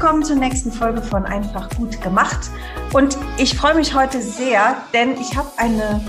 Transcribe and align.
Willkommen 0.00 0.24
zur 0.24 0.36
nächsten 0.36 0.72
Folge 0.72 1.02
von 1.02 1.26
Einfach 1.26 1.68
gut 1.76 2.00
gemacht. 2.00 2.48
Und 2.94 3.18
ich 3.36 3.54
freue 3.54 3.74
mich 3.74 3.94
heute 3.94 4.22
sehr, 4.22 4.82
denn 4.94 5.12
ich 5.20 5.36
habe 5.36 5.50
eine, 5.58 6.02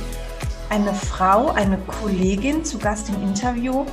eine 0.70 0.94
Frau, 0.94 1.50
eine 1.50 1.78
Kollegin 1.78 2.64
zu 2.64 2.78
Gast 2.78 3.10
im 3.10 3.22
Interview, 3.22 3.86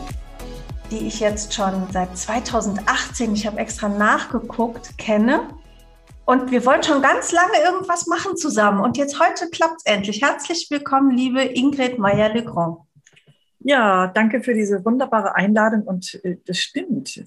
die 0.92 1.08
ich 1.08 1.18
jetzt 1.18 1.52
schon 1.52 1.88
seit 1.90 2.16
2018, 2.16 3.34
ich 3.34 3.44
habe 3.44 3.58
extra 3.58 3.88
nachgeguckt, 3.88 4.96
kenne. 4.98 5.48
Und 6.24 6.52
wir 6.52 6.64
wollen 6.64 6.84
schon 6.84 7.02
ganz 7.02 7.32
lange 7.32 7.58
irgendwas 7.64 8.06
machen 8.06 8.36
zusammen. 8.36 8.78
Und 8.78 8.96
jetzt 8.98 9.18
heute 9.18 9.50
klappt 9.50 9.78
es 9.78 9.86
endlich. 9.92 10.22
Herzlich 10.22 10.68
willkommen, 10.70 11.10
liebe 11.10 11.42
Ingrid 11.42 11.98
Meyer-Legrand. 11.98 12.78
Ja, 13.58 14.06
danke 14.06 14.44
für 14.44 14.54
diese 14.54 14.84
wunderbare 14.84 15.34
Einladung. 15.34 15.82
Und 15.82 16.20
äh, 16.22 16.36
das 16.46 16.58
stimmt. 16.58 17.24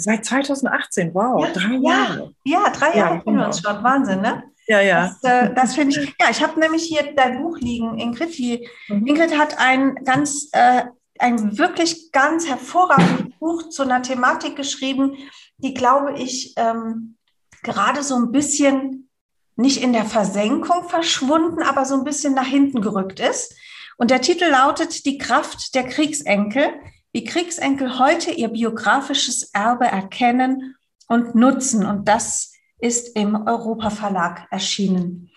Seit 0.00 0.24
2018, 0.24 1.14
wow, 1.14 1.44
ja, 1.44 1.52
drei 1.52 1.74
Jahre. 1.76 2.34
Ja, 2.44 2.70
drei 2.70 2.96
Jahre 2.96 2.96
ja, 2.96 3.08
kennen 3.08 3.24
genau. 3.24 3.38
wir 3.40 3.46
uns 3.46 3.60
schon. 3.60 3.82
Wahnsinn, 3.82 4.20
ne? 4.20 4.42
Ja, 4.66 4.80
ja. 4.80 5.16
Das, 5.22 5.32
äh, 5.32 5.54
das 5.54 5.74
finde 5.74 6.00
ich. 6.00 6.14
Ja, 6.20 6.30
ich 6.30 6.42
habe 6.42 6.58
nämlich 6.60 6.84
hier 6.84 7.12
dein 7.14 7.42
Buch 7.42 7.58
liegen, 7.58 7.98
Ingrid. 7.98 8.36
Die, 8.38 8.68
mhm. 8.88 9.06
Ingrid 9.06 9.36
hat 9.36 9.58
ein 9.58 9.96
ganz, 10.04 10.48
äh, 10.52 10.84
ein 11.18 11.58
wirklich 11.58 12.12
ganz 12.12 12.48
hervorragendes 12.48 13.36
Buch 13.38 13.68
zu 13.68 13.82
einer 13.82 14.02
Thematik 14.02 14.56
geschrieben, 14.56 15.16
die, 15.58 15.74
glaube 15.74 16.14
ich, 16.18 16.54
ähm, 16.56 17.16
gerade 17.62 18.02
so 18.02 18.16
ein 18.16 18.32
bisschen 18.32 19.10
nicht 19.56 19.82
in 19.82 19.92
der 19.92 20.04
Versenkung 20.04 20.88
verschwunden, 20.88 21.62
aber 21.62 21.84
so 21.84 21.94
ein 21.94 22.04
bisschen 22.04 22.34
nach 22.34 22.46
hinten 22.46 22.80
gerückt 22.80 23.20
ist. 23.20 23.54
Und 23.98 24.10
der 24.10 24.22
Titel 24.22 24.46
lautet 24.46 25.04
Die 25.04 25.18
Kraft 25.18 25.74
der 25.74 25.84
Kriegsenkel 25.84 26.70
wie 27.12 27.24
Kriegsenkel 27.24 27.98
heute 27.98 28.30
ihr 28.30 28.48
biografisches 28.48 29.50
Erbe 29.52 29.86
erkennen 29.86 30.76
und 31.08 31.34
nutzen. 31.34 31.84
Und 31.84 32.08
das 32.08 32.52
ist 32.78 33.16
im 33.16 33.46
Europa 33.46 33.90
Verlag 33.90 34.46
erschienen. 34.50 35.30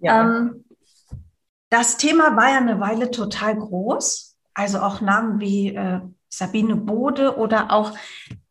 Ja. 0.00 0.22
Ähm, 0.22 0.64
das 1.70 1.96
Thema 1.96 2.36
war 2.36 2.50
ja 2.50 2.58
eine 2.58 2.80
Weile 2.80 3.10
total 3.10 3.56
groß. 3.56 4.36
Also 4.54 4.80
auch 4.80 5.00
Namen 5.00 5.40
wie 5.40 5.74
äh, 5.74 6.00
Sabine 6.28 6.76
Bode 6.76 7.36
oder 7.36 7.72
auch, 7.72 7.92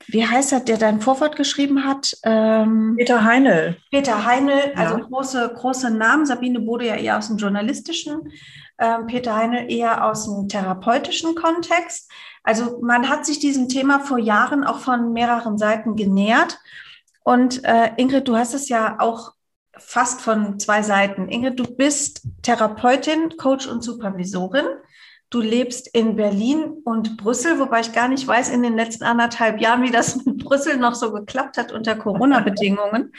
wie 0.08 0.26
heißt 0.26 0.52
er, 0.54 0.62
der 0.62 0.78
dein 0.78 1.02
Vorwort 1.02 1.36
geschrieben 1.36 1.86
hat? 1.86 2.18
Ähm, 2.24 2.96
Peter 2.98 3.24
Heinel. 3.24 3.78
Peter 3.92 4.26
Heinel, 4.26 4.74
also 4.76 4.98
ja. 4.98 5.04
große, 5.06 5.54
große 5.56 5.92
Namen. 5.92 6.26
Sabine 6.26 6.59
Bode 6.59 6.88
ja 6.88 6.96
eher 6.96 7.18
aus 7.18 7.28
dem 7.28 7.38
journalistischen, 7.38 8.31
ähm, 8.80 9.08
Peter 9.08 9.36
Heinel 9.36 9.72
eher 9.72 10.06
aus 10.06 10.25
dem 10.25 10.47
therapeutischen 10.47 11.35
Kontext. 11.35 12.12
Also 12.44 12.79
man 12.81 13.09
hat 13.09 13.25
sich 13.25 13.40
diesem 13.40 13.69
Thema 13.69 14.00
vor 14.00 14.19
Jahren 14.19 14.63
auch 14.63 14.79
von 14.79 15.13
mehreren 15.13 15.57
Seiten 15.57 15.96
genähert. 15.96 16.59
Und 17.24 17.63
äh, 17.66 17.91
Ingrid, 17.97 18.28
du 18.28 18.38
hast 18.38 18.53
es 18.53 18.69
ja 18.69 18.97
auch 19.00 19.34
fast 19.78 20.22
von 20.22 20.59
zwei 20.59 20.81
Seiten. 20.81 21.28
Ingrid, 21.28 21.59
du 21.59 21.66
bist 21.66 22.22
Therapeutin, 22.41 23.35
Coach 23.38 23.68
und 23.68 23.84
Supervisorin. 23.84 24.66
Du 25.29 25.41
lebst 25.41 25.94
in 25.94 26.16
Berlin 26.16 26.81
und 26.85 27.18
Brüssel, 27.18 27.59
wobei 27.59 27.81
ich 27.81 27.91
gar 27.91 28.07
nicht 28.07 28.25
weiß 28.25 28.50
in 28.50 28.63
den 28.63 28.78
letzten 28.78 29.03
anderthalb 29.03 29.59
Jahren, 29.59 29.84
wie 29.84 29.91
das 29.91 30.23
mit 30.25 30.38
Brüssel 30.44 30.78
noch 30.78 30.96
so 30.96 31.12
geklappt 31.12 31.57
hat 31.57 31.73
unter 31.73 31.96
Corona-Bedingungen. 31.96 33.12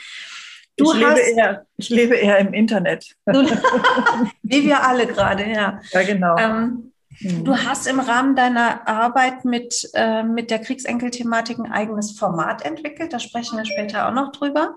Ich, 0.83 0.93
lebe 0.93 1.19
eher, 1.19 1.65
ich 1.77 1.89
lebe 1.89 2.15
eher 2.15 2.37
im 2.39 2.53
Internet. 2.53 3.15
Du, 3.25 3.43
wie 4.43 4.63
wir 4.63 4.83
alle 4.83 5.07
gerade, 5.07 5.49
ja. 5.49 5.79
Ja, 5.91 6.03
genau. 6.03 6.37
Ähm, 6.37 6.89
Mhm. 7.21 7.43
Du 7.43 7.57
hast 7.57 7.87
im 7.87 7.99
Rahmen 7.99 8.35
deiner 8.35 8.87
Arbeit 8.87 9.43
mit, 9.45 9.89
äh, 9.93 10.23
mit 10.23 10.51
der 10.51 10.59
Kriegsenkel-Thematik 10.59 11.59
ein 11.59 11.71
eigenes 11.71 12.17
Format 12.17 12.65
entwickelt. 12.65 13.13
Da 13.13 13.19
sprechen 13.19 13.57
wir 13.57 13.65
später 13.65 14.07
auch 14.07 14.13
noch 14.13 14.31
drüber. 14.31 14.75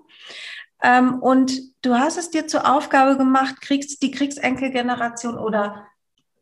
Ähm, 0.82 1.20
und 1.20 1.52
du 1.82 1.94
hast 1.94 2.18
es 2.18 2.30
dir 2.30 2.46
zur 2.48 2.68
Aufgabe 2.70 3.16
gemacht, 3.16 3.60
Kriegs-, 3.60 3.98
die 3.98 4.10
Kriegsenkelgeneration 4.10 5.38
oder 5.38 5.86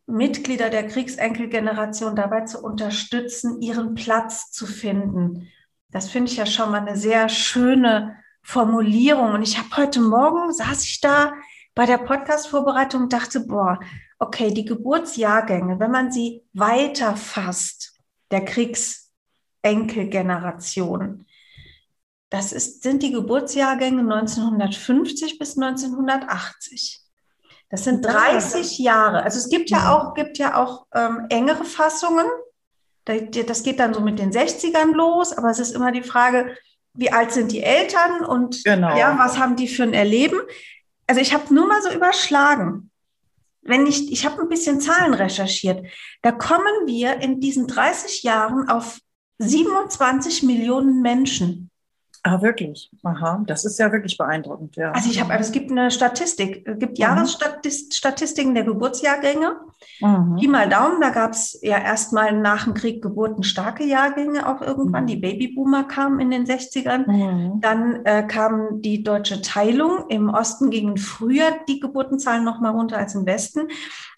Mitglieder 0.07 0.71
der 0.71 0.89
Kriegsenkelgeneration 0.89 2.17
dabei 2.17 2.43
zu 2.43 2.61
unterstützen, 2.61 3.61
ihren 3.61 3.95
Platz 3.95 4.51
zu 4.51 4.67
finden. 4.67 5.49
Das 5.91 6.09
finde 6.09 6.31
ich 6.31 6.39
ja 6.39 6.47
schon 6.47 6.71
mal 6.71 6.81
eine 6.81 6.97
sehr 6.97 7.29
schöne 7.29 8.17
Formulierung. 8.43 9.35
Und 9.35 9.43
ich 9.43 9.59
habe 9.59 9.77
heute 9.77 10.01
Morgen, 10.01 10.53
saß 10.53 10.85
ich 10.85 11.01
da 11.01 11.33
bei 11.75 11.87
der 11.87 11.99
Podcast-Vorbereitung 11.99 13.03
und 13.03 13.13
dachte, 13.13 13.41
boah, 13.41 13.81
okay, 14.19 14.53
die 14.53 14.65
Geburtsjahrgänge, 14.65 15.81
wenn 15.81 15.91
man 15.91 16.13
sie 16.13 16.45
weiter 16.53 17.17
fasst, 17.17 17.99
der 18.31 18.45
Kriegsenkelgeneration, 18.45 21.27
das 22.31 22.53
ist, 22.53 22.83
sind 22.83 23.03
die 23.03 23.11
Geburtsjahrgänge 23.11 24.03
1950 24.03 25.39
bis 25.39 25.59
1980. 25.59 27.03
Das 27.71 27.85
sind 27.85 28.05
30 28.05 28.79
Jahre. 28.79 29.23
Also 29.23 29.39
es 29.39 29.49
gibt 29.49 29.71
ja 29.71 29.95
auch, 29.95 30.15
gibt 30.15 30.39
ja 30.39 30.57
auch 30.57 30.87
ähm, 30.95 31.27
engere 31.29 31.65
Fassungen. 31.65 32.27
Das 33.05 33.65
geht 33.65 33.81
dann 33.81 33.95
so 33.95 34.01
mit 34.01 34.21
den 34.21 34.33
60ern 34.33 34.95
los, 34.95 35.33
aber 35.33 35.51
es 35.51 35.59
ist 35.59 35.73
immer 35.73 35.91
die 35.91 36.03
Frage, 36.03 36.57
wie 37.01 37.11
alt 37.11 37.33
sind 37.33 37.51
die 37.51 37.63
Eltern 37.63 38.25
und 38.25 38.63
genau. 38.65 38.97
ja, 38.97 39.19
was 39.19 39.39
haben 39.39 39.57
die 39.57 39.69
für 39.69 39.83
ein 39.83 39.95
Erleben? 39.95 40.39
Also 41.07 41.21
ich 41.21 41.35
habe 41.35 41.53
nur 41.53 41.67
mal 41.67 41.83
so 41.83 41.91
überschlagen 41.91 42.91
wenn 43.63 43.87
ich, 43.87 44.11
ich 44.13 44.25
habe 44.25 44.41
ein 44.41 44.49
bisschen 44.49 44.81
Zahlen 44.81 45.15
recherchiert, 45.15 45.87
da 46.23 46.33
kommen 46.33 46.87
wir 46.87 47.21
in 47.21 47.41
diesen 47.41 47.67
30 47.67 48.23
Jahren 48.23 48.69
auf 48.69 48.99
27 49.39 50.43
Millionen 50.43 51.03
Menschen. 51.03 51.70
Ah, 52.23 52.43
wirklich? 52.43 52.91
Aha, 53.03 53.43
das 53.47 53.65
ist 53.65 53.79
ja 53.79 53.91
wirklich 53.93 54.19
beeindruckend, 54.19 54.77
ja. 54.77 54.93
Also 54.93 55.09
ich 55.09 55.23
habe, 55.23 55.33
es 55.35 55.53
gibt 55.53 55.71
eine 55.71 55.91
Statistik, 55.91 56.67
es 56.67 56.79
gibt 56.79 56.99
mhm. 56.99 57.03
Jahresstatistiken 57.03 58.55
der 58.55 58.65
Geburtsjahrgänge. 58.65 59.57
Mhm. 60.03 60.37
Pi 60.37 60.49
mal 60.49 60.69
Daumen, 60.69 61.01
da 61.01 61.09
gab 61.09 61.33
es 61.33 61.59
ja 61.63 61.79
erstmal 61.79 62.39
nach 62.39 62.65
dem 62.65 62.75
Krieg 62.75 63.01
geburtenstarke 63.01 63.85
Jahrgänge 63.85 64.47
auch 64.47 64.61
irgendwann. 64.61 65.05
Mhm. 65.05 65.09
Die 65.09 65.17
Babyboomer 65.17 65.85
kamen 65.85 66.21
in 66.21 66.31
den 66.31 66.45
60ern. 66.45 67.11
Mhm. 67.11 67.61
Dann 67.63 68.05
äh, 68.05 68.23
kam 68.27 68.83
die 68.83 69.03
deutsche 69.03 69.41
Teilung. 69.41 70.05
Im 70.11 70.29
Osten 70.29 70.69
gingen 70.69 70.99
früher 70.99 71.53
die 71.69 71.81
Geburtenzahlen 71.81 72.45
noch 72.45 72.61
mal 72.61 72.71
runter 72.71 72.99
als 72.99 73.15
im 73.15 73.25
Westen. 73.25 73.69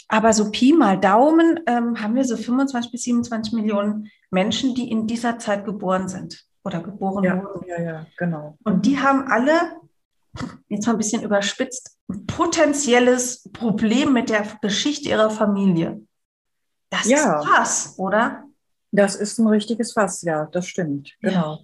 Aber 0.08 0.32
so 0.32 0.50
Pi 0.50 0.72
mal 0.72 0.98
Daumen 0.98 1.60
ähm, 1.68 2.02
haben 2.02 2.16
wir 2.16 2.24
so 2.24 2.36
25 2.36 2.90
bis 2.90 3.04
27 3.04 3.52
Millionen 3.52 4.08
Menschen, 4.30 4.74
die 4.74 4.90
in 4.90 5.06
dieser 5.06 5.38
Zeit 5.38 5.64
geboren 5.64 6.08
sind 6.08 6.46
oder 6.64 6.80
geboren 6.80 7.24
ja, 7.24 7.42
wurden. 7.42 7.68
Ja, 7.68 7.80
ja, 7.80 8.06
genau. 8.16 8.56
Und 8.64 8.86
die 8.86 8.98
haben 8.98 9.26
alle, 9.30 9.52
jetzt 10.68 10.86
mal 10.86 10.92
ein 10.92 10.98
bisschen 10.98 11.22
überspitzt, 11.22 11.98
ein 12.08 12.26
potenzielles 12.26 13.48
Problem 13.52 14.12
mit 14.12 14.30
der 14.30 14.46
Geschichte 14.60 15.08
ihrer 15.08 15.30
Familie. 15.30 16.00
Das 16.90 17.08
ja. 17.08 17.40
ist 17.40 17.48
Fass, 17.48 17.94
oder? 17.98 18.44
Das 18.90 19.14
ist 19.16 19.38
ein 19.38 19.46
richtiges 19.46 19.92
Fass, 19.92 20.22
ja, 20.22 20.46
das 20.52 20.66
stimmt, 20.66 21.14
genau. 21.20 21.56
Ja. 21.56 21.58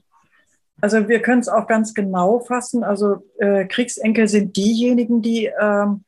Also 0.80 1.08
wir 1.08 1.20
können 1.20 1.40
es 1.40 1.48
auch 1.48 1.66
ganz 1.66 1.92
genau 1.92 2.40
fassen. 2.40 2.84
Also 2.84 3.24
äh, 3.38 3.66
Kriegsenkel 3.66 4.28
sind 4.28 4.56
diejenigen, 4.56 5.22
die, 5.22 5.50
ähm, 5.60 6.04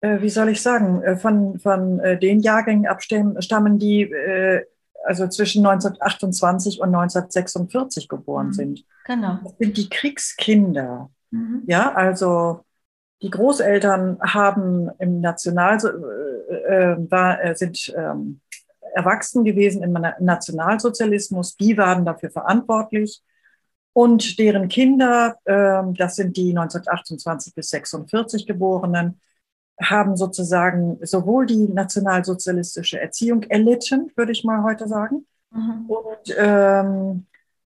äh, 0.00 0.20
wie 0.20 0.28
soll 0.28 0.48
ich 0.48 0.60
sagen, 0.60 1.02
äh, 1.02 1.16
von, 1.16 1.58
von 1.60 2.00
äh, 2.00 2.18
den 2.18 2.40
Jahrgängen 2.40 2.86
abstammen, 2.86 3.78
die 3.78 4.02
äh, 4.02 4.64
also 5.06 5.26
zwischen 5.28 5.64
1928 5.64 6.80
und 6.80 6.94
1946 6.94 8.08
geboren 8.08 8.48
mhm. 8.48 8.52
sind. 8.52 8.84
Genau. 9.06 9.38
Das 9.42 9.56
sind 9.58 9.76
die 9.76 9.88
Kriegskinder. 9.88 11.10
Mhm. 11.30 11.62
Ja, 11.66 11.92
also 11.94 12.60
die 13.22 13.30
Großeltern 13.30 14.18
haben 14.20 14.90
im 14.98 15.20
National 15.20 15.78
äh, 15.78 16.92
äh, 16.92 17.10
war, 17.10 17.42
äh, 17.42 17.54
sind 17.54 17.92
ähm, 17.96 18.40
erwachsen 18.94 19.44
gewesen 19.44 19.82
im 19.82 19.92
Nationalsozialismus. 20.20 21.56
Die 21.56 21.76
waren 21.76 22.04
dafür 22.04 22.30
verantwortlich. 22.30 23.22
Und 23.92 24.38
deren 24.38 24.68
Kinder, 24.68 25.36
äh, 25.44 25.82
das 25.96 26.16
sind 26.16 26.36
die 26.36 26.50
1928 26.50 27.54
bis 27.54 27.70
46 27.70 28.46
Geborenen, 28.46 29.20
haben 29.80 30.16
sozusagen 30.16 30.98
sowohl 31.02 31.46
die 31.46 31.68
nationalsozialistische 31.68 33.00
Erziehung 33.00 33.42
erlitten, 33.44 34.10
würde 34.16 34.32
ich 34.32 34.44
mal 34.44 34.62
heute 34.62 34.88
sagen, 34.88 35.26
mhm. 35.50 35.84
und 35.88 36.34
ähm, 36.36 37.26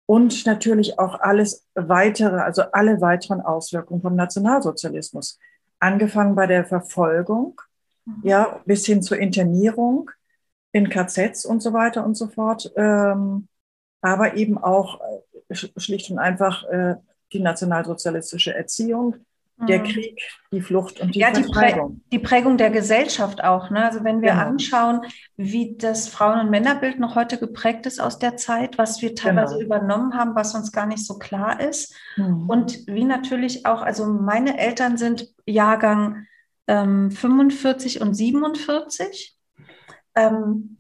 und 0.08 0.46
natürlich 0.46 1.00
auch 1.00 1.20
alles 1.20 1.68
weitere, 1.76 2.38
also 2.38 2.64
alle 2.72 3.02
weiteren 3.02 3.42
Auswirkungen 3.42 4.02
vom 4.02 4.16
Nationalsozialismus. 4.16 5.38
Angefangen 5.80 6.34
bei 6.34 6.48
der 6.48 6.66
Verfolgung, 6.66 7.60
mhm. 8.06 8.22
ja, 8.24 8.62
bis 8.66 8.86
hin 8.86 9.04
zur 9.04 9.18
Internierung 9.18 10.10
in 10.72 10.90
KZs 10.90 11.46
und 11.46 11.62
so 11.62 11.74
weiter 11.74 12.06
und 12.06 12.16
so 12.16 12.28
fort. 12.28 12.72
Ähm, 12.78 13.50
aber 14.02 14.36
eben 14.36 14.58
auch 14.58 15.02
äh, 15.50 15.56
schlicht 15.56 16.10
und 16.10 16.20
einfach 16.20 16.64
äh, 16.70 16.96
die 17.34 17.42
nationalsozialistische 17.42 18.54
Erziehung, 18.56 19.18
der 19.58 19.80
mhm. 19.80 19.84
Krieg, 19.86 20.22
die 20.52 20.62
Flucht 20.62 21.00
und 21.00 21.16
die 21.16 21.20
ja, 21.20 21.32
die, 21.32 21.42
Prä 21.42 21.76
die 22.12 22.20
Prägung 22.20 22.58
der 22.58 22.70
Gesellschaft 22.70 23.44
auch. 23.44 23.72
Ne? 23.72 23.84
Also 23.84 24.04
wenn 24.04 24.22
wir 24.22 24.32
genau. 24.32 24.44
anschauen, 24.44 25.02
wie 25.36 25.76
das 25.78 26.08
Frauen- 26.08 26.40
und 26.40 26.50
Männerbild 26.52 27.00
noch 27.00 27.16
heute 27.16 27.40
geprägt 27.40 27.86
ist 27.88 28.00
aus 28.00 28.20
der 28.20 28.38
Zeit, 28.38 28.78
was 28.78 29.02
wir 29.02 29.16
teilweise 29.16 29.56
genau. 29.56 29.66
übernommen 29.66 30.14
haben, 30.14 30.36
was 30.36 30.54
uns 30.54 30.72
gar 30.72 30.86
nicht 30.86 31.04
so 31.04 31.18
klar 31.18 31.60
ist. 31.60 31.96
Mhm. 32.18 32.50
Und 32.50 32.88
wie 32.88 33.04
natürlich 33.04 33.66
auch, 33.66 33.82
also 33.82 34.06
meine 34.06 34.60
Eltern 34.60 34.98
sind 34.98 35.34
Jahrgang 35.46 36.28
ähm, 36.68 37.10
45 37.10 38.02
und 38.02 38.14
47. 38.14 39.36
Ähm, 40.16 40.77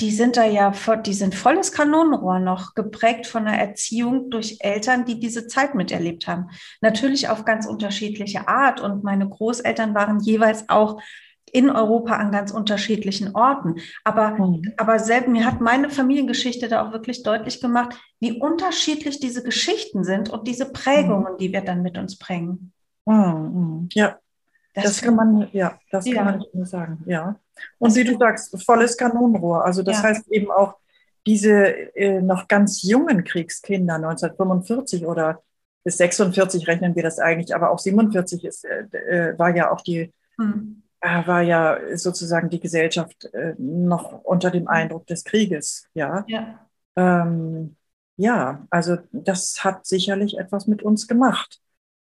die 0.00 0.12
sind 0.12 0.36
da 0.36 0.44
ja, 0.44 0.72
die 1.04 1.12
sind 1.12 1.34
volles 1.34 1.72
Kanonenrohr 1.72 2.38
noch, 2.38 2.74
geprägt 2.74 3.26
von 3.26 3.46
einer 3.46 3.58
Erziehung 3.58 4.30
durch 4.30 4.58
Eltern, 4.60 5.04
die 5.04 5.18
diese 5.18 5.48
Zeit 5.48 5.74
miterlebt 5.74 6.28
haben. 6.28 6.50
Natürlich 6.80 7.28
auf 7.28 7.44
ganz 7.44 7.66
unterschiedliche 7.66 8.46
Art. 8.46 8.80
Und 8.80 9.02
meine 9.02 9.28
Großeltern 9.28 9.94
waren 9.94 10.20
jeweils 10.20 10.68
auch 10.68 11.00
in 11.50 11.70
Europa 11.70 12.14
an 12.14 12.30
ganz 12.30 12.52
unterschiedlichen 12.52 13.34
Orten. 13.34 13.76
Aber, 14.04 14.30
mhm. 14.38 14.62
aber 14.76 15.00
selbst, 15.00 15.28
mir 15.28 15.44
hat 15.44 15.60
meine 15.60 15.90
Familiengeschichte 15.90 16.68
da 16.68 16.86
auch 16.86 16.92
wirklich 16.92 17.24
deutlich 17.24 17.60
gemacht, 17.60 17.98
wie 18.20 18.38
unterschiedlich 18.38 19.18
diese 19.18 19.42
Geschichten 19.42 20.04
sind 20.04 20.30
und 20.30 20.46
diese 20.46 20.70
Prägungen, 20.70 21.32
mhm. 21.32 21.38
die 21.38 21.52
wir 21.52 21.62
dann 21.62 21.82
mit 21.82 21.98
uns 21.98 22.18
bringen. 22.18 22.72
Mhm. 23.06 23.88
Ja, 23.94 24.18
das, 24.74 24.84
das, 24.84 25.02
kann 25.02 25.16
man, 25.16 25.48
ja, 25.52 25.78
das 25.90 26.06
ja. 26.06 26.14
kann 26.14 26.24
man 26.24 26.38
nicht 26.38 26.54
mehr 26.54 26.66
sagen, 26.66 27.02
ja. 27.06 27.36
Und 27.78 27.94
wie 27.96 28.04
du 28.04 28.16
sagst, 28.18 28.62
volles 28.64 28.96
Kanonenrohr. 28.96 29.64
Also 29.64 29.82
das 29.82 29.98
ja. 29.98 30.02
heißt 30.04 30.28
eben 30.28 30.50
auch, 30.50 30.76
diese 31.26 31.66
äh, 31.96 32.22
noch 32.22 32.48
ganz 32.48 32.82
jungen 32.82 33.24
Kriegskinder, 33.24 33.96
1945 33.96 35.04
oder 35.06 35.42
bis 35.84 35.98
46 35.98 36.66
rechnen 36.66 36.94
wir 36.96 37.02
das 37.02 37.18
eigentlich, 37.18 37.54
aber 37.54 37.70
auch 37.70 37.78
47 37.78 38.44
ist, 38.44 38.64
äh, 38.64 38.84
äh, 38.96 39.38
war 39.38 39.54
ja 39.54 39.70
auch 39.70 39.80
die, 39.80 40.12
hm. 40.38 40.82
äh, 41.00 41.26
war 41.26 41.42
ja 41.42 41.78
sozusagen 41.96 42.50
die 42.50 42.60
Gesellschaft 42.60 43.24
äh, 43.32 43.54
noch 43.58 44.24
unter 44.24 44.50
dem 44.50 44.68
Eindruck 44.68 45.06
des 45.06 45.24
Krieges, 45.24 45.86
ja. 45.94 46.24
Ja. 46.28 46.66
Ähm, 46.96 47.76
ja, 48.16 48.66
also 48.70 48.96
das 49.12 49.62
hat 49.64 49.86
sicherlich 49.86 50.38
etwas 50.38 50.66
mit 50.66 50.82
uns 50.82 51.06
gemacht. 51.06 51.60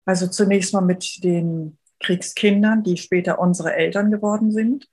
Also 0.05 0.27
zunächst 0.27 0.73
mal 0.73 0.81
mit 0.81 1.23
den 1.23 1.77
Kriegskindern, 2.03 2.83
die 2.83 2.97
später 2.97 3.39
unsere 3.39 3.73
Eltern 3.73 4.11
geworden 4.11 4.51
sind. 4.51 4.87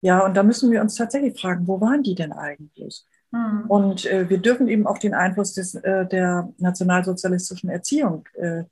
Ja, 0.00 0.24
und 0.24 0.36
da 0.36 0.42
müssen 0.42 0.70
wir 0.70 0.80
uns 0.80 0.96
tatsächlich 0.96 1.40
fragen, 1.40 1.66
wo 1.66 1.80
waren 1.80 2.02
die 2.02 2.14
denn 2.14 2.32
eigentlich? 2.32 3.04
Mhm. 3.32 3.64
Und 3.68 4.06
äh, 4.06 4.28
wir 4.28 4.38
dürfen 4.38 4.68
eben 4.68 4.86
auch 4.86 4.98
den 4.98 5.14
Einfluss 5.14 5.54
des, 5.54 5.74
äh, 5.74 6.06
der 6.06 6.52
nationalsozialistischen 6.58 7.70
Erziehung 7.70 8.28
äh, 8.34 8.64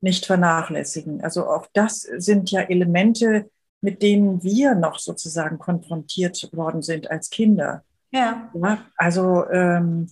nicht 0.00 0.26
vernachlässigen. 0.26 1.22
Also 1.22 1.46
auch 1.46 1.66
das 1.72 2.00
sind 2.00 2.50
ja 2.50 2.62
Elemente, 2.62 3.48
mit 3.80 4.02
denen 4.02 4.42
wir 4.42 4.74
noch 4.74 4.98
sozusagen 4.98 5.58
konfrontiert 5.58 6.50
worden 6.52 6.82
sind 6.82 7.10
als 7.10 7.30
Kinder. 7.30 7.84
Ja. 8.10 8.50
ja 8.52 8.78
also 8.96 9.48
ähm, 9.50 10.10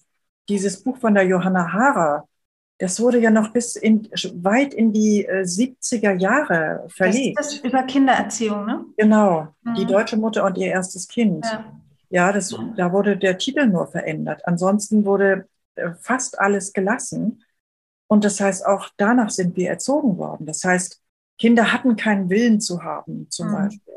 dieses 0.48 0.82
Buch 0.82 0.98
von 0.98 1.14
der 1.14 1.24
Johanna 1.24 1.72
Hara, 1.72 2.24
das 2.80 2.98
wurde 2.98 3.20
ja 3.20 3.30
noch 3.30 3.52
bis 3.52 3.76
in, 3.76 4.08
weit 4.42 4.72
in 4.72 4.90
die 4.90 5.26
äh, 5.26 5.42
70er 5.42 6.14
Jahre 6.14 6.86
verlegt. 6.88 7.38
Das 7.38 7.52
ist 7.52 7.62
das 7.62 7.70
über 7.70 7.82
Kindererziehung, 7.82 8.64
ne? 8.64 8.86
Genau, 8.96 9.48
mhm. 9.62 9.74
die 9.74 9.84
deutsche 9.84 10.16
Mutter 10.16 10.46
und 10.46 10.56
ihr 10.56 10.68
erstes 10.68 11.06
Kind. 11.06 11.44
Ja, 11.44 11.72
ja 12.08 12.32
das, 12.32 12.56
da 12.76 12.90
wurde 12.90 13.18
der 13.18 13.36
Titel 13.36 13.66
nur 13.66 13.86
verändert. 13.86 14.46
Ansonsten 14.46 15.04
wurde 15.04 15.46
äh, 15.74 15.90
fast 16.00 16.40
alles 16.40 16.72
gelassen. 16.72 17.44
Und 18.06 18.24
das 18.24 18.40
heißt, 18.40 18.64
auch 18.64 18.88
danach 18.96 19.28
sind 19.28 19.56
wir 19.56 19.68
erzogen 19.68 20.16
worden. 20.16 20.46
Das 20.46 20.64
heißt, 20.64 21.02
Kinder 21.36 21.74
hatten 21.74 21.96
keinen 21.96 22.30
Willen 22.30 22.60
zu 22.60 22.82
haben, 22.82 23.28
zum 23.28 23.48
mhm. 23.48 23.52
Beispiel. 23.52 23.94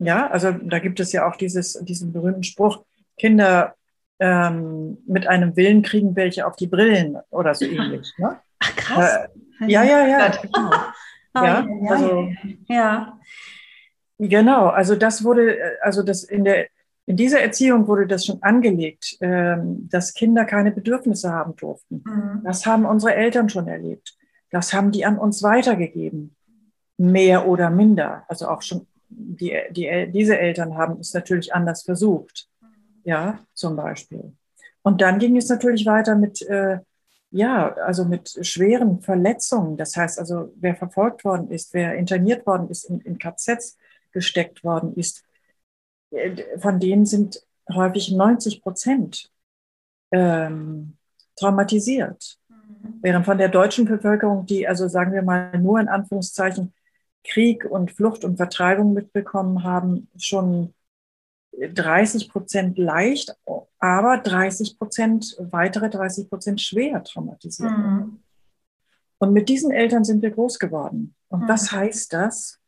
Ja, 0.00 0.26
also 0.28 0.50
da 0.50 0.80
gibt 0.80 0.98
es 0.98 1.12
ja 1.12 1.28
auch 1.28 1.36
dieses, 1.36 1.74
diesen 1.84 2.12
berühmten 2.12 2.42
Spruch, 2.42 2.84
Kinder 3.16 3.76
ähm, 4.20 4.98
mit 5.06 5.26
einem 5.26 5.56
Willen 5.56 5.82
kriegen 5.82 6.16
welche 6.16 6.46
auf 6.46 6.56
die 6.56 6.66
Brillen 6.66 7.18
oder 7.30 7.54
so 7.54 7.64
ähnlich. 7.64 8.12
Ne? 8.18 8.38
Ach 8.58 8.76
krass. 8.76 9.28
Äh, 9.60 9.70
ja, 9.70 9.84
ja, 9.84 10.06
ja. 10.06 10.28
Genau. 10.42 10.70
ja, 11.34 11.66
also, 11.88 12.28
ja. 12.68 13.18
Genau, 14.18 14.66
also 14.66 14.96
das 14.96 15.22
wurde, 15.22 15.56
also 15.82 16.02
das 16.02 16.24
in 16.24 16.44
der, 16.44 16.66
in 17.06 17.16
dieser 17.16 17.40
Erziehung 17.40 17.86
wurde 17.86 18.06
das 18.06 18.26
schon 18.26 18.42
angelegt, 18.42 19.16
ähm, 19.20 19.88
dass 19.88 20.14
Kinder 20.14 20.44
keine 20.44 20.72
Bedürfnisse 20.72 21.32
haben 21.32 21.54
durften. 21.54 22.02
Mhm. 22.04 22.42
Das 22.44 22.66
haben 22.66 22.84
unsere 22.84 23.14
Eltern 23.14 23.48
schon 23.48 23.68
erlebt. 23.68 24.16
Das 24.50 24.72
haben 24.72 24.90
die 24.90 25.04
an 25.04 25.18
uns 25.18 25.42
weitergegeben. 25.42 26.34
Mehr 26.96 27.46
oder 27.46 27.70
minder. 27.70 28.24
Also 28.28 28.48
auch 28.48 28.62
schon 28.62 28.88
die, 29.08 29.56
die, 29.70 30.10
diese 30.12 30.38
Eltern 30.38 30.76
haben 30.76 30.98
es 31.00 31.14
natürlich 31.14 31.54
anders 31.54 31.82
versucht 31.82 32.47
ja, 33.08 33.38
zum 33.54 33.74
Beispiel. 33.74 34.36
Und 34.82 35.00
dann 35.00 35.18
ging 35.18 35.38
es 35.38 35.48
natürlich 35.48 35.86
weiter 35.86 36.14
mit, 36.14 36.42
äh, 36.42 36.78
ja, 37.30 37.72
also 37.72 38.04
mit 38.04 38.38
schweren 38.42 39.00
Verletzungen. 39.00 39.78
Das 39.78 39.96
heißt 39.96 40.18
also, 40.18 40.52
wer 40.56 40.76
verfolgt 40.76 41.24
worden 41.24 41.50
ist, 41.50 41.72
wer 41.72 41.94
interniert 41.94 42.46
worden 42.46 42.68
ist, 42.68 42.84
in, 42.84 43.00
in 43.00 43.18
KZs 43.18 43.78
gesteckt 44.12 44.62
worden 44.62 44.94
ist, 44.94 45.24
äh, 46.10 46.58
von 46.58 46.80
denen 46.80 47.06
sind 47.06 47.42
häufig 47.72 48.12
90 48.12 48.60
Prozent 48.60 49.32
ähm, 50.12 50.98
traumatisiert. 51.36 52.36
Mhm. 52.50 52.98
Während 53.00 53.24
von 53.24 53.38
der 53.38 53.48
deutschen 53.48 53.86
Bevölkerung, 53.86 54.44
die 54.44 54.68
also 54.68 54.86
sagen 54.86 55.14
wir 55.14 55.22
mal 55.22 55.58
nur 55.58 55.80
in 55.80 55.88
Anführungszeichen 55.88 56.74
Krieg 57.24 57.64
und 57.64 57.90
Flucht 57.90 58.22
und 58.22 58.36
Vertreibung 58.36 58.92
mitbekommen 58.92 59.64
haben, 59.64 60.10
schon 60.18 60.74
30 61.60 62.30
Prozent 62.30 62.78
leicht, 62.78 63.34
aber 63.78 64.18
30 64.18 64.78
Prozent, 64.78 65.36
weitere 65.38 65.90
30 65.90 66.28
Prozent 66.28 66.60
schwer 66.60 67.02
traumatisiert. 67.02 67.70
Mhm. 67.70 68.20
Und 69.18 69.32
mit 69.32 69.48
diesen 69.48 69.70
Eltern 69.70 70.04
sind 70.04 70.22
wir 70.22 70.30
groß 70.30 70.58
geworden. 70.58 71.14
Und 71.28 71.42
mhm. 71.42 71.48
was 71.48 71.72
heißt 71.72 72.12
das? 72.12 72.58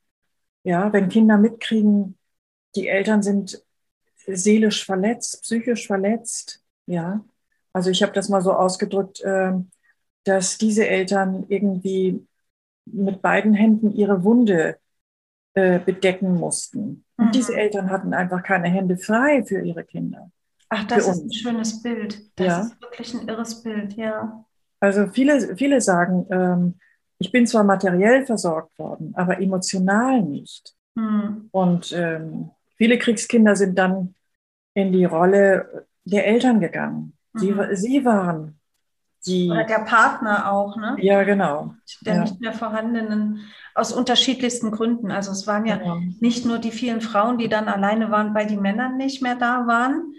Ja, 0.64 0.92
wenn 0.92 1.08
Kinder 1.08 1.38
mitkriegen, 1.38 2.18
die 2.74 2.88
Eltern 2.88 3.22
sind 3.22 3.64
seelisch 4.26 4.84
verletzt, 4.84 5.42
psychisch 5.42 5.86
verletzt, 5.86 6.62
ja. 6.86 7.24
Also 7.72 7.90
ich 7.90 8.02
habe 8.02 8.12
das 8.12 8.28
mal 8.28 8.42
so 8.42 8.52
ausgedrückt, 8.52 9.22
ähm, 9.24 9.70
dass 10.24 10.58
diese 10.58 10.86
Eltern 10.86 11.46
irgendwie 11.48 12.26
mit 12.84 13.22
beiden 13.22 13.54
Händen 13.54 13.92
ihre 13.92 14.24
Wunde 14.24 14.76
äh, 15.54 15.78
bedecken 15.78 16.34
mussten. 16.34 17.04
Und 17.16 17.26
mhm. 17.26 17.32
diese 17.32 17.56
Eltern 17.56 17.90
hatten 17.90 18.14
einfach 18.14 18.42
keine 18.42 18.68
Hände 18.68 18.96
frei 18.96 19.44
für 19.44 19.60
ihre 19.60 19.84
Kinder. 19.84 20.30
Ach, 20.68 20.84
das 20.84 21.08
ist 21.08 21.24
ein 21.24 21.32
schönes 21.32 21.82
Bild. 21.82 22.20
Das 22.36 22.46
ja. 22.46 22.60
ist 22.60 22.80
wirklich 22.80 23.14
ein 23.14 23.28
irres 23.28 23.62
Bild, 23.62 23.94
ja. 23.94 24.44
Also 24.78 25.08
viele, 25.08 25.56
viele 25.56 25.80
sagen, 25.80 26.26
ähm, 26.30 26.74
ich 27.18 27.32
bin 27.32 27.46
zwar 27.46 27.64
materiell 27.64 28.24
versorgt 28.24 28.78
worden, 28.78 29.12
aber 29.16 29.40
emotional 29.40 30.22
nicht. 30.22 30.74
Mhm. 30.94 31.48
Und 31.50 31.92
ähm, 31.92 32.50
viele 32.76 32.98
Kriegskinder 32.98 33.56
sind 33.56 33.76
dann 33.76 34.14
in 34.74 34.92
die 34.92 35.04
Rolle 35.04 35.86
der 36.04 36.26
Eltern 36.26 36.60
gegangen. 36.60 37.16
Sie, 37.34 37.50
mhm. 37.50 37.74
sie 37.74 38.04
waren 38.04 38.59
die. 39.26 39.50
Oder 39.50 39.64
der 39.64 39.80
Partner 39.80 40.50
auch, 40.52 40.76
ne? 40.76 40.96
Ja, 41.00 41.22
genau. 41.24 41.74
Der 42.02 42.14
ja. 42.16 42.20
nicht 42.22 42.40
mehr 42.40 42.52
vorhandenen 42.52 43.40
aus 43.74 43.92
unterschiedlichsten 43.92 44.70
Gründen. 44.70 45.10
Also 45.10 45.32
es 45.32 45.46
waren 45.46 45.66
ja, 45.66 45.80
ja 45.82 46.00
nicht 46.20 46.44
nur 46.44 46.58
die 46.58 46.72
vielen 46.72 47.00
Frauen, 47.00 47.38
die 47.38 47.48
dann 47.48 47.68
alleine 47.68 48.10
waren, 48.10 48.34
weil 48.34 48.46
die 48.46 48.56
Männer 48.56 48.90
nicht 48.90 49.22
mehr 49.22 49.36
da 49.36 49.66
waren. 49.66 50.14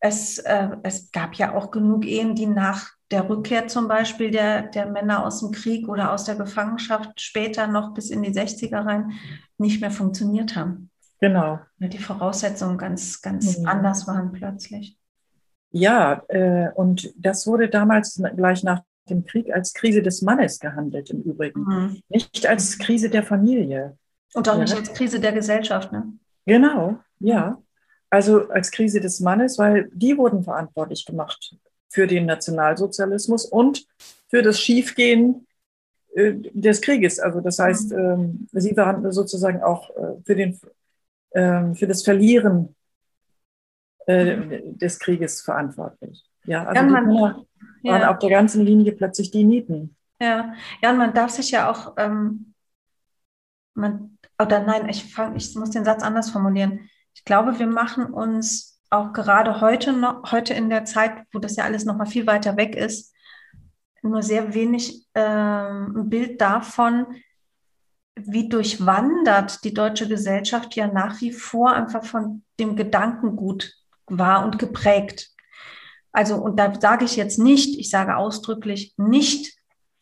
Es, 0.00 0.38
äh, 0.38 0.70
es 0.82 1.12
gab 1.12 1.34
ja 1.34 1.54
auch 1.54 1.70
genug 1.70 2.04
Ehen, 2.04 2.34
die 2.34 2.46
nach 2.46 2.90
der 3.12 3.28
Rückkehr 3.28 3.68
zum 3.68 3.88
Beispiel 3.88 4.30
der, 4.30 4.62
der 4.62 4.86
Männer 4.86 5.24
aus 5.24 5.40
dem 5.40 5.52
Krieg 5.52 5.88
oder 5.88 6.12
aus 6.12 6.24
der 6.24 6.34
Gefangenschaft 6.34 7.20
später 7.20 7.66
noch 7.66 7.94
bis 7.94 8.10
in 8.10 8.22
die 8.22 8.32
60er 8.32 8.84
rein 8.84 9.12
nicht 9.58 9.80
mehr 9.80 9.90
funktioniert 9.90 10.56
haben. 10.56 10.90
Genau. 11.20 11.60
Weil 11.78 11.90
die 11.90 11.98
Voraussetzungen 11.98 12.78
ganz, 12.78 13.22
ganz 13.22 13.58
mhm. 13.58 13.66
anders 13.66 14.08
waren 14.08 14.32
plötzlich. 14.32 14.98
Ja, 15.72 16.22
äh, 16.28 16.70
und 16.74 17.12
das 17.16 17.46
wurde 17.46 17.68
damals 17.68 18.22
gleich 18.36 18.62
nach 18.62 18.82
dem 19.08 19.24
Krieg 19.24 19.52
als 19.52 19.72
Krise 19.72 20.02
des 20.02 20.22
Mannes 20.22 20.60
gehandelt, 20.60 21.10
im 21.10 21.22
Übrigen. 21.22 21.60
Mhm. 21.62 22.02
Nicht 22.08 22.46
als 22.46 22.78
Krise 22.78 23.10
der 23.10 23.22
Familie. 23.22 23.96
Und 24.34 24.48
auch 24.48 24.54
ja. 24.54 24.60
nicht 24.60 24.76
als 24.76 24.92
Krise 24.92 25.18
der 25.18 25.32
Gesellschaft, 25.32 25.92
ne? 25.92 26.12
Genau, 26.46 26.98
ja. 27.18 27.60
Also 28.10 28.48
als 28.48 28.70
Krise 28.70 29.00
des 29.00 29.20
Mannes, 29.20 29.58
weil 29.58 29.90
die 29.94 30.16
wurden 30.18 30.42
verantwortlich 30.44 31.06
gemacht 31.06 31.56
für 31.88 32.06
den 32.06 32.26
Nationalsozialismus 32.26 33.46
und 33.46 33.86
für 34.28 34.42
das 34.42 34.60
Schiefgehen 34.60 35.46
äh, 36.14 36.34
des 36.34 36.80
Krieges. 36.80 37.18
Also 37.18 37.40
das 37.40 37.58
heißt, 37.58 37.92
mhm. 37.92 37.98
ähm, 37.98 38.48
sie 38.52 38.76
waren 38.76 39.10
sozusagen 39.12 39.62
auch 39.62 39.90
äh, 39.90 40.20
für, 40.24 40.34
den, 40.34 40.58
ähm, 41.34 41.74
für 41.74 41.86
das 41.86 42.02
Verlieren 42.02 42.74
äh, 44.06 44.36
mhm. 44.36 44.78
des 44.78 44.98
Krieges 44.98 45.42
verantwortlich. 45.42 46.24
Ja, 46.44 46.64
also 46.64 46.82
ja, 46.82 46.90
man, 46.90 47.08
die 47.08 47.14
Männer 47.14 47.46
waren 47.82 48.00
ja. 48.02 48.10
auf 48.10 48.18
der 48.18 48.30
ganzen 48.30 48.64
Linie 48.64 48.92
plötzlich 48.92 49.30
die 49.30 49.44
Nieten. 49.44 49.96
Ja, 50.20 50.54
ja 50.82 50.90
und 50.90 50.98
man 50.98 51.14
darf 51.14 51.30
sich 51.30 51.50
ja 51.50 51.70
auch, 51.70 51.94
ähm, 51.96 52.54
man, 53.74 54.18
oder 54.40 54.60
nein, 54.60 54.88
ich, 54.88 55.12
fang, 55.12 55.36
ich 55.36 55.54
muss 55.54 55.70
den 55.70 55.84
Satz 55.84 56.02
anders 56.02 56.30
formulieren. 56.30 56.88
Ich 57.14 57.24
glaube, 57.24 57.58
wir 57.58 57.66
machen 57.66 58.06
uns 58.06 58.80
auch 58.90 59.12
gerade 59.12 59.60
heute 59.60 59.92
noch, 59.92 60.32
heute 60.32 60.54
in 60.54 60.68
der 60.68 60.84
Zeit, 60.84 61.12
wo 61.32 61.38
das 61.38 61.56
ja 61.56 61.64
alles 61.64 61.84
noch 61.84 61.96
mal 61.96 62.06
viel 62.06 62.26
weiter 62.26 62.56
weg 62.56 62.76
ist, 62.76 63.14
nur 64.02 64.22
sehr 64.22 64.54
wenig 64.54 65.06
ähm, 65.14 65.96
ein 65.96 66.10
Bild 66.10 66.40
davon, 66.40 67.06
wie 68.14 68.48
durchwandert 68.48 69.64
die 69.64 69.72
deutsche 69.72 70.08
Gesellschaft 70.08 70.74
ja 70.76 70.86
nach 70.86 71.20
wie 71.20 71.32
vor 71.32 71.72
einfach 71.72 72.04
von 72.04 72.44
dem 72.60 72.76
Gedankengut 72.76 73.72
war 74.18 74.44
und 74.44 74.58
geprägt. 74.58 75.30
Also, 76.12 76.36
und 76.36 76.58
da 76.58 76.78
sage 76.78 77.04
ich 77.04 77.16
jetzt 77.16 77.38
nicht, 77.38 77.78
ich 77.78 77.90
sage 77.90 78.16
ausdrücklich 78.16 78.94
nicht, 78.96 79.54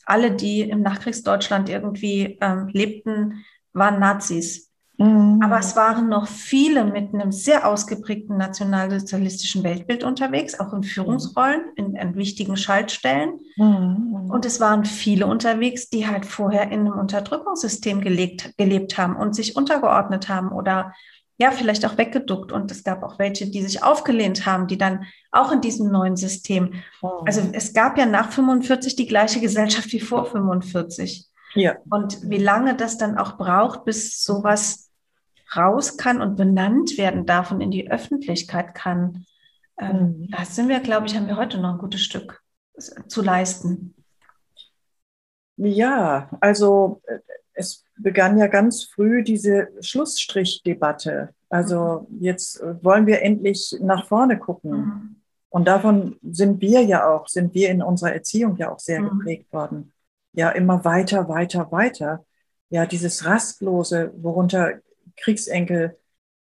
alle, 0.04 0.32
die 0.32 0.62
im 0.62 0.82
Nachkriegsdeutschland 0.82 1.68
irgendwie 1.68 2.38
ähm, 2.40 2.68
lebten, 2.68 3.44
waren 3.72 4.00
Nazis. 4.00 4.70
Mhm. 5.00 5.40
Aber 5.42 5.58
es 5.58 5.76
waren 5.76 6.08
noch 6.08 6.26
viele 6.26 6.84
mit 6.84 7.14
einem 7.14 7.32
sehr 7.32 7.66
ausgeprägten 7.66 8.36
nationalsozialistischen 8.36 9.64
Weltbild 9.64 10.04
unterwegs, 10.04 10.60
auch 10.60 10.74
in 10.74 10.82
Führungsrollen, 10.82 11.62
in, 11.76 11.94
in 11.94 12.16
wichtigen 12.16 12.56
Schaltstellen. 12.56 13.40
Mhm. 13.56 14.28
Und 14.30 14.44
es 14.44 14.60
waren 14.60 14.84
viele 14.84 15.26
unterwegs, 15.26 15.88
die 15.88 16.06
halt 16.06 16.26
vorher 16.26 16.64
in 16.70 16.80
einem 16.80 16.98
Unterdrückungssystem 16.98 18.02
gelebt, 18.02 18.52
gelebt 18.58 18.98
haben 18.98 19.16
und 19.16 19.34
sich 19.34 19.56
untergeordnet 19.56 20.28
haben 20.28 20.52
oder 20.52 20.92
ja, 21.40 21.50
vielleicht 21.52 21.86
auch 21.86 21.96
weggeduckt. 21.96 22.52
Und 22.52 22.70
es 22.70 22.84
gab 22.84 23.02
auch 23.02 23.18
welche, 23.18 23.50
die 23.50 23.62
sich 23.62 23.82
aufgelehnt 23.82 24.44
haben, 24.44 24.66
die 24.66 24.76
dann 24.76 25.06
auch 25.32 25.50
in 25.50 25.62
diesem 25.62 25.90
neuen 25.90 26.16
System. 26.16 26.74
Oh. 27.00 27.22
Also 27.24 27.40
es 27.52 27.72
gab 27.72 27.96
ja 27.96 28.04
nach 28.04 28.30
45 28.30 28.94
die 28.94 29.06
gleiche 29.06 29.40
Gesellschaft 29.40 29.90
wie 29.92 30.00
vor 30.00 30.26
45. 30.26 31.26
Ja. 31.54 31.76
Und 31.88 32.28
wie 32.28 32.38
lange 32.38 32.76
das 32.76 32.98
dann 32.98 33.16
auch 33.16 33.38
braucht, 33.38 33.86
bis 33.86 34.22
sowas 34.22 34.90
raus 35.56 35.96
kann 35.96 36.20
und 36.20 36.36
benannt 36.36 36.98
werden 36.98 37.24
darf 37.24 37.50
und 37.50 37.62
in 37.62 37.70
die 37.70 37.90
Öffentlichkeit 37.90 38.74
kann, 38.74 39.24
ähm, 39.80 39.96
mhm. 39.96 40.28
da 40.30 40.44
sind 40.44 40.68
wir, 40.68 40.80
glaube 40.80 41.06
ich, 41.06 41.16
haben 41.16 41.26
wir 41.26 41.36
heute 41.36 41.58
noch 41.58 41.72
ein 41.72 41.78
gutes 41.78 42.02
Stück 42.02 42.42
zu 43.08 43.22
leisten. 43.22 43.94
Ja, 45.56 46.28
also 46.40 47.00
äh, 47.06 47.18
es 47.54 47.84
begann 47.96 48.38
ja 48.38 48.46
ganz 48.46 48.84
früh 48.84 49.22
diese 49.22 49.68
Schlussstrichdebatte. 49.80 51.34
Also 51.48 52.06
mhm. 52.08 52.22
jetzt 52.22 52.62
wollen 52.82 53.06
wir 53.06 53.22
endlich 53.22 53.76
nach 53.80 54.06
vorne 54.06 54.38
gucken. 54.38 54.70
Mhm. 54.70 55.16
Und 55.50 55.66
davon 55.66 56.16
sind 56.22 56.60
wir 56.60 56.82
ja 56.82 57.08
auch, 57.08 57.28
sind 57.28 57.54
wir 57.54 57.70
in 57.70 57.82
unserer 57.82 58.12
Erziehung 58.12 58.56
ja 58.56 58.72
auch 58.72 58.78
sehr 58.78 59.00
mhm. 59.00 59.18
geprägt 59.18 59.52
worden. 59.52 59.92
Ja, 60.32 60.50
immer 60.50 60.84
weiter, 60.84 61.28
weiter, 61.28 61.72
weiter. 61.72 62.24
Ja, 62.68 62.86
dieses 62.86 63.26
Rastlose, 63.26 64.12
worunter 64.16 64.74
Kriegsenkel 65.16 65.96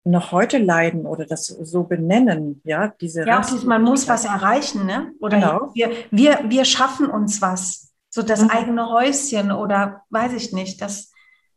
noch 0.03 0.31
heute 0.31 0.57
leiden 0.57 1.05
oder 1.05 1.25
das 1.25 1.47
so 1.47 1.83
benennen, 1.83 2.61
ja, 2.63 2.87
diese 2.87 3.25
Ja, 3.25 3.39
auch 3.41 3.63
man 3.63 3.83
muss 3.83 4.07
was 4.07 4.25
erreichen, 4.25 4.85
ne? 4.85 5.13
Oder 5.19 5.39
genau. 5.39 5.71
wir, 5.73 5.91
wir, 6.09 6.39
wir 6.47 6.65
schaffen 6.65 7.07
uns 7.07 7.41
was, 7.41 7.90
so 8.11 8.21
das 8.21 8.41
mhm. 8.41 8.49
eigene 8.49 8.89
Häuschen 8.89 9.51
oder 9.51 10.03
weiß 10.09 10.33
ich 10.33 10.51
nicht, 10.51 10.81
das, 10.81 11.11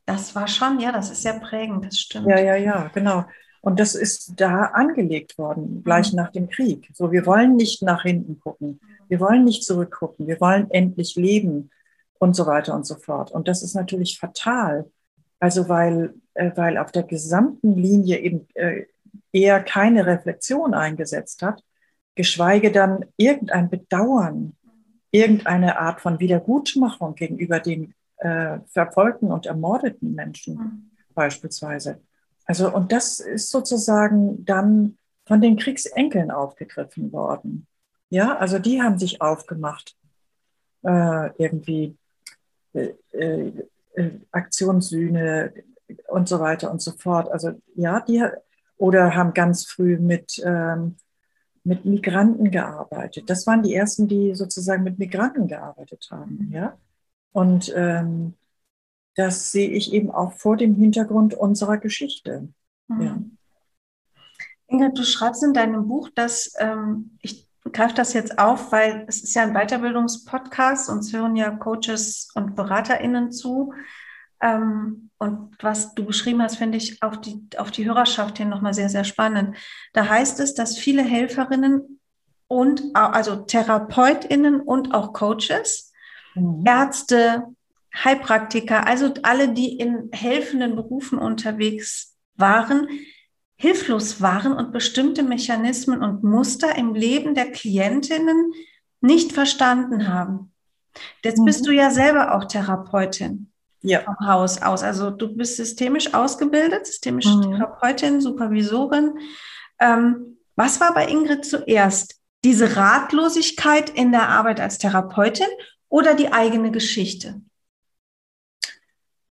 das 0.07 0.35
war 0.35 0.47
schon, 0.47 0.79
ja, 0.81 0.93
das 0.93 1.11
ist 1.11 1.23
sehr 1.23 1.39
prägend, 1.41 1.85
das 1.85 1.99
stimmt. 1.99 2.29
Ja, 2.29 2.39
ja, 2.39 2.55
ja, 2.55 2.91
genau. 2.95 3.25
Und 3.61 3.81
das 3.81 3.95
ist 3.95 4.35
da 4.37 4.67
angelegt 4.67 5.37
worden, 5.37 5.83
gleich 5.83 6.13
mhm. 6.13 6.17
nach 6.17 6.31
dem 6.31 6.49
Krieg. 6.49 6.89
So, 6.95 7.11
wir 7.13 7.27
wollen 7.27 7.57
nicht 7.57 7.83
nach 7.83 8.03
hinten 8.03 8.39
gucken, 8.39 8.81
wir 9.09 9.21
wollen 9.21 9.45
nicht 9.45 9.65
zurückgucken, 9.65 10.27
wir 10.27 10.41
wollen 10.41 10.71
endlich 10.71 11.17
leben 11.17 11.71
und 12.19 12.37
so 12.37 12.47
weiter 12.47 12.75
und 12.75 12.87
so 12.87 12.95
fort. 12.95 13.33
Und 13.33 13.49
das 13.49 13.63
ist 13.63 13.75
natürlich 13.75 14.19
fatal. 14.19 14.91
Also 15.41 15.69
weil, 15.69 16.15
äh, 16.35 16.53
weil 16.55 16.79
auf 16.79 16.93
der 16.93 17.03
gesamten 17.03 17.75
Linie 17.75 18.21
eben 18.21 18.47
äh, 18.55 18.85
eher 19.33 19.63
keine 19.63 20.07
Reflexion 20.07 20.73
eingesetzt 20.73 21.43
hat, 21.43 21.63
geschweige 22.15 22.71
dann 22.71 23.05
irgendein 23.17 23.69
Bedauern, 23.69 24.57
irgendeine 25.15 25.79
Art 25.79 26.01
von 26.01 26.19
Wiedergutmachung 26.21 27.15
gegenüber 27.15 27.61
den 27.61 27.95
äh, 28.19 28.59
verfolgten 28.67 29.31
und 29.31 29.47
ermordeten 29.47 30.15
Menschen 30.15 30.55
mhm. 30.57 30.91
beispielsweise. 31.15 32.01
Also, 32.47 32.75
und 32.75 32.93
das 32.93 33.21
ist 33.21 33.51
sozusagen 33.51 34.45
dann 34.45 34.99
von 35.27 35.41
den 35.41 35.57
Kriegsenkeln 35.57 36.31
aufgegriffen 36.31 37.13
worden. 37.13 37.67
Ja, 38.11 38.37
also 38.37 38.59
die 38.59 38.83
haben 38.83 38.99
sich 38.99 39.23
aufgemacht, 39.23 39.97
äh, 40.83 41.31
irgendwie 41.39 41.97
äh, 42.75 42.91
äh 43.13 43.53
äh, 43.95 44.11
Aktionssühne 44.33 45.53
und 46.09 46.29
so 46.29 46.41
weiter 46.41 46.71
und 46.71 46.83
so 46.83 46.93
fort. 46.93 47.31
Also 47.31 47.53
ja, 47.75 48.01
die 48.01 48.25
oder 48.77 49.15
haben 49.15 49.35
ganz 49.35 49.67
früh 49.67 49.99
mit, 49.99 50.43
ähm, 50.45 50.97
mit 51.65 51.85
Migranten 51.85 52.51
gearbeitet. 52.51 53.29
Das 53.31 53.47
waren 53.47 53.63
die 53.63 53.75
ersten, 53.75 54.07
die 54.07 54.35
sozusagen 54.35 54.85
mit 54.85 54.99
Migranten 54.99 55.49
gearbeitet 55.49 56.09
haben. 56.11 56.51
Ja? 56.53 56.77
Und 57.33 57.73
ähm, 57.75 58.35
das 59.17 59.51
sehe 59.51 59.71
ich 59.71 59.93
eben 59.93 60.11
auch 60.11 60.33
vor 60.33 60.57
dem 60.57 60.75
Hintergrund 60.75 61.35
unserer 61.35 61.79
Geschichte. 61.79 62.49
Mhm. 62.89 63.03
Ja. 63.03 63.19
Ingrid, 64.67 64.99
du 64.99 65.05
schreibst 65.05 65.43
in 65.43 65.55
deinem 65.55 65.89
Buch, 65.89 66.11
dass 66.15 66.53
ähm, 66.59 67.19
ich 67.23 67.49
greife 67.73 67.95
das 67.95 68.13
jetzt 68.13 68.39
auf, 68.39 68.73
weil 68.73 69.05
es 69.09 69.23
ist 69.23 69.35
ja 69.35 69.43
ein 69.43 69.55
Weiterbildungspodcast, 69.55 70.91
uns 70.91 71.13
hören 71.13 71.37
ja 71.37 71.51
Coaches 71.51 72.29
und 72.35 72.55
BeraterInnen 72.55 73.33
zu. 73.33 73.73
Ähm, 74.41 75.11
und 75.19 75.57
was 75.63 75.95
du 75.95 76.05
beschrieben 76.05 76.43
hast, 76.43 76.57
finde 76.57 76.77
ich 76.77 77.03
auf 77.03 77.21
die, 77.21 77.41
auf 77.57 77.71
die 77.71 77.87
Hörerschaft 77.87 78.39
hin 78.39 78.49
nochmal 78.49 78.75
sehr, 78.75 78.89
sehr 78.89 79.05
spannend. 79.05 79.57
Da 79.93 80.09
heißt 80.09 80.41
es, 80.41 80.55
dass 80.55 80.77
viele 80.77 81.03
Helferinnen 81.03 82.01
und 82.47 82.83
also 82.95 83.37
TherapeutInnen 83.37 84.61
und 84.61 84.95
auch 84.95 85.13
Coaches, 85.13 85.93
mhm. 86.35 86.63
Ärzte, 86.67 87.45
Heilpraktiker, 87.95 88.87
also 88.87 89.15
alle, 89.23 89.55
die 89.55 89.79
in 89.79 90.11
helfenden 90.13 90.75
Berufen 90.75 91.19
unterwegs 91.19 92.17
waren, 92.35 92.89
hilflos 93.57 94.21
waren 94.21 94.53
und 94.53 94.73
bestimmte 94.73 95.23
Mechanismen 95.23 96.03
und 96.03 96.25
Muster 96.25 96.77
im 96.77 96.95
Leben 96.95 97.35
der 97.35 97.53
Klientinnen 97.53 98.53
nicht 99.01 99.33
verstanden 99.33 100.09
haben. 100.09 100.53
Jetzt 101.23 101.39
mhm. 101.39 101.45
bist 101.45 101.67
du 101.67 101.71
ja 101.71 101.91
selber 101.91 102.35
auch 102.35 102.45
Therapeutin 102.45 103.53
ja. 103.85 104.01
vom 104.01 104.27
Haus 104.27 104.61
aus. 104.63 104.83
Also 104.83 105.11
du 105.11 105.35
bist 105.35 105.57
systemisch 105.57 106.13
ausgebildet, 106.15 106.87
systemische 106.87 107.37
mhm. 107.37 107.43
Therapeutin, 107.43 108.21
Supervisorin. 108.21 109.19
Ähm, 109.79 110.39
was 110.57 110.81
war 110.81 110.95
bei 110.95 111.07
Ingrid 111.07 111.45
zuerst? 111.45 112.21
Diese 112.45 112.77
Ratlosigkeit 112.77 113.91
in 113.91 114.13
der 114.13 114.29
Arbeit 114.29 114.61
als 114.61 114.79
Therapeutin 114.79 115.47
oder 115.89 116.15
die 116.15 116.33
eigene 116.33 116.71
Geschichte? 116.71 117.41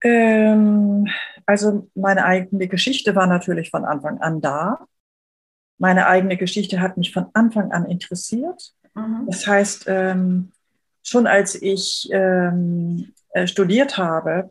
Ähm, 0.02 1.08
also 1.46 1.90
meine 1.96 2.25
eigene 2.25 2.68
Geschichte 2.68 3.16
war 3.16 3.28
natürlich 3.28 3.70
von 3.70 3.86
Anfang 3.86 4.20
an 4.20 4.42
da. 4.42 4.88
Meine 5.78 6.08
eigene 6.08 6.38
Geschichte 6.38 6.80
hat 6.80 6.98
mich 6.98 7.12
von 7.12 7.28
Anfang 7.34 7.72
an 7.72 7.86
interessiert. 7.86 8.74
Mhm. 8.94 9.25
Das 9.28 9.46
heißt, 9.46 9.86
ähm, 9.88 10.52
schon 11.04 11.28
als 11.28 11.62
ich 11.62 12.10
ähm, 12.12 13.14
äh, 13.36 13.48
studiert 13.48 13.98
habe, 13.98 14.50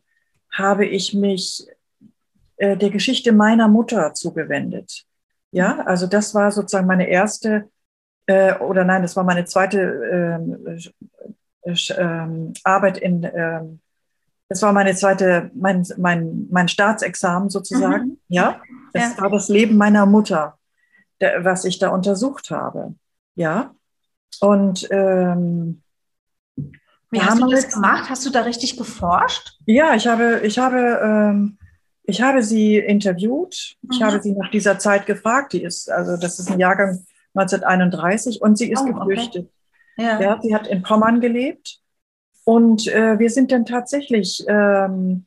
habe 0.53 0.85
ich 0.85 1.15
mich 1.15 1.67
äh, 2.59 2.77
der 2.77 2.91
Geschichte 2.91 3.33
meiner 3.33 3.67
Mutter 3.67 4.13
zugewendet. 4.13 5.05
Ja, 5.53 5.81
also 5.87 6.07
das 6.07 6.35
war 6.35 6.53
sozusagen 6.53 6.87
meine 6.87 7.09
erste, 7.09 7.71
äh, 8.27 8.55
oder 8.59 8.85
nein, 8.85 9.01
das 9.01 9.17
war 9.17 9.25
meine 9.25 9.47
zweite 9.47 9.79
ähm, 9.81 10.79
äh, 11.63 11.75
ähm, 11.97 12.53
Arbeit 12.63 12.99
in 12.99 13.25
ähm, 13.25 13.81
das 14.51 14.61
war 14.61 14.75
meine 14.75 14.95
zweite, 14.95 15.51
mein, 15.55 15.87
mein, 15.97 16.47
mein 16.51 16.69
Staatsexamen 16.69 17.49
sozusagen. 17.49 18.05
Mhm. 18.05 18.19
Ja, 18.29 18.61
das 18.93 19.17
ja. 19.17 19.23
war 19.23 19.31
das 19.31 19.49
Leben 19.49 19.79
meiner 19.79 20.05
Mutter, 20.05 20.59
der, 21.23 21.43
was 21.43 21.65
ich 21.65 21.79
da 21.79 21.89
untersucht 21.89 22.51
habe. 22.51 22.95
Ja, 23.35 23.75
und 24.41 24.87
ähm, 24.91 25.83
wie 27.15 27.21
hast 27.21 27.41
du 27.41 27.49
das 27.49 27.73
gemacht? 27.73 28.11
Hast 28.11 28.27
du 28.27 28.31
da 28.31 28.43
richtig 28.43 28.77
geforscht? 28.77 29.59
Ja, 29.67 29.95
ich 29.95 30.07
habe, 30.07 30.41
ich 30.45 30.59
habe, 30.59 31.01
ähm, 31.03 31.59
ich 32.03 32.21
habe 32.21 32.43
sie 32.43 32.77
interviewt. 32.79 33.77
Ich 33.91 34.01
mhm. 34.01 34.05
habe 34.05 34.21
sie 34.21 34.33
nach 34.33 34.51
dieser 34.51 34.79
Zeit 34.79 35.07
gefragt. 35.07 35.53
Die 35.53 35.63
ist, 35.63 35.91
also 35.91 36.17
das 36.17 36.39
ist 36.39 36.51
ein 36.51 36.59
Jahrgang 36.59 37.05
1931 37.35 38.43
und 38.43 38.59
sie 38.59 38.71
ist 38.71 38.83
oh, 38.83 38.93
geflüchtet. 38.93 39.49
Okay. 39.97 40.07
Ja. 40.07 40.21
ja 40.21 40.41
sie 40.43 40.55
hat 40.55 40.67
in 40.67 40.83
Pommern 40.83 41.21
gelebt. 41.21 41.81
Und 42.45 42.87
äh, 42.89 43.19
wir 43.19 43.31
sind 43.31 43.53
dann 43.53 43.65
tatsächlich 43.65 44.45
ähm, 44.49 45.25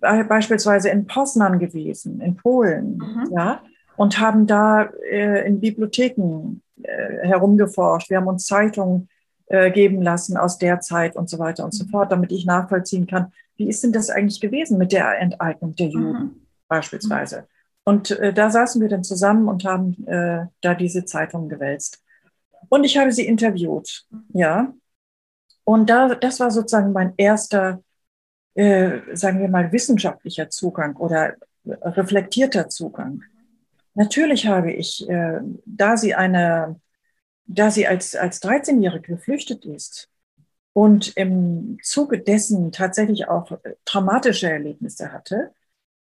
beispielsweise 0.00 0.90
in 0.90 1.06
Poznan 1.06 1.58
gewesen, 1.58 2.20
in 2.20 2.36
Polen, 2.36 2.98
mhm. 2.98 3.28
ja, 3.32 3.62
und 3.96 4.20
haben 4.20 4.46
da 4.46 4.84
äh, 5.10 5.46
in 5.46 5.60
Bibliotheken 5.60 6.62
äh, 6.82 7.26
herumgeforscht. 7.26 8.10
Wir 8.10 8.18
haben 8.18 8.28
uns 8.28 8.46
Zeitungen 8.46 9.08
äh, 9.50 9.70
geben 9.70 10.00
lassen 10.00 10.36
aus 10.36 10.58
der 10.58 10.80
Zeit 10.80 11.14
und 11.16 11.28
so 11.28 11.38
weiter 11.38 11.64
und 11.64 11.74
so 11.74 11.84
mhm. 11.84 11.90
fort, 11.90 12.12
damit 12.12 12.32
ich 12.32 12.46
nachvollziehen 12.46 13.06
kann, 13.06 13.32
wie 13.56 13.68
ist 13.68 13.84
denn 13.84 13.92
das 13.92 14.10
eigentlich 14.10 14.40
gewesen 14.40 14.78
mit 14.78 14.92
der 14.92 15.20
Enteignung 15.20 15.76
der 15.76 15.88
Juden 15.88 16.22
mhm. 16.22 16.46
beispielsweise. 16.66 17.46
Und 17.84 18.10
äh, 18.12 18.32
da 18.32 18.50
saßen 18.50 18.80
wir 18.80 18.88
dann 18.88 19.04
zusammen 19.04 19.48
und 19.48 19.64
haben 19.64 20.06
äh, 20.06 20.46
da 20.62 20.74
diese 20.74 21.04
Zeitungen 21.04 21.48
gewälzt. 21.48 22.02
Und 22.68 22.84
ich 22.84 22.96
habe 22.96 23.12
sie 23.12 23.26
interviewt, 23.26 24.06
mhm. 24.10 24.24
ja. 24.32 24.74
Und 25.64 25.90
da, 25.90 26.14
das 26.14 26.40
war 26.40 26.50
sozusagen 26.50 26.92
mein 26.92 27.12
erster 27.16 27.82
äh, 28.54 29.16
sagen 29.16 29.40
wir 29.40 29.48
mal, 29.48 29.72
wissenschaftlicher 29.72 30.50
Zugang 30.50 30.96
oder 30.96 31.34
reflektierter 31.64 32.68
Zugang. 32.68 33.22
Natürlich 33.94 34.46
habe 34.46 34.72
ich, 34.72 35.08
äh, 35.08 35.40
da 35.64 35.96
sie 35.96 36.14
eine, 36.14 36.80
da 37.54 37.70
sie 37.70 37.86
als, 37.86 38.14
als 38.14 38.42
13-Jährige 38.42 39.14
geflüchtet 39.14 39.64
ist 39.64 40.08
und 40.72 41.16
im 41.16 41.78
Zuge 41.82 42.20
dessen 42.20 42.72
tatsächlich 42.72 43.28
auch 43.28 43.58
traumatische 43.84 44.50
Erlebnisse 44.50 45.12
hatte, 45.12 45.52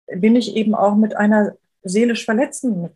bin 0.07 0.35
ich 0.35 0.55
eben 0.55 0.75
auch 0.75 0.95
mit 0.95 1.15
einer 1.15 1.55
seelisch 1.83 2.25
verletzten 2.25 2.89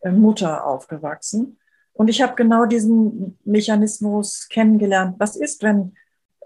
äh, 0.00 0.10
Mutter 0.10 0.66
aufgewachsen. 0.66 1.58
Und 1.92 2.08
ich 2.08 2.20
habe 2.22 2.34
genau 2.34 2.66
diesen 2.66 3.38
Mechanismus 3.44 4.48
kennengelernt. 4.48 5.16
Was 5.18 5.36
ist, 5.36 5.62
wenn 5.62 5.94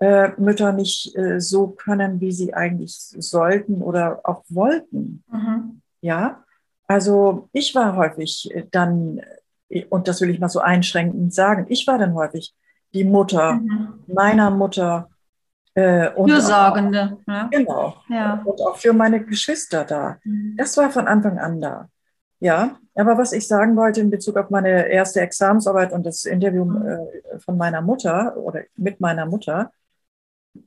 äh, 0.00 0.30
Mütter 0.38 0.72
nicht 0.72 1.14
äh, 1.16 1.40
so 1.40 1.68
können, 1.68 2.20
wie 2.20 2.32
sie 2.32 2.54
eigentlich 2.54 2.94
sollten 2.94 3.82
oder 3.82 4.20
auch 4.24 4.44
wollten. 4.48 5.22
Mhm. 5.30 5.82
Ja, 6.00 6.44
also 6.86 7.48
ich 7.52 7.74
war 7.74 7.96
häufig 7.96 8.50
dann, 8.70 9.18
äh, 9.18 9.24
und 9.88 10.08
das 10.08 10.20
will 10.20 10.30
ich 10.30 10.40
mal 10.40 10.48
so 10.48 10.60
einschränkend 10.60 11.32
sagen, 11.32 11.66
ich 11.68 11.86
war 11.86 11.98
dann 11.98 12.14
häufig 12.14 12.54
die 12.92 13.04
Mutter 13.04 13.54
mhm. 13.54 14.00
meiner 14.06 14.50
Mutter. 14.50 15.08
Äh, 15.74 16.10
und 16.10 16.30
Fürsorgende. 16.30 17.18
Auch, 17.26 17.32
ja. 17.32 17.48
Genau. 17.50 17.96
Ja. 18.08 18.42
Und 18.44 18.60
auch 18.60 18.76
für 18.76 18.92
meine 18.92 19.24
Geschwister 19.24 19.84
da. 19.84 20.18
Mhm. 20.24 20.56
Das 20.56 20.76
war 20.76 20.90
von 20.90 21.06
Anfang 21.06 21.38
an 21.38 21.60
da. 21.60 21.88
Ja, 22.40 22.78
aber 22.94 23.18
was 23.18 23.32
ich 23.32 23.46
sagen 23.46 23.76
wollte 23.76 24.00
in 24.00 24.10
Bezug 24.10 24.36
auf 24.36 24.50
meine 24.50 24.88
erste 24.88 25.20
Examensarbeit 25.20 25.92
und 25.92 26.04
das 26.04 26.24
Interview 26.24 26.64
mhm. 26.64 26.86
äh, 26.86 27.38
von 27.38 27.56
meiner 27.56 27.82
Mutter 27.82 28.36
oder 28.36 28.62
mit 28.76 29.00
meiner 29.00 29.26
Mutter, 29.26 29.70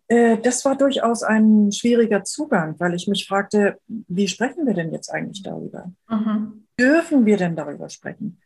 äh, 0.07 0.37
das 0.37 0.63
war 0.65 0.77
durchaus 0.77 1.23
ein 1.23 1.71
schwieriger 1.71 2.23
Zugang, 2.23 2.75
weil 2.79 2.93
ich 2.93 3.07
mich 3.07 3.27
fragte, 3.27 3.77
wie 3.87 4.27
sprechen 4.27 4.65
wir 4.65 4.73
denn 4.73 4.93
jetzt 4.93 5.09
eigentlich 5.09 5.43
darüber? 5.43 5.91
Mhm. 6.07 6.65
Dürfen 6.79 7.25
wir 7.25 7.37
denn 7.37 7.55
darüber 7.55 7.89
sprechen? 7.89 8.39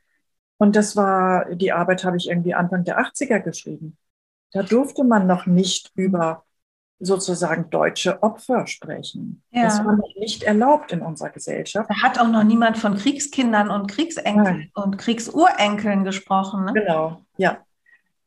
Und 0.58 0.76
das 0.76 0.96
war, 0.96 1.54
die 1.56 1.72
Arbeit 1.72 2.04
habe 2.04 2.18
ich 2.18 2.30
irgendwie 2.30 2.54
Anfang 2.54 2.84
der 2.84 3.00
80er 3.00 3.40
geschrieben. 3.40 3.98
Da 4.52 4.64
durfte 4.64 5.04
man 5.04 5.28
noch 5.28 5.46
nicht 5.46 5.92
über 5.96 6.44
sozusagen 7.00 7.70
deutsche 7.70 8.24
Opfer 8.24 8.66
sprechen. 8.66 9.44
Ja. 9.52 9.64
Das 9.64 9.84
war 9.86 9.96
noch 9.96 10.16
nicht 10.16 10.44
erlaubt 10.44 10.92
in 10.92 11.02
unserer 11.02 11.30
Gesellschaft. 11.30 11.90
Da 11.90 12.02
hat 12.02 12.20
auch 12.20 12.28
noch 12.28 12.44
niemand 12.44 12.78
von 12.78 12.96
Kriegskindern 12.96 13.70
und 13.70 13.88
Kriegsenkeln 13.88 14.72
und 14.74 14.98
Kriegsurenkeln 14.98 16.04
gesprochen. 16.04 16.66
Ne? 16.66 16.74
Genau, 16.74 17.22
ja. 17.38 17.60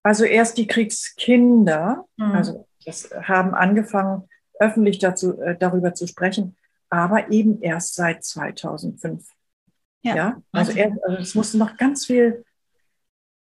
Also 0.03 0.25
erst 0.25 0.57
die 0.57 0.67
Kriegskinder, 0.67 2.05
mhm. 2.17 2.33
also 2.33 2.67
das 2.87 3.11
haben 3.23 3.55
angefangen, 3.55 4.29
öffentlich 4.59 4.99
dazu, 4.99 5.41
äh, 5.41 5.57
darüber 5.59 5.95
zu 5.95 6.07
sprechen, 6.07 6.57
aber 6.91 7.31
eben 7.31 7.61
erst 7.61 7.95
seit 7.95 8.25
2005. 8.25 9.27
Ja, 10.03 10.17
ja? 10.17 10.43
Also, 10.53 10.73
erst, 10.73 11.05
also 11.05 11.17
es 11.19 11.35
musste 11.35 11.59
noch 11.59 11.77
ganz 11.77 12.07
viel 12.07 12.45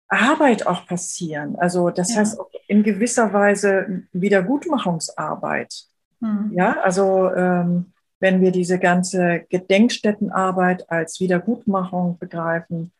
Arbeit 0.08 0.66
auch 0.66 0.86
passieren. 0.86 1.56
Also 1.56 1.90
das 1.90 2.14
ja. 2.14 2.20
heißt 2.20 2.38
in 2.68 2.82
gewisser 2.82 3.32
Weise 3.32 4.04
Wiedergutmachungsarbeit. 4.12 5.84
Mhm. 6.20 6.52
Ja, 6.54 6.80
also 6.80 7.30
ähm, 7.32 7.92
wenn 8.20 8.40
wir 8.40 8.52
diese 8.52 8.78
ganze 8.78 9.44
Gedenkstättenarbeit 9.50 10.90
als 10.90 11.20
Wiedergutmachung 11.20 12.18
begreifen 12.18 12.92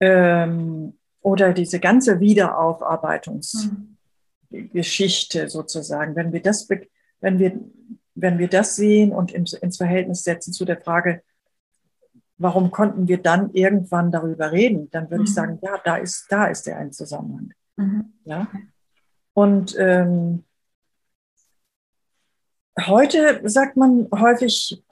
ähm, 0.00 0.98
oder 1.20 1.52
diese 1.52 1.80
ganze 1.80 2.20
Wiederaufarbeitungs- 2.20 3.70
mhm. 3.70 3.96
Sozusagen. 5.48 6.14
Wenn 6.14 6.32
wir 6.32 6.40
das, 6.40 6.68
wenn 7.20 7.38
wir, 7.38 7.58
wenn 8.14 8.38
wir 8.38 8.48
das 8.48 8.76
sehen 8.76 9.12
und 9.12 9.32
ins, 9.32 9.52
ins 9.52 9.76
Verhältnis 9.76 10.22
setzen 10.22 10.52
zu 10.52 10.64
der 10.64 10.80
Frage, 10.80 11.22
warum 12.38 12.70
konnten 12.70 13.08
wir 13.08 13.22
dann 13.22 13.52
irgendwann 13.52 14.12
darüber 14.12 14.52
reden, 14.52 14.90
dann 14.90 15.10
würde 15.10 15.22
mhm. 15.22 15.24
ich 15.24 15.34
sagen, 15.34 15.58
ja, 15.62 15.78
da 15.84 15.96
ist, 15.96 16.26
da 16.28 16.46
ist 16.46 16.66
der 16.66 16.78
ein 16.78 16.92
Zusammenhang. 16.92 17.52
Mhm. 17.76 18.12
Ja. 18.24 18.48
Und 19.32 19.76
ähm, 19.78 20.44
heute 22.86 23.40
sagt 23.48 23.76
man 23.76 24.08
häufig, 24.12 24.82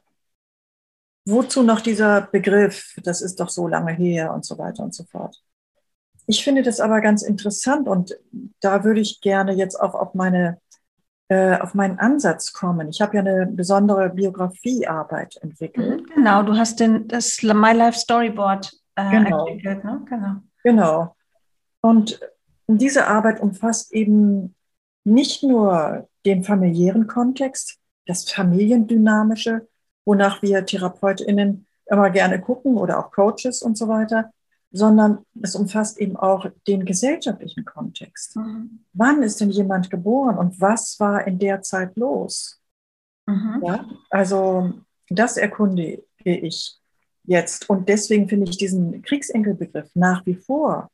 wozu 1.26 1.62
noch 1.62 1.80
dieser 1.80 2.22
Begriff, 2.22 2.98
das 3.02 3.22
ist 3.22 3.40
doch 3.40 3.48
so 3.48 3.66
lange 3.68 3.92
her 3.92 4.32
und 4.34 4.44
so 4.44 4.58
weiter 4.58 4.82
und 4.82 4.94
so 4.94 5.04
fort. 5.04 5.42
Ich 6.26 6.42
finde 6.42 6.62
das 6.62 6.80
aber 6.80 7.00
ganz 7.00 7.22
interessant 7.22 7.88
und 7.88 8.18
da 8.60 8.84
würde 8.84 9.00
ich 9.00 9.20
gerne 9.20 9.52
jetzt 9.52 9.78
auch 9.78 9.94
auf 9.94 10.14
meine 10.14 10.58
äh, 11.28 11.58
auf 11.58 11.74
meinen 11.74 11.98
Ansatz 11.98 12.52
kommen. 12.52 12.88
Ich 12.88 13.00
habe 13.00 13.16
ja 13.16 13.20
eine 13.20 13.46
besondere 13.46 14.10
Biografiearbeit 14.10 15.36
entwickelt. 15.42 16.02
Mhm, 16.02 16.14
genau, 16.14 16.42
du 16.42 16.56
hast 16.56 16.80
den, 16.80 17.08
das 17.08 17.42
My 17.42 17.72
Life 17.72 17.98
Storyboard 17.98 18.72
äh, 18.96 19.10
genau. 19.10 19.46
entwickelt. 19.46 19.84
Ne? 19.84 20.02
Genau. 20.08 20.34
genau. 20.62 21.16
Und 21.80 22.20
diese 22.66 23.06
Arbeit 23.06 23.40
umfasst 23.40 23.92
eben 23.92 24.54
nicht 25.04 25.42
nur 25.42 26.08
den 26.24 26.44
familiären 26.44 27.06
Kontext, 27.06 27.78
das 28.06 28.30
familiendynamische, 28.30 29.68
wonach 30.04 30.42
wir 30.42 30.64
TherapeutInnen 30.64 31.66
immer 31.86 32.10
gerne 32.10 32.40
gucken 32.40 32.76
oder 32.76 32.98
auch 32.98 33.10
Coaches 33.10 33.62
und 33.62 33.76
so 33.76 33.88
weiter, 33.88 34.30
sondern 34.74 35.24
es 35.40 35.54
umfasst 35.54 35.98
eben 35.98 36.16
auch 36.16 36.46
den 36.66 36.84
gesellschaftlichen 36.84 37.64
Kontext. 37.64 38.34
Mhm. 38.34 38.80
Wann 38.92 39.22
ist 39.22 39.40
denn 39.40 39.50
jemand 39.50 39.88
geboren 39.88 40.36
und 40.36 40.60
was 40.60 40.98
war 40.98 41.24
in 41.28 41.38
der 41.38 41.62
Zeit 41.62 41.96
los? 41.96 42.60
Mhm. 43.26 43.62
Ja, 43.64 43.88
also 44.10 44.72
das 45.08 45.36
erkunde 45.36 46.02
ich 46.24 46.76
jetzt 47.22 47.70
und 47.70 47.88
deswegen 47.88 48.28
finde 48.28 48.50
ich 48.50 48.58
diesen 48.58 49.00
Kriegsenkelbegriff 49.02 49.90
nach 49.94 50.26
wie 50.26 50.34
vor 50.34 50.90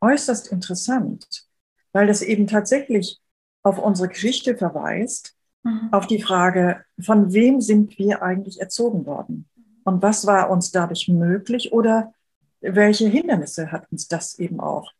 äußerst 0.00 0.50
interessant, 0.50 1.46
weil 1.92 2.08
das 2.08 2.22
eben 2.22 2.48
tatsächlich 2.48 3.20
auf 3.62 3.78
unsere 3.78 4.08
Geschichte 4.08 4.56
verweist, 4.56 5.36
mhm. 5.62 5.90
auf 5.92 6.08
die 6.08 6.20
Frage, 6.20 6.84
von 7.00 7.32
wem 7.32 7.60
sind 7.60 7.96
wir 7.98 8.20
eigentlich 8.20 8.60
erzogen 8.60 9.06
worden 9.06 9.48
und 9.84 10.02
was 10.02 10.26
war 10.26 10.50
uns 10.50 10.72
dadurch 10.72 11.06
möglich 11.06 11.72
oder 11.72 12.12
welche 12.62 13.08
Hindernisse 13.08 13.72
hat 13.72 13.90
uns 13.90 14.08
das 14.08 14.38
eben 14.38 14.60
auch 14.60 14.90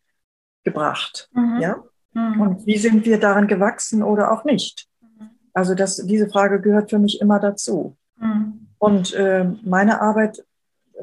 gebracht? 0.65 1.31
Mhm. 1.33 1.61
Ja? 1.61 1.83
Mhm. 2.13 2.41
Und 2.41 2.67
wie 2.67 2.77
sind 2.77 3.05
wir 3.05 3.19
daran 3.19 3.49
gewachsen 3.49 4.03
oder 4.03 4.33
auch 4.33 4.45
nicht? 4.45 4.89
Mhm. 5.01 5.31
Also 5.53 5.75
das, 5.75 5.97
diese 6.07 6.29
Frage 6.29 6.61
gehört 6.61 6.91
für 6.91 6.99
mich 6.99 7.21
immer 7.21 7.39
dazu. 7.39 7.97
Mhm. 8.17 8.69
Und 8.79 9.15
äh, 9.15 9.45
meine 9.63 10.01
Arbeit 10.01 10.45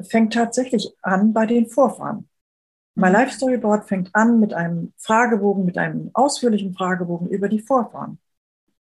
fängt 0.02 0.34
tatsächlich 0.34 0.94
an 1.02 1.32
bei 1.32 1.46
den 1.46 1.66
Vorfahren. 1.66 2.28
Mein 2.94 3.12
mhm. 3.12 3.18
Life 3.18 3.34
Storyboard 3.34 3.88
fängt 3.88 4.14
an 4.14 4.38
mit 4.40 4.52
einem 4.52 4.92
Fragebogen, 4.98 5.64
mit 5.64 5.78
einem 5.78 6.10
ausführlichen 6.12 6.74
Fragebogen 6.74 7.28
über 7.28 7.48
die 7.48 7.60
Vorfahren. 7.60 8.18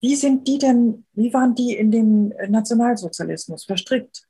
Wie 0.01 0.15
sind 0.15 0.47
die 0.47 0.58
denn, 0.58 1.05
wie 1.13 1.34
waren 1.34 1.55
die 1.55 1.75
in 1.75 1.91
den 1.91 2.34
Nationalsozialismus 2.47 3.65
verstrickt? 3.65 4.29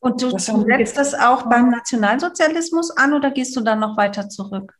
Und 0.00 0.22
du 0.22 0.30
setzt 0.38 0.96
das 0.96 1.14
auch 1.14 1.48
beim 1.48 1.70
Nationalsozialismus 1.70 2.90
an 2.90 3.12
oder 3.12 3.30
gehst 3.30 3.54
du 3.54 3.60
dann 3.60 3.80
noch 3.80 3.96
weiter 3.96 4.28
zurück? 4.28 4.74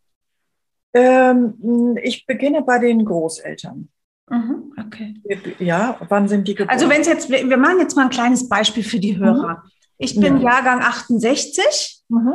Ähm, 0.95 1.97
ich 2.03 2.27
beginne 2.27 2.63
bei 2.63 2.79
den 2.79 3.05
Großeltern. 3.05 3.89
Mhm, 4.29 4.73
okay. 4.79 5.21
Ja, 5.59 5.99
wann 6.09 6.29
sind 6.29 6.49
die 6.49 6.55
geboren? 6.55 6.73
Also 6.73 6.89
wenn 6.89 7.03
es 7.03 7.07
jetzt, 7.07 7.29
wir 7.31 7.57
machen 7.57 7.81
jetzt 7.81 7.97
mal 7.97 8.05
ein 8.05 8.11
kleines 8.11 8.49
Beispiel 8.49 8.83
für 8.83 8.99
die 8.99 9.19
Hörer. 9.19 9.63
Mhm. 9.65 9.71
Ich 9.99 10.19
bin 10.19 10.41
ja. 10.41 10.53
Jahrgang 10.53 10.81
68. 10.81 12.03
Mhm. 12.09 12.35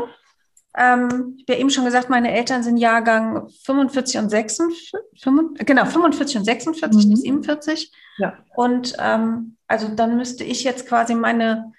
Ähm, 0.78 1.36
ich 1.38 1.44
habe 1.44 1.54
ja 1.54 1.56
eben 1.56 1.70
schon 1.70 1.86
gesagt, 1.86 2.10
meine 2.10 2.32
Eltern 2.32 2.64
sind 2.64 2.78
Jahrgang 2.78 3.48
45 3.64 4.20
und 4.20 4.30
46, 4.30 4.92
45, 5.24 5.66
genau, 5.66 5.86
45 5.86 6.38
und 6.38 6.44
46 6.44 7.08
mhm. 7.08 7.16
47. 7.16 7.92
Ja. 8.18 8.38
Und 8.56 8.94
ähm, 9.00 9.56
also 9.68 9.88
dann 9.88 10.18
müsste 10.18 10.44
ich 10.44 10.64
jetzt 10.64 10.88
quasi 10.88 11.16
meine 11.16 11.74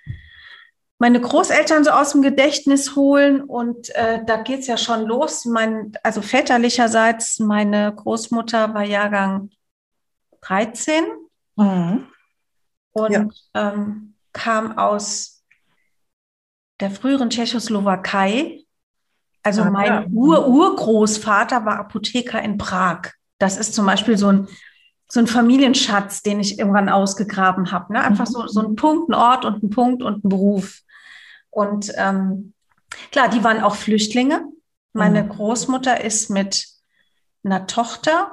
meine 0.98 1.20
Großeltern 1.20 1.84
so 1.84 1.90
aus 1.90 2.12
dem 2.12 2.22
Gedächtnis 2.22 2.96
holen 2.96 3.42
und 3.42 3.94
äh, 3.94 4.24
da 4.24 4.38
geht 4.38 4.60
es 4.60 4.66
ja 4.66 4.78
schon 4.78 5.04
los. 5.04 5.44
Mein, 5.44 5.92
also 6.02 6.22
väterlicherseits, 6.22 7.38
meine 7.38 7.94
Großmutter 7.94 8.72
war 8.72 8.82
Jahrgang 8.82 9.50
13 10.40 11.04
mhm. 11.56 12.06
und 12.92 13.12
ja. 13.12 13.28
ähm, 13.54 14.14
kam 14.32 14.78
aus 14.78 15.44
der 16.80 16.90
früheren 16.90 17.30
Tschechoslowakei. 17.30 18.64
Also 19.42 19.62
ah, 19.62 19.70
mein 19.70 19.86
ja. 19.86 20.06
Ur-Urgroßvater 20.10 21.64
war 21.66 21.78
Apotheker 21.78 22.40
in 22.42 22.56
Prag. 22.56 23.10
Das 23.38 23.58
ist 23.58 23.74
zum 23.74 23.84
Beispiel 23.86 24.16
so 24.16 24.28
ein 24.28 24.48
so 25.08 25.20
ein 25.20 25.26
Familienschatz, 25.26 26.22
den 26.22 26.40
ich 26.40 26.58
irgendwann 26.58 26.88
ausgegraben 26.88 27.70
habe. 27.70 27.92
Ne? 27.92 28.02
Einfach 28.02 28.26
so, 28.26 28.46
so 28.48 28.60
ein 28.60 28.74
Punkt, 28.74 29.08
ein 29.08 29.14
Ort 29.14 29.44
und 29.44 29.62
ein 29.62 29.70
Punkt 29.70 30.02
und 30.02 30.24
ein 30.24 30.28
Beruf. 30.28 30.80
Und 31.56 31.90
ähm, 31.96 32.52
klar, 33.12 33.30
die 33.30 33.42
waren 33.42 33.62
auch 33.62 33.76
Flüchtlinge. 33.76 34.44
Meine 34.92 35.22
mhm. 35.22 35.30
Großmutter 35.30 36.04
ist 36.04 36.28
mit 36.28 36.68
einer 37.42 37.66
Tochter 37.66 38.30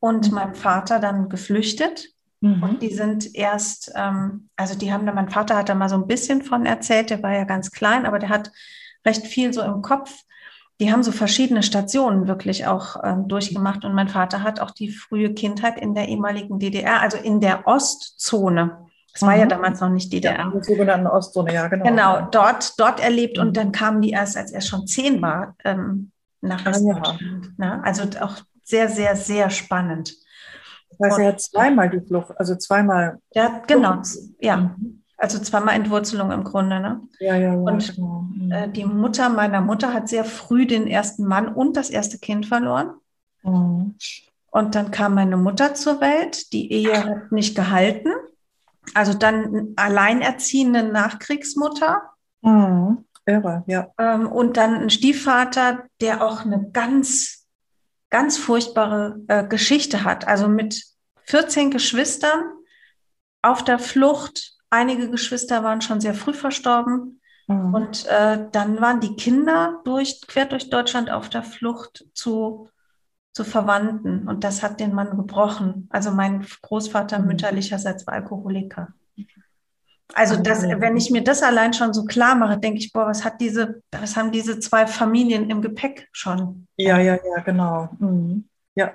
und 0.00 0.28
mhm. 0.28 0.34
meinem 0.34 0.54
Vater 0.56 0.98
dann 0.98 1.28
geflüchtet. 1.28 2.08
Mhm. 2.40 2.60
Und 2.60 2.82
die 2.82 2.92
sind 2.92 3.36
erst, 3.36 3.92
ähm, 3.94 4.48
also 4.56 4.76
die 4.76 4.92
haben 4.92 5.06
da, 5.06 5.12
mein 5.12 5.30
Vater 5.30 5.56
hat 5.56 5.68
da 5.68 5.76
mal 5.76 5.88
so 5.88 5.94
ein 5.94 6.08
bisschen 6.08 6.42
von 6.42 6.66
erzählt, 6.66 7.10
der 7.10 7.22
war 7.22 7.32
ja 7.32 7.44
ganz 7.44 7.70
klein, 7.70 8.04
aber 8.04 8.18
der 8.18 8.30
hat 8.30 8.50
recht 9.06 9.28
viel 9.28 9.52
so 9.52 9.62
im 9.62 9.80
Kopf. 9.80 10.12
Die 10.80 10.90
haben 10.90 11.04
so 11.04 11.12
verschiedene 11.12 11.62
Stationen 11.62 12.26
wirklich 12.26 12.66
auch 12.66 12.96
ähm, 13.04 13.28
durchgemacht. 13.28 13.84
Und 13.84 13.94
mein 13.94 14.08
Vater 14.08 14.42
hat 14.42 14.58
auch 14.58 14.72
die 14.72 14.90
frühe 14.90 15.34
Kindheit 15.34 15.80
in 15.80 15.94
der 15.94 16.08
ehemaligen 16.08 16.58
DDR, 16.58 17.00
also 17.00 17.16
in 17.16 17.40
der 17.40 17.68
Ostzone 17.68 18.88
das 19.14 19.22
war 19.22 19.34
mhm. 19.34 19.40
ja 19.40 19.46
damals 19.46 19.80
noch 19.80 19.90
nicht 19.90 20.12
DDR. 20.12 20.36
Ja, 20.36 20.52
die 20.54 20.64
sogenannten 20.64 21.06
Ostzone, 21.06 21.54
ja, 21.54 21.68
genau. 21.68 21.84
Genau, 21.84 22.28
dort, 22.32 22.78
dort 22.78 23.00
erlebt 23.00 23.38
und 23.38 23.48
mhm. 23.48 23.52
dann 23.52 23.72
kamen 23.72 24.02
die 24.02 24.10
erst, 24.10 24.36
als 24.36 24.50
er 24.50 24.60
schon 24.60 24.86
zehn 24.88 25.22
war, 25.22 25.54
ähm, 25.64 26.10
nach 26.40 26.64
Westdeutschland. 26.64 27.52
Ja. 27.58 27.76
Ne? 27.76 27.84
Also 27.84 28.02
auch 28.20 28.36
sehr, 28.64 28.88
sehr, 28.88 29.14
sehr 29.14 29.50
spannend. 29.50 30.16
Das 30.90 31.10
heißt, 31.10 31.18
und, 31.18 31.24
er 31.24 31.28
hat 31.32 31.40
zweimal 31.40 31.90
die 31.90 32.00
Flucht, 32.00 32.32
also 32.36 32.56
zweimal. 32.56 33.18
Ja, 33.32 33.62
genau, 33.66 34.02
ja. 34.40 34.56
Mhm. 34.56 35.02
Also 35.16 35.38
zweimal 35.38 35.76
Entwurzelung 35.76 36.32
im 36.32 36.42
Grunde. 36.42 36.80
Ne? 36.80 37.00
Ja, 37.20 37.36
ja, 37.36 37.52
ja. 37.52 37.54
Und 37.54 37.94
genau. 37.94 38.24
Mhm. 38.34 38.50
äh, 38.50 38.68
die 38.68 38.84
Mutter 38.84 39.28
meiner 39.28 39.60
Mutter 39.60 39.94
hat 39.94 40.08
sehr 40.08 40.24
früh 40.24 40.66
den 40.66 40.88
ersten 40.88 41.24
Mann 41.24 41.48
und 41.48 41.76
das 41.76 41.88
erste 41.88 42.18
Kind 42.18 42.46
verloren. 42.46 42.94
Mhm. 43.42 43.94
Und 44.50 44.74
dann 44.74 44.90
kam 44.90 45.14
meine 45.14 45.36
Mutter 45.36 45.74
zur 45.74 46.00
Welt. 46.00 46.52
Die 46.52 46.72
Ehe 46.72 47.04
hat 47.04 47.32
nicht 47.32 47.54
gehalten. 47.54 48.10
Also 48.92 49.14
dann 49.14 49.72
alleinerziehende 49.76 50.82
Nachkriegsmutter. 50.82 52.02
Mhm. 52.42 53.04
Irre, 53.26 53.64
ja. 53.66 53.88
Ähm, 53.98 54.30
und 54.30 54.56
dann 54.56 54.74
ein 54.74 54.90
Stiefvater, 54.90 55.84
der 56.00 56.22
auch 56.22 56.44
eine 56.44 56.70
ganz, 56.72 57.46
ganz 58.10 58.36
furchtbare 58.36 59.20
äh, 59.28 59.46
Geschichte 59.46 60.04
hat. 60.04 60.28
Also 60.28 60.48
mit 60.48 60.82
14 61.24 61.70
Geschwistern 61.70 62.42
auf 63.42 63.64
der 63.64 63.78
Flucht. 63.78 64.56
Einige 64.70 65.10
Geschwister 65.10 65.62
waren 65.62 65.80
schon 65.80 66.00
sehr 66.00 66.14
früh 66.14 66.34
verstorben. 66.34 67.20
Mhm. 67.46 67.74
Und 67.74 68.06
äh, 68.06 68.46
dann 68.52 68.80
waren 68.80 69.00
die 69.00 69.16
Kinder 69.16 69.80
durch, 69.84 70.20
quer 70.26 70.46
durch 70.46 70.70
Deutschland 70.70 71.10
auf 71.10 71.28
der 71.28 71.42
Flucht 71.42 72.04
zu 72.14 72.68
zu 73.34 73.44
Verwandten. 73.44 74.28
Und 74.28 74.44
das 74.44 74.62
hat 74.62 74.80
den 74.80 74.94
Mann 74.94 75.16
gebrochen. 75.16 75.88
Also 75.90 76.12
mein 76.12 76.46
Großvater 76.62 77.18
mhm. 77.18 77.26
mütterlicherseits 77.26 78.06
war 78.06 78.14
Alkoholiker. 78.14 78.94
Also 80.12 80.36
das, 80.36 80.62
wenn 80.62 80.96
ich 80.96 81.10
mir 81.10 81.24
das 81.24 81.42
allein 81.42 81.72
schon 81.72 81.92
so 81.92 82.04
klar 82.04 82.36
mache, 82.36 82.58
denke 82.58 82.78
ich, 82.78 82.92
boah, 82.92 83.06
was 83.06 83.24
hat 83.24 83.40
diese, 83.40 83.82
was 83.90 84.16
haben 84.16 84.30
diese 84.30 84.60
zwei 84.60 84.86
Familien 84.86 85.50
im 85.50 85.60
Gepäck 85.60 86.08
schon? 86.12 86.68
Ja, 86.76 86.98
ja, 86.98 87.14
ja, 87.14 87.42
genau. 87.42 87.88
Mhm. 87.98 88.48
Ja. 88.76 88.92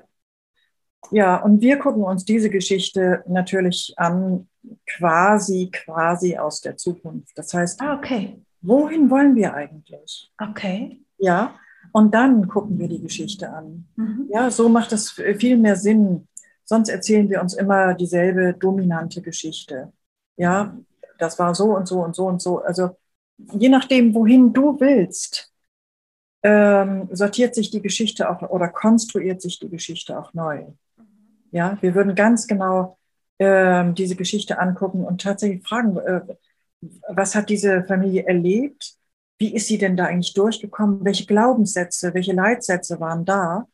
Ja, 1.11 1.37
und 1.37 1.61
wir 1.61 1.77
gucken 1.77 2.03
uns 2.03 2.23
diese 2.23 2.49
Geschichte 2.49 3.23
natürlich 3.27 3.93
an, 3.97 4.47
quasi, 4.85 5.69
quasi 5.71 6.37
aus 6.37 6.61
der 6.61 6.77
Zukunft. 6.77 7.37
Das 7.37 7.53
heißt, 7.53 7.81
ah, 7.81 7.95
okay. 7.95 8.41
wohin 8.61 9.09
wollen 9.09 9.35
wir 9.35 9.53
eigentlich? 9.53 10.31
Okay. 10.37 11.01
Ja, 11.17 11.55
und 11.91 12.13
dann 12.13 12.47
gucken 12.47 12.77
wir 12.79 12.87
die 12.87 13.01
Geschichte 13.01 13.49
an. 13.49 13.87
Mhm. 13.95 14.27
Ja, 14.31 14.51
so 14.51 14.69
macht 14.69 14.91
es 14.91 15.11
viel 15.11 15.57
mehr 15.57 15.75
Sinn. 15.75 16.27
Sonst 16.65 16.89
erzählen 16.89 17.29
wir 17.29 17.41
uns 17.41 17.53
immer 17.53 17.93
dieselbe 17.93 18.53
dominante 18.53 19.21
Geschichte. 19.21 19.91
Ja, 20.37 20.77
das 21.17 21.39
war 21.39 21.55
so 21.55 21.75
und 21.75 21.87
so 21.87 22.03
und 22.03 22.15
so 22.15 22.27
und 22.27 22.41
so. 22.41 22.59
Also 22.59 22.91
je 23.53 23.69
nachdem, 23.69 24.13
wohin 24.13 24.53
du 24.53 24.79
willst, 24.79 25.51
ähm, 26.43 27.09
sortiert 27.11 27.55
sich 27.55 27.71
die 27.71 27.81
Geschichte 27.81 28.29
auch 28.29 28.41
oder 28.49 28.69
konstruiert 28.69 29.41
sich 29.41 29.59
die 29.59 29.69
Geschichte 29.69 30.17
auch 30.17 30.33
neu. 30.33 30.65
Ja, 31.51 31.77
wir 31.81 31.95
würden 31.95 32.15
ganz 32.15 32.47
genau 32.47 32.97
ähm, 33.39 33.95
diese 33.95 34.15
Geschichte 34.15 34.59
angucken 34.59 35.03
und 35.03 35.21
tatsächlich 35.21 35.67
fragen, 35.67 35.97
äh, 35.97 36.21
was 37.09 37.35
hat 37.35 37.49
diese 37.49 37.83
Familie 37.83 38.25
erlebt? 38.25 38.95
Wie 39.39 39.55
ist 39.55 39.67
sie 39.67 39.77
denn 39.77 39.97
da 39.97 40.05
eigentlich 40.05 40.33
durchgekommen? 40.33 41.03
Welche 41.03 41.25
Glaubenssätze, 41.25 42.13
welche 42.13 42.33
Leitsätze 42.33 42.99
waren 42.99 43.25
da, 43.25 43.67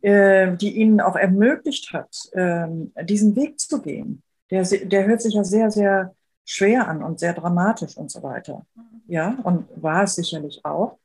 äh, 0.00 0.56
die 0.56 0.76
ihnen 0.76 1.00
auch 1.00 1.16
ermöglicht 1.16 1.92
hat, 1.92 2.16
äh, 2.32 2.66
diesen 3.04 3.36
Weg 3.36 3.60
zu 3.60 3.82
gehen? 3.82 4.22
Der, 4.50 4.64
der 4.64 5.06
hört 5.06 5.22
sich 5.22 5.34
ja 5.34 5.44
sehr, 5.44 5.70
sehr 5.70 6.14
schwer 6.44 6.88
an 6.88 7.02
und 7.02 7.20
sehr 7.20 7.34
dramatisch 7.34 7.96
und 7.96 8.10
so 8.10 8.22
weiter. 8.22 8.66
Ja, 9.06 9.38
und 9.44 9.66
war 9.76 10.04
es 10.04 10.14
sicherlich 10.14 10.64
auch. 10.64 10.98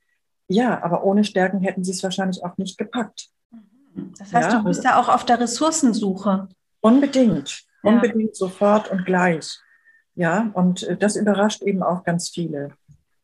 Ja, 0.48 0.82
aber 0.82 1.04
ohne 1.04 1.26
Stärken 1.26 1.60
hätten 1.62 1.84
sie 1.84 1.91
es 1.91 2.02
wahrscheinlich 2.02 2.43
auch 2.43 2.58
nicht 2.58 2.78
gepackt. 2.78 3.30
Das 4.17 4.34
heißt, 4.34 4.52
ja, 4.52 4.58
du 4.60 4.63
bist 4.63 4.84
ja 4.84 5.00
auch 5.00 5.10
auf 5.10 5.26
der 5.26 5.39
Ressourcensuche. 5.39 6.48
Unbedingt, 6.80 7.65
unbedingt 7.84 8.30
ja. 8.30 8.36
sofort 8.36 8.89
und 8.89 9.06
gleich. 9.06 9.60
Ja, 10.15 10.50
und 10.54 10.84
äh, 10.84 10.96
das 10.96 11.15
überrascht 11.15 11.62
eben 11.62 11.84
auch 11.84 12.04
ganz 12.04 12.30
viele 12.30 12.72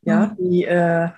ja, 0.05 0.27
mhm. 0.27 0.35
die, 0.37 0.63
äh, 0.65 1.09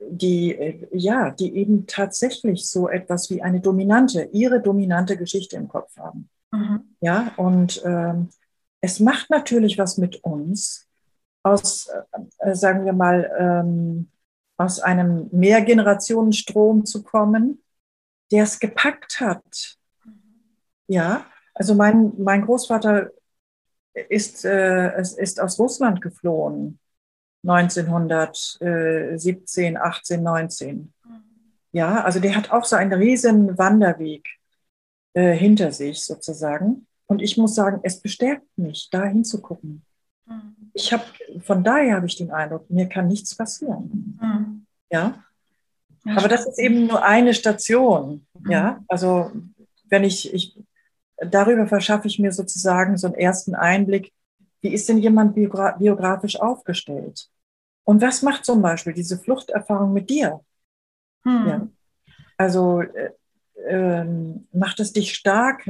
die, 0.00 0.54
äh, 0.54 0.88
ja, 0.92 1.30
die 1.30 1.56
eben 1.56 1.86
tatsächlich 1.86 2.68
so 2.68 2.88
etwas 2.88 3.30
wie 3.30 3.42
eine 3.42 3.60
dominante, 3.60 4.28
ihre 4.32 4.60
dominante 4.60 5.16
Geschichte 5.16 5.56
im 5.56 5.68
Kopf 5.68 5.96
haben. 5.96 6.28
Mhm. 6.52 6.96
Ja, 7.00 7.32
und 7.36 7.82
ähm, 7.84 8.28
es 8.80 9.00
macht 9.00 9.30
natürlich 9.30 9.78
was 9.78 9.98
mit 9.98 10.22
uns, 10.24 10.86
aus, 11.42 11.88
äh, 12.38 12.54
sagen 12.54 12.84
wir 12.84 12.92
mal, 12.92 13.30
ähm, 13.38 14.10
aus 14.56 14.80
einem 14.80 15.28
Mehrgenerationenstrom 15.30 16.84
zu 16.84 17.02
kommen, 17.02 17.62
der 18.32 18.44
es 18.44 18.58
gepackt 18.58 19.20
hat. 19.20 19.76
Ja, 20.88 21.26
also 21.54 21.74
mein, 21.74 22.12
mein 22.18 22.42
Großvater 22.42 23.10
ist, 24.08 24.44
äh, 24.44 25.00
ist 25.00 25.40
aus 25.40 25.58
Russland 25.58 26.00
geflohen 26.00 26.78
1917, 27.42 29.76
18, 29.76 30.22
19. 30.22 30.92
Ja, 31.72 32.02
also 32.02 32.20
der 32.20 32.34
hat 32.34 32.50
auch 32.50 32.64
so 32.64 32.76
einen 32.76 32.92
riesen 32.92 33.58
Wanderweg 33.58 34.26
äh, 35.12 35.32
hinter 35.32 35.72
sich 35.72 36.04
sozusagen. 36.04 36.86
Und 37.06 37.22
ich 37.22 37.36
muss 37.36 37.54
sagen, 37.54 37.80
es 37.82 38.00
bestärkt 38.00 38.46
mich, 38.56 38.88
da 38.90 39.04
hinzugucken. 39.04 39.82
Mhm. 40.26 40.70
Ich 40.74 40.92
habe, 40.92 41.04
von 41.42 41.64
daher 41.64 41.96
habe 41.96 42.06
ich 42.06 42.16
den 42.16 42.30
Eindruck, 42.30 42.68
mir 42.70 42.88
kann 42.88 43.08
nichts 43.08 43.34
passieren. 43.34 44.18
Mhm. 44.20 44.66
Ja. 44.90 45.22
ja. 46.04 46.16
Aber 46.16 46.28
das 46.28 46.46
ist 46.46 46.58
eben 46.58 46.86
nur 46.86 47.02
eine 47.02 47.34
Station. 47.34 48.26
Mhm. 48.38 48.50
Ja. 48.50 48.84
Also, 48.88 49.30
wenn 49.88 50.04
ich, 50.04 50.32
ich, 50.32 50.58
darüber 51.16 51.66
verschaffe 51.66 52.08
ich 52.08 52.18
mir 52.18 52.32
sozusagen 52.32 52.96
so 52.96 53.06
einen 53.06 53.16
ersten 53.16 53.54
Einblick, 53.54 54.12
wie 54.60 54.72
ist 54.72 54.88
denn 54.88 54.98
jemand 54.98 55.34
biografisch 55.34 56.40
aufgestellt? 56.40 57.28
Und 57.84 58.02
was 58.02 58.22
macht 58.22 58.44
zum 58.44 58.60
Beispiel 58.60 58.92
diese 58.92 59.18
Fluchterfahrung 59.18 59.92
mit 59.92 60.10
dir? 60.10 60.40
Hm. 61.24 61.46
Ja. 61.46 61.68
Also 62.36 62.82
äh, 62.82 63.12
äh, 63.66 64.04
macht 64.52 64.80
es 64.80 64.92
dich 64.92 65.14
stark? 65.14 65.68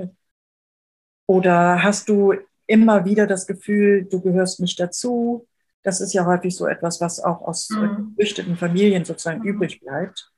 Oder 1.26 1.82
hast 1.82 2.08
du 2.08 2.34
immer 2.66 3.04
wieder 3.04 3.26
das 3.26 3.46
Gefühl, 3.46 4.04
du 4.04 4.20
gehörst 4.20 4.60
nicht 4.60 4.80
dazu? 4.80 5.46
Das 5.82 6.00
ist 6.00 6.12
ja 6.12 6.26
häufig 6.26 6.56
so 6.56 6.66
etwas, 6.66 7.00
was 7.00 7.20
auch 7.20 7.42
aus 7.42 7.68
hm. 7.70 8.14
geflüchteten 8.16 8.56
Familien 8.56 9.04
sozusagen 9.04 9.42
hm. 9.42 9.48
übrig 9.48 9.80
bleibt. 9.80 10.32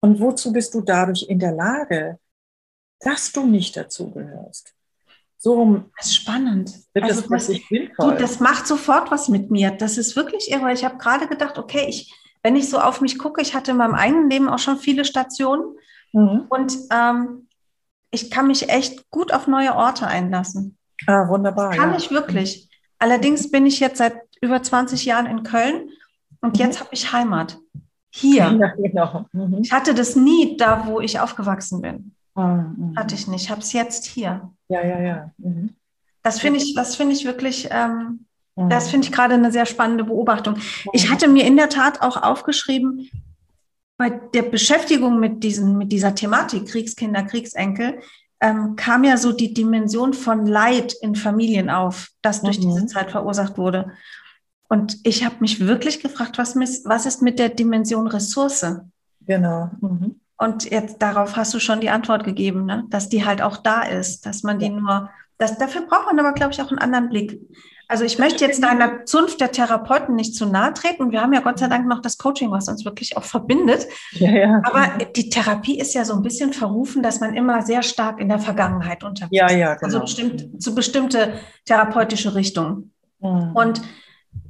Und 0.00 0.20
wozu 0.20 0.52
bist 0.52 0.72
du 0.74 0.80
dadurch 0.80 1.26
in 1.28 1.38
der 1.38 1.52
Lage, 1.52 2.18
dass 3.00 3.32
du 3.32 3.46
nicht 3.46 3.76
dazugehörst? 3.76 4.74
So 5.42 5.84
das 5.96 6.08
ist 6.08 6.16
spannend. 6.16 6.70
Wird 6.92 7.06
also 7.06 7.22
das, 7.22 7.46
das, 7.46 7.58
du, 7.70 8.10
das 8.10 8.40
macht 8.40 8.66
sofort 8.66 9.10
was 9.10 9.28
mit 9.28 9.50
mir. 9.50 9.70
Das 9.70 9.96
ist 9.96 10.14
wirklich 10.14 10.50
irre. 10.50 10.70
Ich 10.74 10.84
habe 10.84 10.98
gerade 10.98 11.28
gedacht, 11.28 11.56
okay, 11.56 11.86
ich, 11.88 12.14
wenn 12.42 12.56
ich 12.56 12.68
so 12.68 12.78
auf 12.78 13.00
mich 13.00 13.18
gucke, 13.18 13.40
ich 13.40 13.54
hatte 13.54 13.70
in 13.70 13.78
meinem 13.78 13.94
eigenen 13.94 14.28
Leben 14.28 14.50
auch 14.50 14.58
schon 14.58 14.76
viele 14.76 15.06
Stationen 15.06 15.76
mhm. 16.12 16.44
und 16.50 16.76
ähm, 16.92 17.48
ich 18.10 18.30
kann 18.30 18.48
mich 18.48 18.68
echt 18.68 19.08
gut 19.10 19.32
auf 19.32 19.46
neue 19.46 19.74
Orte 19.74 20.06
einlassen. 20.06 20.76
Ah, 21.06 21.26
wunderbar. 21.28 21.70
Das 21.70 21.78
kann 21.78 21.92
ja. 21.92 21.96
ich 21.96 22.10
wirklich. 22.10 22.68
Allerdings 22.98 23.50
bin 23.50 23.64
ich 23.64 23.80
jetzt 23.80 23.96
seit 23.96 24.20
über 24.42 24.62
20 24.62 25.06
Jahren 25.06 25.24
in 25.24 25.42
Köln 25.42 25.88
und 26.42 26.58
mhm. 26.58 26.64
jetzt 26.66 26.80
habe 26.80 26.90
ich 26.92 27.12
Heimat. 27.12 27.58
Hier. 28.10 28.44
Ja, 28.60 28.74
genau. 28.76 29.24
Mhm. 29.32 29.60
Ich 29.62 29.72
hatte 29.72 29.94
das 29.94 30.16
nie 30.16 30.58
da, 30.58 30.86
wo 30.86 31.00
ich 31.00 31.18
aufgewachsen 31.18 31.80
bin. 31.80 32.14
Mhm. 32.46 32.96
Hatte 32.96 33.14
ich 33.14 33.26
nicht. 33.28 33.44
Ich 33.44 33.50
habe 33.50 33.60
es 33.60 33.72
jetzt 33.72 34.06
hier. 34.06 34.50
Ja, 34.68 34.84
ja, 34.84 35.00
ja. 35.00 35.30
Mhm. 35.38 35.74
Das 36.22 36.40
finde 36.40 36.58
ich, 36.58 36.74
das 36.74 36.96
finde 36.96 37.14
ich 37.14 37.24
wirklich, 37.24 37.68
ähm, 37.70 38.26
das 38.56 38.90
finde 38.90 39.06
ich 39.06 39.12
gerade 39.12 39.34
eine 39.34 39.50
sehr 39.50 39.64
spannende 39.64 40.04
Beobachtung. 40.04 40.56
Ich 40.92 41.10
hatte 41.10 41.28
mir 41.28 41.46
in 41.46 41.56
der 41.56 41.70
Tat 41.70 42.02
auch 42.02 42.22
aufgeschrieben, 42.22 43.10
bei 43.96 44.10
der 44.10 44.42
Beschäftigung 44.42 45.18
mit, 45.18 45.42
diesen, 45.44 45.78
mit 45.78 45.92
dieser 45.92 46.14
Thematik 46.14 46.66
Kriegskinder, 46.66 47.22
Kriegsenkel, 47.22 48.00
ähm, 48.40 48.76
kam 48.76 49.04
ja 49.04 49.16
so 49.16 49.32
die 49.32 49.52
Dimension 49.52 50.14
von 50.14 50.46
Leid 50.46 50.94
in 51.02 51.14
Familien 51.14 51.68
auf, 51.68 52.08
das 52.22 52.42
durch 52.42 52.58
mhm. 52.58 52.62
diese 52.62 52.86
Zeit 52.86 53.10
verursacht 53.10 53.58
wurde. 53.58 53.92
Und 54.68 54.98
ich 55.02 55.24
habe 55.24 55.36
mich 55.40 55.60
wirklich 55.60 56.00
gefragt, 56.00 56.38
was, 56.38 56.54
was 56.56 57.06
ist 57.06 57.22
mit 57.22 57.38
der 57.38 57.50
Dimension 57.50 58.06
Ressource? 58.06 58.64
Genau. 59.20 59.70
Mhm. 59.80 60.20
Und 60.40 60.70
jetzt 60.70 61.02
darauf 61.02 61.36
hast 61.36 61.52
du 61.52 61.58
schon 61.58 61.80
die 61.80 61.90
Antwort 61.90 62.24
gegeben, 62.24 62.64
ne? 62.64 62.84
dass 62.88 63.10
die 63.10 63.26
halt 63.26 63.42
auch 63.42 63.58
da 63.58 63.82
ist, 63.82 64.24
dass 64.24 64.42
man 64.42 64.58
die 64.58 64.68
ja. 64.68 64.72
nur, 64.72 65.10
das, 65.36 65.58
dafür 65.58 65.82
braucht 65.82 66.06
man 66.06 66.18
aber, 66.18 66.32
glaube 66.32 66.52
ich, 66.52 66.62
auch 66.62 66.70
einen 66.70 66.78
anderen 66.78 67.10
Blick. 67.10 67.38
Also 67.88 68.04
ich 68.04 68.18
möchte 68.18 68.46
jetzt 68.46 68.62
deiner 68.62 69.04
Zunft 69.04 69.42
der 69.42 69.52
Therapeuten 69.52 70.14
nicht 70.14 70.34
zu 70.34 70.46
nahe 70.46 70.72
treten. 70.72 71.10
Wir 71.10 71.20
haben 71.20 71.34
ja 71.34 71.40
Gott 71.40 71.58
sei 71.58 71.68
Dank 71.68 71.86
noch 71.86 72.00
das 72.00 72.16
Coaching, 72.16 72.50
was 72.52 72.68
uns 72.68 72.86
wirklich 72.86 73.18
auch 73.18 73.24
verbindet. 73.24 73.86
Ja, 74.12 74.30
ja. 74.30 74.62
Aber 74.64 75.04
die 75.04 75.28
Therapie 75.28 75.78
ist 75.78 75.92
ja 75.92 76.06
so 76.06 76.14
ein 76.14 76.22
bisschen 76.22 76.54
verrufen, 76.54 77.02
dass 77.02 77.20
man 77.20 77.34
immer 77.34 77.60
sehr 77.60 77.82
stark 77.82 78.18
in 78.18 78.30
der 78.30 78.38
Vergangenheit 78.38 79.04
unterwegs 79.04 79.32
ist. 79.32 79.50
Ja, 79.50 79.54
ja, 79.54 79.74
genau. 79.74 79.84
Also 79.84 80.00
bestimmt, 80.00 80.62
zu 80.62 80.74
bestimmte 80.74 81.34
therapeutische 81.66 82.34
Richtungen. 82.34 82.94
Mhm. 83.18 83.50
Und 83.52 83.82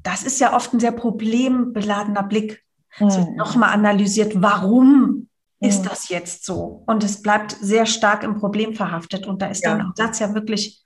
das 0.04 0.22
ist 0.22 0.38
ja 0.38 0.54
oft 0.54 0.72
ein 0.72 0.78
sehr 0.78 0.92
problembeladener 0.92 2.22
Blick. 2.22 2.62
Mhm. 3.00 3.10
Wird 3.10 3.36
nochmal 3.36 3.72
analysiert, 3.72 4.40
warum 4.40 5.26
ist 5.60 5.84
mhm. 5.84 5.88
das 5.88 6.08
jetzt 6.08 6.44
so? 6.44 6.82
Und 6.86 7.04
es 7.04 7.22
bleibt 7.22 7.52
sehr 7.60 7.86
stark 7.86 8.22
im 8.22 8.38
Problem 8.38 8.74
verhaftet. 8.74 9.26
Und 9.26 9.42
da 9.42 9.48
ist 9.48 9.64
ja. 9.64 9.76
der 9.76 9.92
Satz 9.94 10.18
ja 10.18 10.34
wirklich 10.34 10.82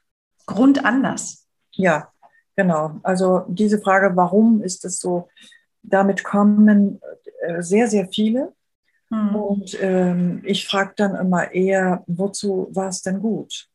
grundanders. 0.47 1.47
Ja, 1.73 2.09
genau. 2.57 2.99
Also 3.03 3.45
diese 3.49 3.81
Frage, 3.81 4.17
warum 4.17 4.63
ist 4.63 4.85
es 4.85 4.99
so, 4.99 5.29
damit 5.83 6.25
kommen 6.25 7.01
äh, 7.43 7.63
sehr, 7.63 7.89
sehr 7.89 8.09
viele. 8.09 8.53
Mhm. 9.11 9.37
Und 9.37 9.79
ähm, 9.81 10.43
ich 10.45 10.67
frage 10.67 10.95
dann 10.97 11.15
immer 11.15 11.53
eher, 11.53 12.03
wozu 12.07 12.69
war 12.73 12.89
es 12.89 13.03
denn 13.03 13.21
gut? 13.21 13.69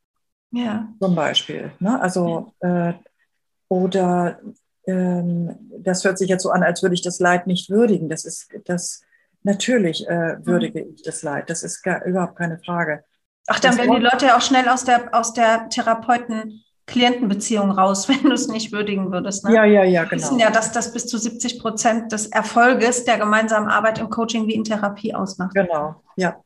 Ja. 0.52 0.90
Zum 1.00 1.16
Beispiel. 1.16 1.72
Ne? 1.80 2.02
Also, 2.02 2.54
äh, 2.60 2.94
oder 3.68 4.40
ähm, 4.86 5.56
das 5.78 6.04
hört 6.04 6.18
sich 6.18 6.30
jetzt 6.30 6.44
so 6.44 6.50
an, 6.50 6.64
als 6.64 6.82
würde 6.82 6.96
ich 6.96 7.04
das 7.04 7.20
Leid 7.20 7.48
nicht 7.48 7.70
würdigen. 7.70 8.10
Das 8.10 8.26
ist, 8.26 8.50
das, 8.66 9.04
natürlich 9.44 10.08
äh, 10.08 10.36
mhm. 10.38 10.46
würdige 10.46 10.82
ich 10.82 11.04
das 11.04 11.24
Leid. 11.24 11.50
Das 11.50 11.64
ist 11.64 11.82
gar, 11.84 12.04
überhaupt 12.06 12.38
keine 12.38 12.60
Frage. 12.60 13.04
Ach, 13.48 13.60
dann 13.60 13.72
das 13.72 13.80
werden 13.80 13.96
die 13.96 14.02
Leute 14.02 14.28
ja 14.28 14.38
auch 14.38 14.42
schnell 14.42 14.68
aus 14.70 14.84
der, 14.84 15.14
aus 15.14 15.34
der 15.34 15.70
Therapeuten- 15.70 16.64
Klientenbeziehung 16.90 17.72
raus, 17.72 18.10
wenn 18.10 18.24
du 18.24 18.34
es 18.34 18.48
nicht 18.48 18.72
würdigen 18.72 19.12
würdest. 19.12 19.46
Ne? 19.46 19.54
Ja, 19.54 19.64
ja, 19.64 19.84
ja, 19.84 20.04
genau. 20.04 20.12
Wir 20.12 20.18
wissen 20.18 20.40
ja, 20.40 20.50
dass 20.50 20.72
das 20.72 20.92
bis 20.92 21.06
zu 21.06 21.18
70 21.18 21.60
Prozent 21.60 22.12
des 22.12 22.28
Erfolges 22.28 23.06
der 23.06 23.18
gemeinsamen 23.18 23.70
Arbeit 23.70 24.00
im 24.00 24.10
Coaching 24.10 24.48
wie 24.48 24.56
in 24.56 24.64
Therapie 24.64 25.14
ausmacht. 25.14 25.54
Genau, 25.54 26.02
ja. 26.16 26.44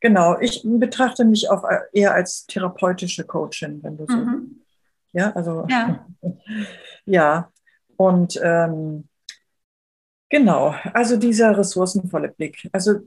Genau. 0.00 0.38
Ich 0.40 0.62
betrachte 0.64 1.24
mich 1.24 1.50
auch 1.50 1.64
eher 1.92 2.14
als 2.14 2.46
therapeutische 2.46 3.24
Coachin, 3.24 3.82
wenn 3.82 3.96
du 3.96 4.06
so. 4.06 4.16
Mhm. 4.16 4.60
Ja, 5.12 5.32
also. 5.32 5.66
Ja. 5.68 6.06
ja. 7.04 7.50
Und 7.96 8.40
ähm, 8.42 9.08
genau, 10.30 10.74
also 10.94 11.16
dieser 11.16 11.56
ressourcenvolle 11.56 12.28
Blick. 12.28 12.68
Also 12.72 13.00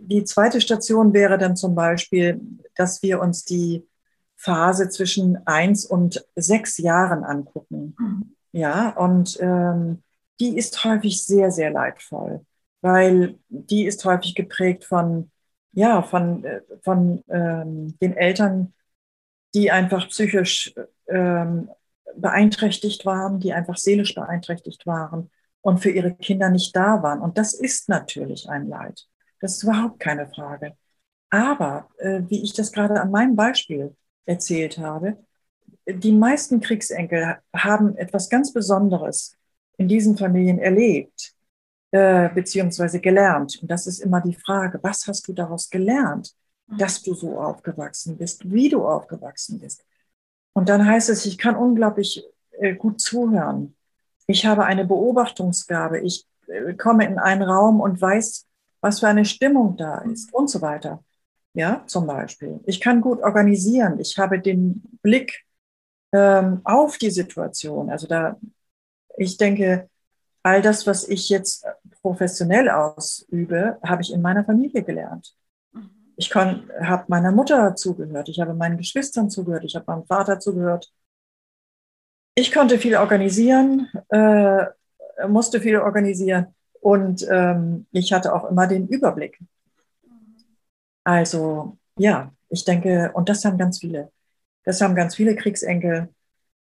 die, 0.00 0.24
zweite 0.24 0.60
Station 0.60 1.12
wäre 1.12 1.36
dann 1.36 1.56
zum 1.56 1.74
Beispiel, 1.74 2.40
dass 2.74 3.02
wir 3.02 3.20
uns 3.20 3.44
die 3.44 3.86
Phase 4.36 4.88
zwischen 4.88 5.46
eins 5.46 5.84
und 5.84 6.24
sechs 6.34 6.78
Jahren 6.78 7.24
angucken. 7.24 7.94
Mhm. 7.98 8.36
Ja, 8.52 8.90
und 8.90 9.38
ähm, 9.40 10.02
die 10.40 10.56
ist 10.56 10.84
häufig 10.84 11.24
sehr, 11.24 11.50
sehr 11.50 11.70
leidvoll, 11.70 12.44
weil 12.80 13.38
die 13.48 13.84
ist 13.84 14.04
häufig 14.04 14.34
geprägt 14.34 14.84
von, 14.84 15.30
ja, 15.72 16.02
von, 16.02 16.44
äh, 16.44 16.60
von 16.82 17.22
ähm, 17.28 17.98
den 18.00 18.16
Eltern, 18.16 18.72
die 19.54 19.70
einfach 19.70 20.08
psychisch 20.08 20.74
ähm, 21.08 21.70
beeinträchtigt 22.16 23.04
waren, 23.06 23.40
die 23.40 23.52
einfach 23.52 23.76
seelisch 23.76 24.14
beeinträchtigt 24.14 24.86
waren 24.86 25.30
und 25.64 25.78
für 25.78 25.90
ihre 25.90 26.14
Kinder 26.14 26.50
nicht 26.50 26.76
da 26.76 27.02
waren. 27.02 27.20
Und 27.22 27.38
das 27.38 27.54
ist 27.54 27.88
natürlich 27.88 28.48
ein 28.50 28.68
Leid. 28.68 29.06
Das 29.40 29.56
ist 29.56 29.62
überhaupt 29.62 29.98
keine 29.98 30.28
Frage. 30.28 30.76
Aber 31.30 31.88
äh, 31.98 32.20
wie 32.28 32.42
ich 32.42 32.52
das 32.52 32.70
gerade 32.70 33.00
an 33.00 33.10
meinem 33.10 33.34
Beispiel 33.34 33.96
erzählt 34.26 34.76
habe, 34.76 35.16
die 35.86 36.12
meisten 36.12 36.60
Kriegsenkel 36.60 37.38
haben 37.54 37.96
etwas 37.96 38.28
ganz 38.28 38.52
Besonderes 38.52 39.36
in 39.78 39.88
diesen 39.88 40.18
Familien 40.18 40.58
erlebt, 40.58 41.32
äh, 41.92 42.28
beziehungsweise 42.28 43.00
gelernt. 43.00 43.58
Und 43.62 43.70
das 43.70 43.86
ist 43.86 44.00
immer 44.00 44.20
die 44.20 44.34
Frage, 44.34 44.78
was 44.82 45.06
hast 45.06 45.26
du 45.28 45.32
daraus 45.32 45.70
gelernt, 45.70 46.34
dass 46.78 47.02
du 47.02 47.14
so 47.14 47.40
aufgewachsen 47.40 48.18
bist, 48.18 48.50
wie 48.50 48.68
du 48.68 48.86
aufgewachsen 48.86 49.60
bist? 49.60 49.82
Und 50.52 50.68
dann 50.68 50.86
heißt 50.86 51.08
es, 51.08 51.24
ich 51.24 51.38
kann 51.38 51.56
unglaublich 51.56 52.22
äh, 52.52 52.74
gut 52.74 53.00
zuhören. 53.00 53.74
Ich 54.26 54.46
habe 54.46 54.64
eine 54.64 54.84
Beobachtungsgabe. 54.84 56.00
Ich 56.00 56.26
äh, 56.46 56.74
komme 56.74 57.06
in 57.06 57.18
einen 57.18 57.42
Raum 57.42 57.80
und 57.80 58.00
weiß, 58.00 58.46
was 58.80 59.00
für 59.00 59.08
eine 59.08 59.24
Stimmung 59.24 59.76
da 59.76 59.98
ist 59.98 60.32
und 60.32 60.48
so 60.48 60.60
weiter. 60.60 61.02
Ja, 61.54 61.84
zum 61.86 62.06
Beispiel. 62.06 62.60
Ich 62.66 62.80
kann 62.80 63.00
gut 63.00 63.22
organisieren. 63.22 64.00
Ich 64.00 64.18
habe 64.18 64.40
den 64.40 64.82
Blick 65.02 65.44
ähm, 66.12 66.60
auf 66.64 66.98
die 66.98 67.10
Situation. 67.10 67.90
Also 67.90 68.06
da, 68.06 68.36
ich 69.16 69.36
denke, 69.36 69.88
all 70.42 70.62
das, 70.62 70.86
was 70.86 71.08
ich 71.08 71.28
jetzt 71.28 71.64
professionell 72.02 72.68
ausübe, 72.68 73.78
habe 73.82 74.02
ich 74.02 74.12
in 74.12 74.20
meiner 74.20 74.44
Familie 74.44 74.82
gelernt. 74.82 75.34
Ich 76.16 76.32
habe 76.34 77.04
meiner 77.08 77.32
Mutter 77.32 77.74
zugehört, 77.74 78.28
ich 78.28 78.38
habe 78.38 78.54
meinen 78.54 78.76
Geschwistern 78.76 79.30
zugehört, 79.30 79.64
ich 79.64 79.74
habe 79.74 79.86
meinem 79.88 80.04
Vater 80.06 80.38
zugehört. 80.38 80.92
Ich 82.34 82.52
konnte 82.52 82.78
viel 82.78 82.96
organisieren, 82.96 83.88
äh, 84.08 84.64
musste 85.28 85.60
viel 85.60 85.76
organisieren 85.76 86.48
und 86.80 87.26
ähm, 87.30 87.86
ich 87.92 88.12
hatte 88.12 88.34
auch 88.34 88.50
immer 88.50 88.66
den 88.66 88.88
Überblick. 88.88 89.38
Also 91.04 91.78
ja, 91.96 92.32
ich 92.48 92.64
denke, 92.64 93.12
und 93.14 93.28
das 93.28 93.44
haben 93.44 93.58
ganz 93.58 93.78
viele. 93.78 94.10
Das 94.64 94.80
haben 94.80 94.94
ganz 94.94 95.14
viele 95.14 95.36
Kriegsenkel 95.36 96.08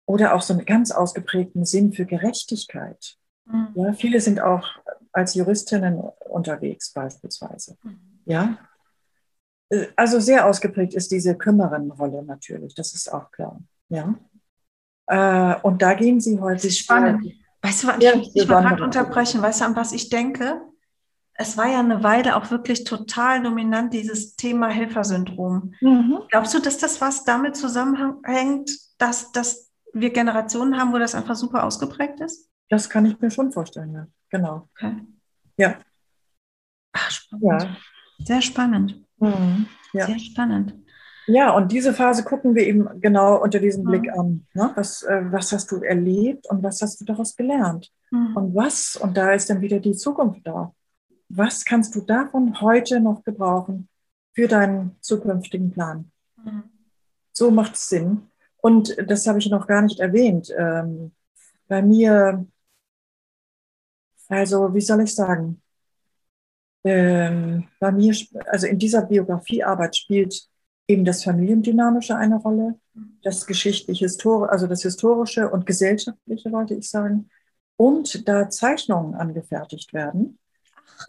oder 0.07 0.35
auch 0.35 0.43
so 0.43 0.55
einen 0.55 0.65
ganz 0.65 0.91
ausgeprägten 0.91 1.65
Sinn 1.65 1.93
für 1.93 2.07
Gerechtigkeit. 2.07 3.17
Mhm. 3.45 3.69
Ja, 3.75 3.93
viele 3.93 4.21
sind 4.21 4.41
auch 4.41 4.69
als 5.13 5.35
Juristinnen 5.35 6.01
unterwegs 6.29 6.93
beispielsweise. 6.93 7.77
Mhm. 7.83 8.21
Ja, 8.25 8.59
also 9.97 10.21
sehr 10.21 10.47
ausgeprägt 10.47 10.95
ist 10.95 11.11
diese 11.11 11.37
Kümmerinnenrolle 11.37 12.23
natürlich, 12.23 12.75
das 12.75 12.95
ist 12.95 13.13
auch 13.13 13.31
klar. 13.31 13.61
Ja. 13.89 14.15
Äh, 15.07 15.57
und 15.63 15.83
da 15.83 15.95
gehen 15.95 16.21
sie 16.21 16.41
häufig. 16.41 16.79
Spannend. 16.79 17.33
Weißt 17.63 17.85
du, 17.85 17.89
was, 17.89 17.97
ich, 17.99 18.37
ich 18.37 18.49
mal 18.49 18.63
gerade 18.63 18.83
unterbrechen, 18.83 19.41
weißt 19.41 19.61
du, 19.61 19.65
an 19.67 19.77
was 19.77 19.93
ich 19.93 20.09
denke? 20.09 20.61
Es 21.35 21.57
war 21.57 21.67
ja 21.67 21.79
eine 21.81 22.03
Weile 22.03 22.37
auch 22.37 22.51
wirklich 22.51 22.85
total 22.85 23.43
dominant, 23.43 23.95
dieses 23.95 24.37
Thema 24.37 24.69
Helfersyndrom. 24.69 25.75
Mhm. 25.81 26.19
Glaubst 26.29 26.55
du, 26.55 26.59
dass 26.59 26.79
das 26.79 27.01
was 27.01 27.25
damit 27.25 27.57
zusammenhängt, 27.57 28.71
dass, 28.99 29.33
dass 29.33 29.71
wir 29.93 30.11
Generationen 30.11 30.79
haben, 30.79 30.93
wo 30.93 30.99
das 30.99 31.15
einfach 31.15 31.37
super 31.37 31.65
ausgeprägt 31.65 32.21
ist? 32.21 32.49
Das 32.69 32.91
kann 32.91 33.07
ich 33.07 33.19
mir 33.21 33.31
schon 33.31 33.53
vorstellen, 33.53 33.93
ja. 33.95 34.07
Genau. 34.31 34.69
Okay. 34.75 34.97
Ja. 35.57 35.77
Ach, 36.93 37.11
spannend. 37.11 37.63
Ja. 37.63 37.77
Sehr 38.25 38.43
spannend. 38.43 39.05
Mhm. 39.19 39.67
Ja. 39.93 40.07
Sehr 40.07 40.19
spannend. 40.19 40.75
Ja, 41.27 41.55
und 41.55 41.71
diese 41.71 41.93
Phase 41.93 42.25
gucken 42.25 42.55
wir 42.55 42.67
eben 42.67 43.01
genau 43.01 43.43
unter 43.43 43.59
diesem 43.59 43.85
mhm. 43.85 43.89
Blick 43.89 44.13
an. 44.13 44.47
Ne? 44.55 44.73
Was, 44.75 45.03
äh, 45.03 45.23
was 45.31 45.53
hast 45.53 45.71
du 45.71 45.77
erlebt 45.83 46.47
und 46.49 46.63
was 46.63 46.83
hast 46.83 47.01
du 47.01 47.05
daraus 47.05 47.37
gelernt? 47.37 47.93
Mhm. 48.11 48.37
Und 48.37 48.55
was, 48.55 48.97
und 48.97 49.17
da 49.17 49.33
ist 49.33 49.49
dann 49.51 49.61
wieder 49.61 49.79
die 49.79 49.95
Zukunft 49.95 50.47
da. 50.47 50.75
Was 51.29 51.65
kannst 51.65 51.95
du 51.95 52.01
davon 52.01 52.61
heute 52.61 53.01
noch 53.01 53.23
gebrauchen 53.25 53.89
für 54.35 54.49
deinen 54.49 54.97
zukünftigen 55.01 55.71
Plan? 55.71 56.11
Mhm. 56.37 56.65
So 57.33 57.51
macht 57.51 57.75
es 57.75 57.89
Sinn. 57.89 58.29
Und 58.59 58.97
das 59.07 59.27
habe 59.27 59.39
ich 59.39 59.49
noch 59.49 59.67
gar 59.67 59.83
nicht 59.83 60.01
erwähnt. 60.01 60.53
Ähm, 60.57 61.13
bei 61.69 61.83
mir, 61.83 62.47
also 64.29 64.75
wie 64.75 64.81
soll 64.81 65.03
ich 65.03 65.15
sagen, 65.15 65.63
ähm, 66.85 67.69
bei 67.79 67.93
mir, 67.93 68.15
also 68.47 68.67
in 68.67 68.79
dieser 68.79 69.03
Biografiearbeit 69.03 69.97
spielt 69.97 70.49
eben 70.89 71.05
das 71.05 71.25
Familiendynamische 71.25 72.17
eine 72.17 72.37
Rolle, 72.37 72.79
das 73.23 73.47
geschichtliche, 73.47 74.07
also 74.49 74.67
das 74.67 74.83
historische 74.83 75.49
und 75.49 75.67
gesellschaftliche, 75.67 76.53
wollte 76.53 76.75
ich 76.75 76.89
sagen. 76.89 77.31
Und 77.77 78.29
da 78.29 78.51
Zeichnungen 78.51 79.15
angefertigt 79.15 79.93
werden. 79.93 80.39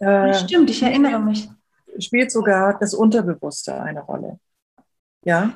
äh, 0.00 0.34
stimmt, 0.34 0.70
ich 0.70 0.82
erinnere 0.82 1.20
mich. 1.20 1.48
Spielt 1.98 2.32
sogar 2.32 2.78
das 2.78 2.94
Unterbewusste 2.94 3.80
eine 3.80 4.00
Rolle. 4.00 4.40
Ja. 5.24 5.54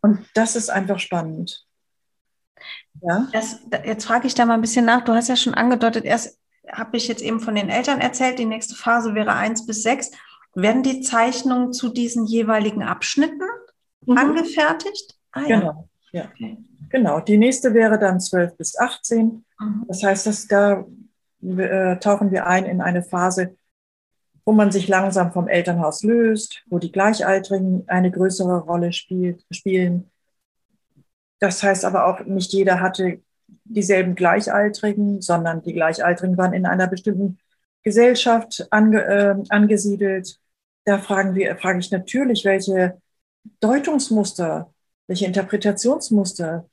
Und 0.00 0.26
das 0.34 0.56
ist 0.56 0.70
einfach 0.70 0.98
spannend. 0.98 1.66
Ja. 3.02 3.28
Das, 3.32 3.60
jetzt 3.84 4.06
frage 4.06 4.26
ich 4.26 4.34
da 4.34 4.46
mal 4.46 4.54
ein 4.54 4.60
bisschen 4.60 4.84
nach. 4.84 5.04
Du 5.04 5.12
hast 5.12 5.28
ja 5.28 5.36
schon 5.36 5.54
angedeutet, 5.54 6.04
erst 6.04 6.38
habe 6.70 6.96
ich 6.96 7.08
jetzt 7.08 7.22
eben 7.22 7.40
von 7.40 7.54
den 7.54 7.68
Eltern 7.68 8.00
erzählt, 8.00 8.38
die 8.38 8.44
nächste 8.46 8.74
Phase 8.74 9.14
wäre 9.14 9.34
eins 9.34 9.66
bis 9.66 9.82
sechs. 9.82 10.10
Werden 10.54 10.82
die 10.82 11.00
Zeichnungen 11.00 11.72
zu 11.72 11.88
diesen 11.88 12.26
jeweiligen 12.26 12.82
Abschnitten 12.82 13.42
mhm. 14.06 14.16
angefertigt? 14.16 15.16
Ah, 15.32 15.42
ja. 15.42 15.58
Genau, 15.58 15.88
ja. 16.12 16.24
Okay. 16.32 16.58
Genau, 16.90 17.20
die 17.20 17.38
nächste 17.38 17.74
wäre 17.74 17.98
dann 17.98 18.20
12 18.20 18.56
bis 18.56 18.78
18. 18.78 19.44
Mhm. 19.58 19.84
Das 19.88 20.02
heißt, 20.02 20.26
dass 20.26 20.46
da 20.46 20.84
äh, 21.42 21.96
tauchen 21.98 22.30
wir 22.30 22.46
ein 22.46 22.64
in 22.66 22.80
eine 22.80 23.02
Phase, 23.02 23.56
wo 24.44 24.52
man 24.52 24.70
sich 24.70 24.88
langsam 24.88 25.32
vom 25.32 25.48
Elternhaus 25.48 26.02
löst, 26.02 26.62
wo 26.66 26.78
die 26.78 26.92
Gleichaltrigen 26.92 27.84
eine 27.88 28.10
größere 28.10 28.58
Rolle 28.60 28.92
spielt, 28.92 29.44
spielen. 29.50 30.10
Das 31.40 31.62
heißt 31.62 31.84
aber 31.84 32.06
auch, 32.06 32.20
nicht 32.24 32.52
jeder 32.52 32.80
hatte 32.80 33.20
dieselben 33.64 34.14
Gleichaltrigen, 34.14 35.20
sondern 35.20 35.62
die 35.62 35.72
Gleichaltrigen 35.72 36.36
waren 36.36 36.52
in 36.52 36.66
einer 36.66 36.86
bestimmten 36.86 37.38
Gesellschaft 37.82 38.66
ange, 38.70 39.02
äh, 39.02 39.34
angesiedelt. 39.48 40.38
Da 40.84 40.98
fragen 40.98 41.34
wir, 41.34 41.56
frage 41.56 41.78
ich 41.78 41.90
natürlich, 41.90 42.44
welche 42.44 43.00
Deutungsmuster, 43.60 44.72
welche 45.06 45.26
Interpretationsmuster 45.26 46.68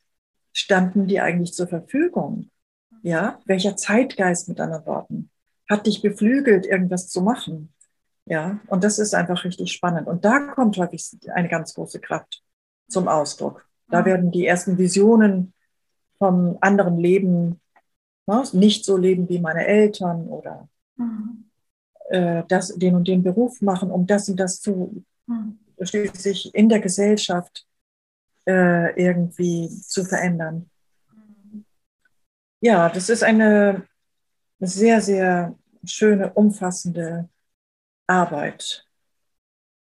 standen 0.54 1.08
die 1.08 1.20
eigentlich 1.20 1.54
zur 1.54 1.68
Verfügung? 1.68 2.50
Ja, 3.04 3.40
welcher 3.46 3.76
Zeitgeist 3.78 4.48
mit 4.48 4.60
anderen 4.60 4.86
Worten 4.86 5.30
hat 5.70 5.88
dich 5.88 6.02
beflügelt, 6.02 6.66
irgendwas 6.66 7.08
zu 7.08 7.22
machen? 7.22 7.74
Ja, 8.26 8.60
und 8.68 8.84
das 8.84 9.00
ist 9.00 9.16
einfach 9.16 9.44
richtig 9.44 9.72
spannend. 9.72 10.08
Und 10.08 10.24
da 10.24 10.40
kommt 10.40 10.78
häufig 10.78 11.18
eine 11.34 11.50
ganz 11.50 11.74
große 11.74 12.00
Kraft 12.00 12.44
zum 12.88 13.08
Ausdruck. 13.08 13.66
Da 13.90 14.02
mhm. 14.02 14.06
werden 14.06 14.32
die 14.32 14.46
ersten 14.46 14.78
Visionen 14.78 15.54
vom 16.20 16.58
anderen 16.62 16.98
Leben, 16.98 17.60
ne, 18.28 18.44
nicht 18.54 18.86
so 18.86 18.98
leben 18.98 19.28
wie 19.30 19.40
meine 19.40 19.66
Eltern 19.66 20.28
oder 20.28 20.70
mhm. 20.98 21.51
Äh, 22.12 22.44
das, 22.48 22.76
den 22.76 22.96
und 22.96 23.08
den 23.08 23.24
Beruf 23.24 23.62
machen, 23.62 23.92
um 23.92 24.06
das 24.06 24.30
und 24.30 24.38
das 24.38 24.62
zu 24.62 25.04
mhm. 25.28 25.60
schließlich 25.82 26.54
in 26.54 26.70
der 26.70 26.80
Gesellschaft 26.80 27.66
äh, 28.48 29.02
irgendwie 29.02 29.70
zu 29.70 30.04
verändern. 30.04 30.70
Ja, 32.60 32.90
das 32.90 33.10
ist 33.10 33.24
eine 33.24 33.88
sehr, 34.60 35.02
sehr 35.02 35.56
schöne, 35.84 36.32
umfassende 36.34 37.28
Arbeit. 38.08 38.86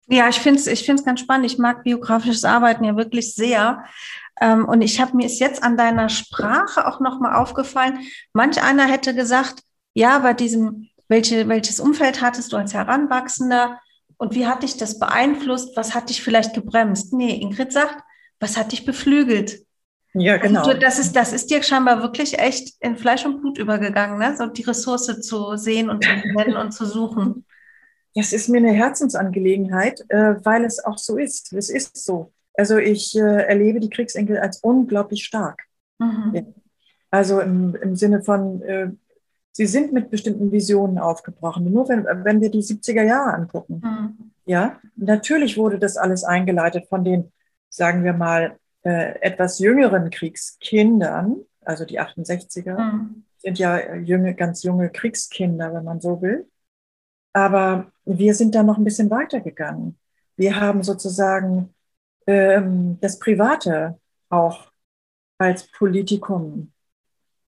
Ja, 0.08 0.30
ich 0.30 0.40
finde 0.40 0.60
es 0.60 0.68
ich 0.68 0.86
find's 0.86 1.04
ganz 1.04 1.20
spannend. 1.20 1.46
Ich 1.46 1.58
mag 1.58 1.84
biografisches 1.84 2.44
Arbeiten 2.44 2.84
ja 2.84 2.96
wirklich 2.96 3.36
sehr. 3.36 3.84
Ähm, 4.42 4.66
und 4.66 4.82
ich 4.82 5.00
habe 5.00 5.16
mir 5.16 5.26
ist 5.26 5.40
jetzt 5.40 5.62
an 5.62 5.78
deiner 5.78 6.10
Sprache 6.10 6.88
auch 6.88 7.00
nochmal 7.00 7.36
aufgefallen, 7.36 8.00
manch 8.34 8.62
einer 8.64 8.88
hätte 8.88 9.14
gesagt, 9.14 9.62
ja, 9.94 10.20
bei 10.20 10.34
diesem, 10.34 10.90
welche, 11.10 11.48
welches 11.50 11.80
Umfeld 11.80 12.22
hattest 12.22 12.54
du 12.54 12.58
als 12.58 12.74
Heranwachsender 12.74 13.80
und 14.18 14.36
wie 14.36 14.48
hat 14.48 14.64
dich 14.64 14.78
das 14.78 15.00
beeinflusst? 15.00 15.76
Was 15.76 15.94
hat 15.94 16.10
dich 16.10 16.24
vielleicht 16.24 16.54
gebremst? 16.54 17.14
Nee, 17.14 17.36
Ingrid 17.42 17.74
sagt, 17.74 18.04
was 18.40 18.58
hat 18.58 18.72
dich 18.72 18.86
beflügelt? 18.86 19.66
Ja, 20.14 20.38
genau. 20.38 20.62
Also, 20.62 20.74
das, 20.74 21.00
ist, 21.00 21.16
das 21.16 21.34
ist 21.34 21.50
dir 21.50 21.62
scheinbar 21.62 22.02
wirklich 22.02 22.40
echt 22.40 22.74
in 22.80 22.96
Fleisch 22.96 23.26
und 23.26 23.42
Blut 23.42 23.58
übergegangen, 23.58 24.18
ne? 24.18 24.36
so 24.38 24.48
die 24.48 24.64
Ressource 24.64 25.22
zu 25.22 25.56
sehen 25.56 25.90
und 25.90 26.04
zu 26.04 26.10
benennen 26.10 26.58
und 26.58 26.72
zu 26.72 26.86
suchen. 26.86 27.46
Das 28.16 28.34
ist 28.34 28.50
mir 28.50 28.58
eine 28.58 28.72
Herzensangelegenheit, 28.72 30.04
äh, 30.10 30.36
weil 30.44 30.66
es 30.66 30.84
auch 30.84 30.98
so 30.98 31.18
ist. 31.18 31.54
Es 31.54 31.70
ist 31.70 32.04
so. 32.04 32.34
Also 32.56 32.78
ich 32.78 33.16
äh, 33.16 33.44
erlebe 33.44 33.80
die 33.80 33.90
Kriegsenkel 33.90 34.38
als 34.40 34.60
unglaublich 34.60 35.24
stark. 35.24 35.64
Mhm. 36.00 36.54
Also 37.12 37.40
im, 37.40 37.76
im 37.76 37.96
Sinne 37.96 38.22
von, 38.24 38.62
äh, 38.64 38.90
sie 39.52 39.66
sind 39.66 39.94
mit 39.94 40.10
bestimmten 40.10 40.52
Visionen 40.52 40.98
aufgebrochen. 40.98 41.72
Nur 41.72 41.90
wenn, 41.90 42.06
wenn 42.06 42.42
wir 42.42 42.50
die 42.50 42.62
70er 42.64 43.04
Jahre 43.04 43.34
angucken. 43.34 43.82
Mhm. 43.84 44.32
Ja, 44.46 44.80
natürlich 44.96 45.58
wurde 45.58 45.80
das 45.80 45.98
alles 45.98 46.24
eingeleitet 46.24 46.88
von 46.88 47.04
den, 47.04 47.32
sagen 47.70 48.04
wir 48.04 48.14
mal, 48.14 48.58
äh, 48.84 49.20
etwas 49.22 49.60
jüngeren 49.60 50.10
Kriegskindern, 50.10 51.38
also 51.64 51.86
die 51.86 52.00
68er, 52.00 52.80
mhm. 52.80 53.24
sind 53.38 53.60
ja 53.60 53.96
junge, 53.96 54.34
ganz 54.34 54.64
junge 54.64 54.90
Kriegskinder, 54.90 55.74
wenn 55.74 55.84
man 55.84 56.00
so 56.00 56.22
will. 56.22 56.48
Aber 57.34 57.92
wir 58.06 58.34
sind 58.34 58.56
da 58.56 58.64
noch 58.64 58.78
ein 58.78 58.84
bisschen 58.84 59.10
weitergegangen. 59.10 59.98
Wir 60.36 60.60
haben 60.60 60.84
sozusagen 60.84 61.74
ähm, 62.26 62.98
das 63.02 63.20
Private 63.20 64.00
auch 64.30 64.72
als 65.38 65.70
Politikum 65.72 66.72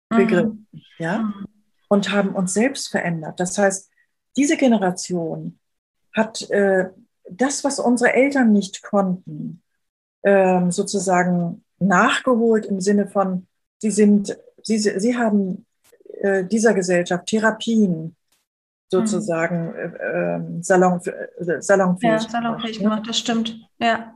begriffen, 0.09 0.67
mhm. 0.71 0.81
ja, 0.97 1.19
mhm. 1.19 1.45
Und 1.87 2.11
haben 2.11 2.35
uns 2.35 2.53
selbst 2.53 2.89
verändert. 2.89 3.39
Das 3.39 3.57
heißt, 3.57 3.89
diese 4.35 4.57
Generation 4.57 5.59
hat 6.13 6.49
äh, 6.49 6.89
das, 7.29 7.63
was 7.63 7.79
unsere 7.79 8.13
Eltern 8.13 8.51
nicht 8.51 8.83
konnten, 8.83 9.61
ähm, 10.23 10.71
sozusagen 10.71 11.63
nachgeholt 11.79 12.65
im 12.65 12.81
Sinne 12.81 13.07
von, 13.07 13.47
sie 13.79 13.91
sind, 13.91 14.37
sie, 14.63 14.77
sie 14.77 15.17
haben 15.17 15.65
äh, 16.21 16.43
dieser 16.43 16.73
Gesellschaft 16.73 17.27
Therapien 17.27 18.15
sozusagen 18.89 19.69
mhm. 19.69 19.75
äh, 19.75 20.35
ähm, 20.35 20.63
Salon, 20.63 21.01
äh, 21.05 21.61
salonfähig, 21.61 22.23
ja, 22.23 22.29
salonfähig 22.29 22.79
gemacht. 22.79 23.01
Ne? 23.01 23.07
Das 23.07 23.19
stimmt, 23.19 23.59
ja. 23.79 24.13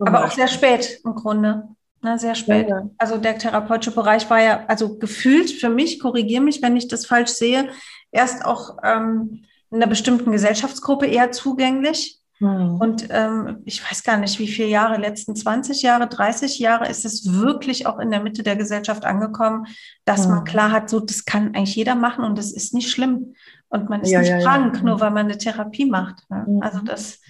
Aber 0.00 0.24
auch 0.24 0.30
sehr 0.30 0.48
spät 0.48 1.00
im 1.04 1.14
Grunde. 1.14 1.68
Na, 2.02 2.18
sehr 2.18 2.34
spät. 2.34 2.68
Ja, 2.68 2.80
ja. 2.80 2.90
Also 2.98 3.16
der 3.16 3.38
therapeutische 3.38 3.94
Bereich 3.94 4.28
war 4.28 4.42
ja, 4.42 4.64
also 4.66 4.98
gefühlt 4.98 5.50
für 5.50 5.70
mich, 5.70 6.00
korrigiere 6.00 6.42
mich, 6.42 6.60
wenn 6.60 6.76
ich 6.76 6.88
das 6.88 7.06
falsch 7.06 7.30
sehe, 7.30 7.68
erst 8.10 8.44
auch 8.44 8.78
ähm, 8.82 9.44
in 9.70 9.76
einer 9.76 9.86
bestimmten 9.86 10.32
Gesellschaftsgruppe 10.32 11.06
eher 11.06 11.30
zugänglich. 11.30 12.18
Mhm. 12.40 12.78
Und 12.80 13.06
ähm, 13.10 13.58
ich 13.66 13.88
weiß 13.88 14.02
gar 14.02 14.16
nicht, 14.16 14.40
wie 14.40 14.48
viele 14.48 14.66
Jahre, 14.66 14.96
letzten 14.96 15.36
20 15.36 15.80
Jahre, 15.82 16.08
30 16.08 16.58
Jahre 16.58 16.88
ist 16.88 17.04
es 17.04 17.32
wirklich 17.32 17.86
auch 17.86 18.00
in 18.00 18.10
der 18.10 18.20
Mitte 18.20 18.42
der 18.42 18.56
Gesellschaft 18.56 19.04
angekommen, 19.04 19.66
dass 20.04 20.26
mhm. 20.26 20.34
man 20.34 20.44
klar 20.44 20.72
hat, 20.72 20.90
so 20.90 20.98
das 20.98 21.24
kann 21.24 21.54
eigentlich 21.54 21.76
jeder 21.76 21.94
machen 21.94 22.24
und 22.24 22.36
das 22.36 22.50
ist 22.50 22.74
nicht 22.74 22.90
schlimm. 22.90 23.34
Und 23.68 23.88
man 23.88 24.02
ist 24.02 24.10
ja, 24.10 24.20
nicht 24.20 24.44
krank, 24.44 24.82
nur 24.82 25.00
weil 25.00 25.12
man 25.12 25.26
eine 25.26 25.38
Therapie 25.38 25.86
macht. 25.86 26.28
Ne? 26.28 26.44
Mhm. 26.48 26.62
Also 26.62 26.80
das. 26.80 27.20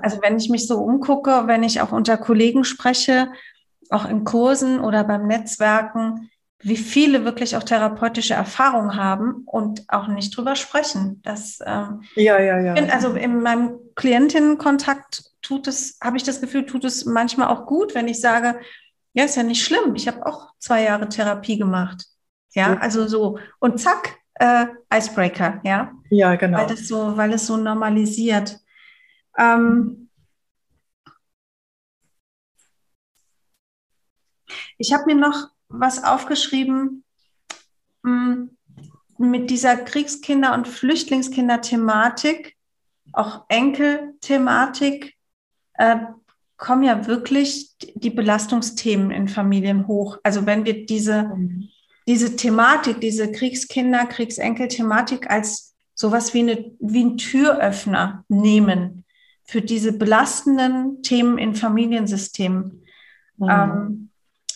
Also 0.00 0.18
wenn 0.22 0.38
ich 0.38 0.48
mich 0.48 0.66
so 0.66 0.78
umgucke, 0.78 1.42
wenn 1.46 1.62
ich 1.62 1.82
auch 1.82 1.92
unter 1.92 2.16
Kollegen 2.16 2.64
spreche, 2.64 3.28
auch 3.90 4.08
in 4.08 4.24
Kursen 4.24 4.80
oder 4.80 5.04
beim 5.04 5.26
Netzwerken, 5.26 6.30
wie 6.60 6.76
viele 6.76 7.24
wirklich 7.24 7.56
auch 7.56 7.62
therapeutische 7.62 8.34
Erfahrungen 8.34 8.96
haben 8.96 9.42
und 9.44 9.84
auch 9.88 10.08
nicht 10.08 10.36
drüber 10.36 10.56
sprechen. 10.56 11.20
Das, 11.22 11.58
ähm, 11.64 12.02
ja, 12.14 12.40
ja, 12.40 12.58
ja. 12.58 12.74
Also 12.86 13.12
in 13.14 13.42
meinem 13.42 13.78
Klientinnenkontakt 13.96 15.24
tut 15.42 15.66
es, 15.66 15.98
habe 16.02 16.16
ich 16.16 16.22
das 16.22 16.40
Gefühl, 16.40 16.64
tut 16.64 16.84
es 16.84 17.04
manchmal 17.04 17.48
auch 17.48 17.66
gut, 17.66 17.94
wenn 17.94 18.08
ich 18.08 18.20
sage, 18.20 18.58
ja, 19.12 19.24
ist 19.24 19.36
ja 19.36 19.42
nicht 19.42 19.62
schlimm. 19.62 19.94
Ich 19.94 20.08
habe 20.08 20.24
auch 20.26 20.52
zwei 20.58 20.82
Jahre 20.82 21.08
Therapie 21.08 21.58
gemacht. 21.58 22.06
Ja, 22.54 22.72
ja. 22.72 22.78
also 22.78 23.06
so. 23.06 23.38
Und 23.58 23.78
zack, 23.78 24.16
äh, 24.34 24.66
Icebreaker, 24.92 25.60
ja. 25.64 25.92
Ja, 26.10 26.34
genau. 26.36 26.58
Weil, 26.58 26.66
das 26.66 26.88
so, 26.88 27.16
weil 27.16 27.32
es 27.32 27.46
so 27.46 27.56
normalisiert. 27.56 28.58
Ähm, 29.38 30.03
ich 34.78 34.92
habe 34.92 35.06
mir 35.06 35.14
noch 35.14 35.48
was 35.68 36.04
aufgeschrieben 36.04 37.04
mm, 38.02 38.44
mit 39.18 39.50
dieser 39.50 39.76
Kriegskinder- 39.76 40.54
und 40.54 40.68
Flüchtlingskinder-Thematik, 40.68 42.56
auch 43.12 43.44
Enkel-Thematik, 43.48 45.14
äh, 45.74 45.96
kommen 46.56 46.82
ja 46.82 47.06
wirklich 47.06 47.76
die 47.94 48.10
Belastungsthemen 48.10 49.10
in 49.10 49.28
Familien 49.28 49.86
hoch. 49.86 50.18
Also 50.22 50.46
wenn 50.46 50.64
wir 50.64 50.86
diese, 50.86 51.24
mhm. 51.24 51.68
diese 52.06 52.36
Thematik, 52.36 53.00
diese 53.00 53.30
Kriegskinder-, 53.30 54.06
Kriegsenkel-Thematik 54.06 55.30
als 55.30 55.74
sowas 55.94 56.34
wie, 56.34 56.40
eine, 56.40 56.72
wie 56.80 57.04
ein 57.04 57.16
Türöffner 57.18 58.24
nehmen, 58.28 59.04
für 59.44 59.60
diese 59.60 59.92
belastenden 59.92 61.02
Themen 61.02 61.38
in 61.38 61.54
Familiensystemen. 61.54 62.82
Mhm. 63.36 63.48
Ähm, 63.48 64.10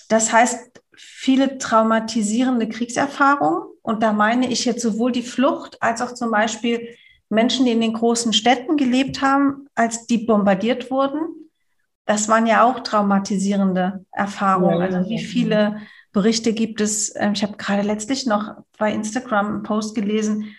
das 0.09 0.33
heißt, 0.33 0.83
viele 0.97 1.59
traumatisierende 1.59 2.69
Kriegserfahrungen. 2.69 3.69
Und 3.83 4.03
da 4.03 4.13
meine 4.13 4.51
ich 4.51 4.65
jetzt 4.65 4.83
sowohl 4.83 5.13
die 5.13 5.23
Flucht 5.23 5.81
als 5.81 6.03
auch 6.03 6.13
zum 6.13 6.31
Beispiel 6.31 6.97
Menschen, 7.29 7.67
die 7.67 7.73
in 7.73 7.81
den 7.81 7.93
großen 7.93 8.33
Städten 8.33 8.77
gelebt 8.77 9.21
haben, 9.23 9.69
als 9.75 10.07
die 10.07 10.19
bombardiert 10.19 10.91
wurden. 10.91 11.51
das 12.07 12.27
waren 12.27 12.47
ja 12.47 12.65
auch 12.65 12.81
traumatisierende 12.81 14.05
Erfahrungen. 14.13 14.81
Also 14.81 15.09
wie 15.11 15.19
viele 15.19 15.83
Berichte 16.13 16.55
gibt 16.55 16.81
es? 16.81 17.15
Ähm, 17.17 17.33
ich 17.35 17.43
habe 17.43 17.59
gerade 17.59 17.83
letztlich 17.83 18.27
noch 18.27 18.57
bei 18.79 18.93
Instagram 18.93 19.47
einen 19.47 19.63
Post 19.63 19.95
gelesen, 19.95 20.57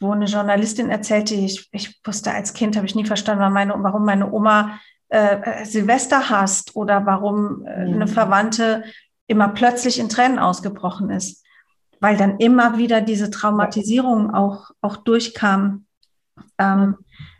wo 0.00 0.12
eine 0.12 0.24
Journalistin 0.24 0.88
erzählte, 0.88 1.34
ich, 1.34 1.68
ich 1.72 2.00
wusste 2.04 2.32
als 2.32 2.54
Kind, 2.54 2.76
habe 2.76 2.86
ich 2.86 2.94
nie 2.94 3.04
verstanden, 3.04 3.52
meine, 3.52 3.74
warum 3.76 4.04
meine 4.04 4.32
Oma 4.32 4.80
äh, 5.08 5.64
Silvester 5.64 6.28
hasst 6.28 6.76
oder 6.76 7.06
warum 7.06 7.64
äh, 7.66 7.86
eine. 7.86 8.06
Verwandte 8.06 8.84
immer 9.26 9.48
plötzlich 9.48 9.98
in 9.98 10.08
Tränen 10.08 10.38
ausgebrochen 10.38 11.10
ist, 11.10 11.44
weil 12.00 12.16
dann 12.16 12.38
immer 12.38 12.78
wieder 12.78 13.00
diese 13.00 13.30
Traumatisierung 13.30 14.34
auch, 14.34 14.70
auch 14.80 14.96
durchkam. 14.96 15.86
Ähm, 16.58 16.96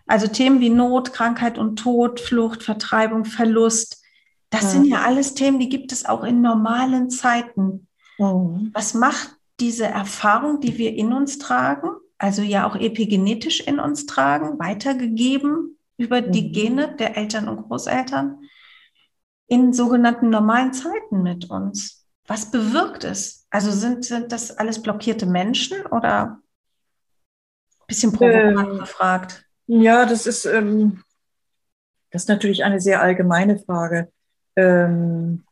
also 0.06 0.26
Themen 0.26 0.60
wie 0.60 0.70
Not, 0.70 1.12
Krankheit 1.12 1.58
und 1.58 1.76
Tod, 1.76 2.20
Flucht, 2.20 2.62
Vertreibung, 2.62 3.24
Verlust, 3.24 4.02
das 4.50 4.62
ja. 4.62 4.68
sind 4.68 4.84
ja 4.86 5.02
alles 5.02 5.34
Themen, 5.34 5.58
die 5.58 5.68
gibt 5.68 5.92
es 5.92 6.06
auch 6.06 6.24
in 6.24 6.40
normalen 6.40 7.10
Zeiten. 7.10 7.86
Mhm. 8.18 8.70
Was 8.72 8.94
macht 8.94 9.36
diese 9.60 9.86
Erfahrung, 9.86 10.60
die 10.60 10.78
wir 10.78 10.94
in 10.94 11.12
uns 11.12 11.38
tragen, 11.38 11.90
also 12.16 12.42
ja 12.42 12.66
auch 12.66 12.76
epigenetisch 12.76 13.60
in 13.60 13.78
uns 13.78 14.06
tragen, 14.06 14.58
weitergegeben 14.58 15.77
über 15.98 16.22
mhm. 16.22 16.32
die 16.32 16.52
Gene 16.52 16.96
der 16.96 17.16
Eltern 17.16 17.48
und 17.48 17.68
Großeltern 17.68 18.40
in 19.48 19.72
sogenannten 19.74 20.30
normalen 20.30 20.72
Zeiten 20.72 21.22
mit 21.22 21.50
uns? 21.50 22.06
Was 22.26 22.50
bewirkt 22.50 23.04
es? 23.04 23.46
Also 23.50 23.70
sind, 23.70 24.04
sind 24.04 24.32
das 24.32 24.56
alles 24.56 24.80
blockierte 24.80 25.26
Menschen 25.26 25.84
oder 25.86 26.40
ein 27.80 27.86
bisschen 27.86 28.12
provokant 28.12 28.72
ähm, 28.72 28.78
gefragt? 28.78 29.44
Ja, 29.66 30.06
das 30.06 30.26
ist, 30.26 30.44
ähm, 30.44 31.02
das 32.10 32.22
ist 32.22 32.28
natürlich 32.28 32.64
eine 32.64 32.80
sehr 32.80 33.00
allgemeine 33.00 33.58
Frage. 33.58 34.12
Ähm, 34.56 35.44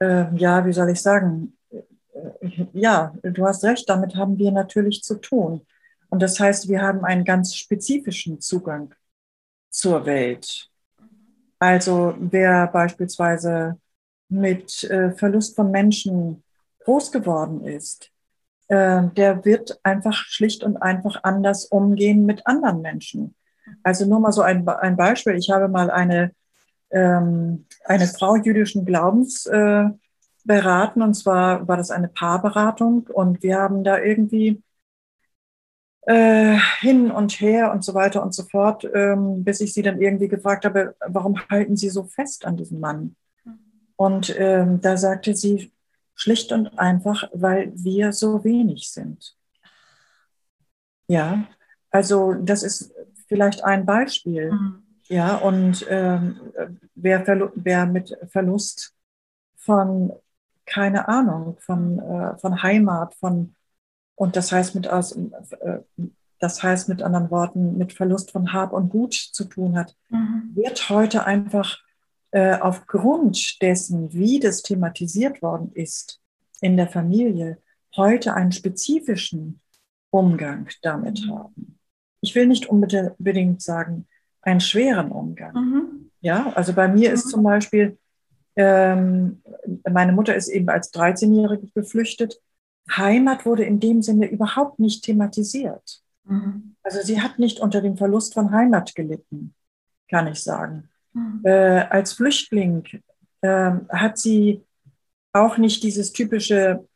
äh, 0.00 0.34
ja, 0.36 0.64
wie 0.64 0.72
soll 0.72 0.90
ich 0.90 1.00
sagen? 1.00 1.56
Äh, 1.70 2.66
ja, 2.72 3.14
du 3.22 3.46
hast 3.46 3.62
recht, 3.64 3.88
damit 3.88 4.16
haben 4.16 4.38
wir 4.38 4.52
natürlich 4.52 5.02
zu 5.02 5.16
tun. 5.16 5.66
Und 6.08 6.22
das 6.22 6.40
heißt, 6.40 6.68
wir 6.68 6.80
haben 6.80 7.04
einen 7.04 7.24
ganz 7.24 7.54
spezifischen 7.54 8.40
Zugang 8.40 8.94
zur 9.70 10.06
Welt. 10.06 10.68
Also 11.58 12.14
wer 12.18 12.66
beispielsweise 12.66 13.78
mit 14.28 14.84
äh, 14.84 15.12
Verlust 15.12 15.56
von 15.56 15.70
Menschen 15.70 16.42
groß 16.84 17.12
geworden 17.12 17.64
ist, 17.64 18.10
äh, 18.68 19.02
der 19.16 19.44
wird 19.44 19.78
einfach 19.82 20.14
schlicht 20.14 20.64
und 20.64 20.76
einfach 20.76 21.22
anders 21.22 21.66
umgehen 21.66 22.26
mit 22.26 22.46
anderen 22.46 22.82
Menschen. 22.82 23.34
Also 23.82 24.06
nur 24.06 24.20
mal 24.20 24.32
so 24.32 24.42
ein, 24.42 24.68
ein 24.68 24.96
Beispiel. 24.96 25.34
Ich 25.34 25.50
habe 25.50 25.68
mal 25.68 25.90
eine, 25.90 26.32
ähm, 26.90 27.66
eine 27.84 28.06
Frau 28.06 28.36
jüdischen 28.36 28.84
Glaubens 28.84 29.46
äh, 29.46 29.84
beraten 30.44 31.02
und 31.02 31.14
zwar 31.14 31.66
war 31.66 31.76
das 31.76 31.90
eine 31.90 32.08
Paarberatung 32.08 33.08
und 33.12 33.42
wir 33.42 33.58
haben 33.58 33.82
da 33.82 33.98
irgendwie 33.98 34.62
äh, 36.06 36.56
hin 36.80 37.10
und 37.10 37.32
her 37.40 37.72
und 37.72 37.84
so 37.84 37.92
weiter 37.92 38.22
und 38.22 38.32
so 38.32 38.44
fort, 38.44 38.88
ähm, 38.94 39.44
bis 39.44 39.60
ich 39.60 39.74
sie 39.74 39.82
dann 39.82 40.00
irgendwie 40.00 40.28
gefragt 40.28 40.64
habe, 40.64 40.94
warum 41.06 41.36
halten 41.50 41.76
Sie 41.76 41.90
so 41.90 42.04
fest 42.04 42.44
an 42.46 42.56
diesem 42.56 42.80
Mann? 42.80 43.16
Und 43.96 44.34
ähm, 44.38 44.80
da 44.80 44.96
sagte 44.96 45.34
sie 45.34 45.72
schlicht 46.14 46.52
und 46.52 46.78
einfach, 46.78 47.28
weil 47.32 47.72
wir 47.74 48.12
so 48.12 48.44
wenig 48.44 48.90
sind. 48.90 49.36
Ja, 51.08 51.46
also 51.90 52.34
das 52.34 52.62
ist 52.62 52.94
vielleicht 53.26 53.64
ein 53.64 53.84
Beispiel. 53.84 54.52
Mhm. 54.52 54.82
Ja, 55.08 55.36
und 55.36 55.86
ähm, 55.88 56.40
wer, 56.94 57.50
wer 57.54 57.86
mit 57.86 58.16
Verlust 58.28 58.94
von, 59.56 60.12
keine 60.66 61.08
Ahnung, 61.08 61.56
von, 61.60 61.98
äh, 61.98 62.38
von 62.38 62.62
Heimat, 62.62 63.14
von 63.14 63.55
und 64.16 64.34
das 64.34 64.50
heißt 64.50 64.74
mit 64.74 64.88
aus, 64.88 65.12
äh, 65.12 65.78
das 66.40 66.62
heißt 66.62 66.88
mit 66.88 67.02
anderen 67.02 67.30
Worten, 67.30 67.78
mit 67.78 67.92
Verlust 67.92 68.32
von 68.32 68.52
Hab 68.52 68.72
und 68.72 68.88
Gut 68.88 69.14
zu 69.14 69.44
tun 69.44 69.78
hat, 69.78 69.94
mhm. 70.08 70.50
wird 70.54 70.88
heute 70.88 71.24
einfach 71.24 71.78
äh, 72.32 72.58
aufgrund 72.58 73.62
dessen, 73.62 74.12
wie 74.12 74.40
das 74.40 74.62
thematisiert 74.62 75.42
worden 75.42 75.70
ist 75.72 76.20
in 76.60 76.76
der 76.76 76.88
Familie, 76.88 77.58
heute 77.94 78.34
einen 78.34 78.52
spezifischen 78.52 79.60
Umgang 80.10 80.68
damit 80.82 81.24
mhm. 81.24 81.30
haben. 81.38 81.78
Ich 82.22 82.34
will 82.34 82.46
nicht 82.46 82.66
unbedingt 82.66 83.62
sagen, 83.62 84.06
einen 84.42 84.60
schweren 84.60 85.12
Umgang. 85.12 85.54
Mhm. 85.54 86.10
Ja, 86.20 86.52
also 86.54 86.72
bei 86.72 86.88
mir 86.88 87.12
ist 87.12 87.26
mhm. 87.26 87.30
zum 87.30 87.42
Beispiel, 87.42 87.98
ähm, 88.56 89.42
meine 89.88 90.12
Mutter 90.12 90.34
ist 90.34 90.48
eben 90.48 90.68
als 90.70 90.92
13-Jährige 90.92 91.68
geflüchtet 91.74 92.40
Heimat 92.90 93.46
wurde 93.46 93.64
in 93.64 93.80
dem 93.80 94.02
Sinne 94.02 94.26
überhaupt 94.30 94.78
nicht 94.78 95.04
thematisiert. 95.04 96.02
Mhm. 96.24 96.76
Also 96.82 97.00
sie 97.02 97.20
hat 97.20 97.38
nicht 97.38 97.60
unter 97.60 97.80
dem 97.80 97.96
Verlust 97.96 98.34
von 98.34 98.52
Heimat 98.52 98.94
gelitten, 98.94 99.54
kann 100.08 100.26
ich 100.28 100.42
sagen. 100.42 100.88
Mhm. 101.12 101.40
Äh, 101.44 101.80
als 101.90 102.12
Flüchtling 102.12 102.84
äh, 103.40 103.72
hat 103.88 104.18
sie 104.18 104.62
auch 105.32 105.58
nicht 105.58 105.82
dieses 105.82 106.12
typische 106.12 106.86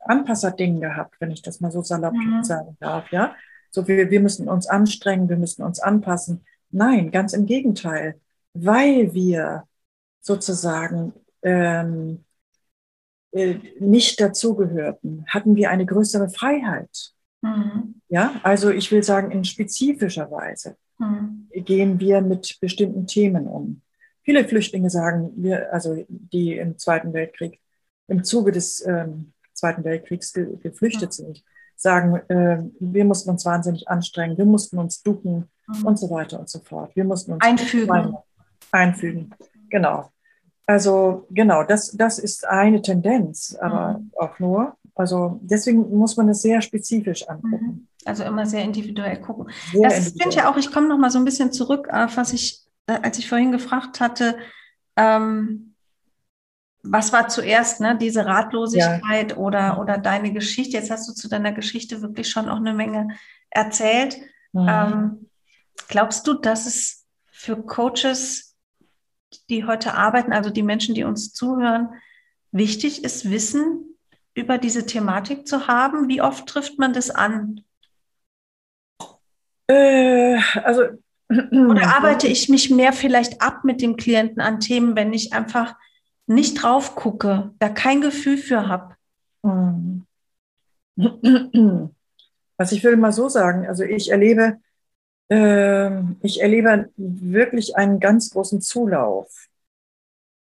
Anpasserding 0.00 0.80
gehabt, 0.80 1.16
wenn 1.20 1.30
ich 1.30 1.42
das 1.42 1.60
mal 1.60 1.70
so 1.70 1.82
salopp 1.82 2.14
mhm. 2.14 2.42
sagen 2.44 2.76
darf. 2.80 3.10
Ja, 3.12 3.34
so 3.70 3.86
wir, 3.86 4.10
wir 4.10 4.20
müssen 4.20 4.48
uns 4.48 4.66
anstrengen, 4.66 5.28
wir 5.28 5.36
müssen 5.36 5.62
uns 5.62 5.80
anpassen. 5.80 6.44
Nein, 6.70 7.10
ganz 7.10 7.32
im 7.32 7.46
Gegenteil, 7.46 8.20
weil 8.54 9.14
wir 9.14 9.64
sozusagen 10.20 11.12
ähm, 11.42 12.18
äh, 12.20 12.27
nicht 13.80 14.20
dazugehörten, 14.20 15.24
hatten 15.28 15.56
wir 15.56 15.70
eine 15.70 15.86
größere 15.86 16.28
Freiheit. 16.30 17.12
Mhm. 17.42 17.94
Ja, 18.08 18.40
also 18.42 18.70
ich 18.70 18.90
will 18.90 19.02
sagen, 19.02 19.30
in 19.30 19.44
spezifischer 19.44 20.30
Weise 20.30 20.76
mhm. 20.98 21.48
gehen 21.52 22.00
wir 22.00 22.20
mit 22.20 22.58
bestimmten 22.60 23.06
Themen 23.06 23.46
um. 23.46 23.82
Viele 24.22 24.46
Flüchtlinge 24.46 24.90
sagen, 24.90 25.32
wir, 25.36 25.72
also 25.72 26.04
die 26.08 26.56
im 26.56 26.78
Zweiten 26.78 27.12
Weltkrieg, 27.12 27.60
im 28.08 28.24
Zuge 28.24 28.52
des 28.52 28.84
ähm, 28.86 29.32
Zweiten 29.52 29.84
Weltkriegs 29.84 30.32
ge 30.32 30.56
geflüchtet 30.62 31.10
mhm. 31.10 31.12
sind, 31.12 31.44
sagen, 31.76 32.16
äh, 32.28 32.58
wir 32.80 33.04
mussten 33.04 33.30
uns 33.30 33.44
wahnsinnig 33.44 33.88
anstrengen, 33.88 34.36
wir 34.36 34.44
mussten 34.44 34.78
uns 34.78 35.02
ducken 35.02 35.48
mhm. 35.66 35.86
und 35.86 35.98
so 35.98 36.10
weiter 36.10 36.38
und 36.40 36.48
so 36.48 36.58
fort. 36.58 36.94
Wir 36.96 37.04
mussten 37.04 37.32
uns 37.32 37.44
einfügen. 37.44 38.16
Einfügen, 38.70 39.34
genau. 39.70 40.10
Also 40.68 41.26
genau, 41.30 41.64
das, 41.64 41.92
das 41.92 42.18
ist 42.18 42.46
eine 42.46 42.82
Tendenz, 42.82 43.56
aber 43.58 44.00
mhm. 44.00 44.10
auch 44.18 44.38
nur. 44.38 44.76
Also 44.94 45.40
deswegen 45.42 45.96
muss 45.96 46.18
man 46.18 46.28
es 46.28 46.42
sehr 46.42 46.60
spezifisch 46.60 47.26
angucken. 47.26 47.66
Mhm. 47.66 47.88
Also 48.04 48.24
immer 48.24 48.44
sehr 48.44 48.64
individuell 48.64 49.18
gucken. 49.18 49.50
Sehr 49.72 49.88
das 49.88 50.10
finde 50.10 50.36
ja 50.36 50.50
auch, 50.50 50.58
ich 50.58 50.70
komme 50.70 50.86
noch 50.86 50.98
mal 50.98 51.10
so 51.10 51.18
ein 51.18 51.24
bisschen 51.24 51.52
zurück 51.52 51.88
auf 51.90 52.18
was 52.18 52.34
ich, 52.34 52.66
äh, 52.86 52.98
als 53.00 53.18
ich 53.18 53.30
vorhin 53.30 53.50
gefragt 53.50 54.00
hatte, 54.00 54.36
ähm, 54.96 55.74
was 56.82 57.14
war 57.14 57.28
zuerst, 57.28 57.80
ne? 57.80 57.96
diese 57.96 58.26
Ratlosigkeit 58.26 59.30
ja. 59.30 59.36
oder, 59.38 59.80
oder 59.80 59.96
deine 59.96 60.34
Geschichte? 60.34 60.76
Jetzt 60.76 60.90
hast 60.90 61.08
du 61.08 61.14
zu 61.14 61.28
deiner 61.30 61.52
Geschichte 61.52 62.02
wirklich 62.02 62.28
schon 62.28 62.46
auch 62.46 62.58
eine 62.58 62.74
Menge 62.74 63.08
erzählt. 63.48 64.18
Mhm. 64.52 64.66
Ähm, 64.68 65.26
glaubst 65.88 66.26
du, 66.26 66.34
dass 66.34 66.66
es 66.66 67.06
für 67.30 67.56
Coaches 67.56 68.47
die 69.50 69.64
heute 69.64 69.94
arbeiten, 69.94 70.32
also 70.32 70.50
die 70.50 70.62
Menschen, 70.62 70.94
die 70.94 71.04
uns 71.04 71.32
zuhören, 71.32 71.90
wichtig 72.50 73.04
ist, 73.04 73.30
Wissen 73.30 73.96
über 74.34 74.58
diese 74.58 74.86
Thematik 74.86 75.46
zu 75.46 75.66
haben? 75.66 76.08
Wie 76.08 76.22
oft 76.22 76.46
trifft 76.46 76.78
man 76.78 76.92
das 76.92 77.10
an? 77.10 77.62
Äh, 79.66 80.38
also 80.62 80.82
oder 81.28 81.96
arbeite 81.96 82.26
ich 82.26 82.48
mich 82.48 82.70
mehr 82.70 82.92
vielleicht 82.92 83.42
ab 83.42 83.64
mit 83.64 83.82
dem 83.82 83.96
Klienten 83.96 84.40
an 84.40 84.60
Themen, 84.60 84.96
wenn 84.96 85.12
ich 85.12 85.32
einfach 85.32 85.76
nicht 86.26 86.62
drauf 86.62 86.94
gucke, 86.94 87.52
da 87.58 87.68
kein 87.68 88.00
Gefühl 88.00 88.38
für 88.38 88.68
habe? 88.68 88.96
Also 92.60 92.74
ich 92.74 92.82
will 92.82 92.96
mal 92.96 93.12
so 93.12 93.28
sagen, 93.28 93.68
also 93.68 93.84
ich 93.84 94.10
erlebe 94.10 94.58
ich 95.30 96.40
erlebe 96.40 96.90
wirklich 96.96 97.76
einen 97.76 98.00
ganz 98.00 98.30
großen 98.30 98.62
Zulauf, 98.62 99.48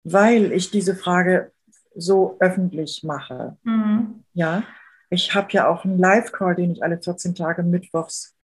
weil 0.04 0.52
ich 0.52 0.70
diese 0.70 0.94
Frage 0.94 1.52
so 1.94 2.36
öffentlich 2.38 3.02
mache. 3.02 3.56
Mhm. 3.64 4.22
Ja, 4.32 4.62
ich 5.10 5.34
habe 5.34 5.48
ja 5.50 5.68
auch 5.68 5.84
einen 5.84 5.98
Live-Call, 5.98 6.54
den 6.54 6.70
ich 6.70 6.84
alle 6.84 7.02
14 7.02 7.34
Tage 7.34 7.64
mittwochs 7.64 8.36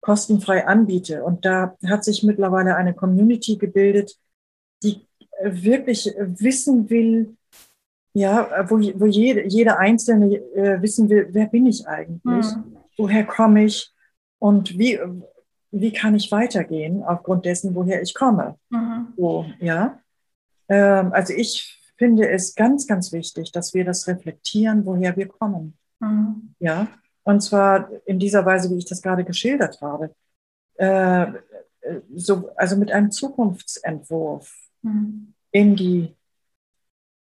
kostenfrei 0.00 0.66
anbiete. 0.66 1.24
Und 1.24 1.44
da 1.44 1.76
hat 1.86 2.04
sich 2.04 2.22
mittlerweile 2.22 2.76
eine 2.76 2.94
Community 2.94 3.56
gebildet, 3.56 4.16
die 4.82 5.08
wirklich 5.42 6.14
wissen 6.18 6.88
will, 6.88 7.36
ja, 8.12 8.66
wo, 8.70 8.76
wo 8.76 9.06
jede, 9.06 9.44
jeder 9.48 9.78
Einzelne 9.80 10.36
äh, 10.36 10.80
wissen 10.80 11.08
will, 11.08 11.28
wer 11.32 11.46
bin 11.46 11.66
ich 11.66 11.88
eigentlich? 11.88 12.22
Mhm. 12.46 12.76
Woher 12.96 13.24
komme 13.26 13.64
ich? 13.64 13.92
Und 14.38 14.78
wie, 14.78 15.00
wie 15.74 15.92
kann 15.92 16.14
ich 16.14 16.30
weitergehen 16.30 17.02
aufgrund 17.02 17.44
dessen, 17.44 17.74
woher 17.74 18.00
ich 18.00 18.14
komme. 18.14 18.56
Mhm. 18.70 19.08
So, 19.16 19.46
ja. 19.58 19.98
Ähm, 20.68 21.12
also 21.12 21.34
ich 21.34 21.80
finde 21.96 22.28
es 22.28 22.54
ganz, 22.54 22.86
ganz 22.86 23.12
wichtig, 23.12 23.50
dass 23.50 23.74
wir 23.74 23.84
das 23.84 24.06
reflektieren, 24.06 24.86
woher 24.86 25.16
wir 25.16 25.26
kommen. 25.26 25.76
Mhm. 25.98 26.54
Ja. 26.60 26.86
Und 27.24 27.40
zwar 27.40 27.90
in 28.06 28.18
dieser 28.20 28.46
Weise, 28.46 28.70
wie 28.70 28.78
ich 28.78 28.84
das 28.84 29.02
gerade 29.02 29.24
geschildert 29.24 29.80
habe. 29.80 30.14
Äh, 30.76 31.26
so, 32.14 32.50
also 32.56 32.76
mit 32.76 32.92
einem 32.92 33.10
Zukunftsentwurf 33.10 34.54
mhm. 34.82 35.34
in 35.50 35.74
die 35.74 36.14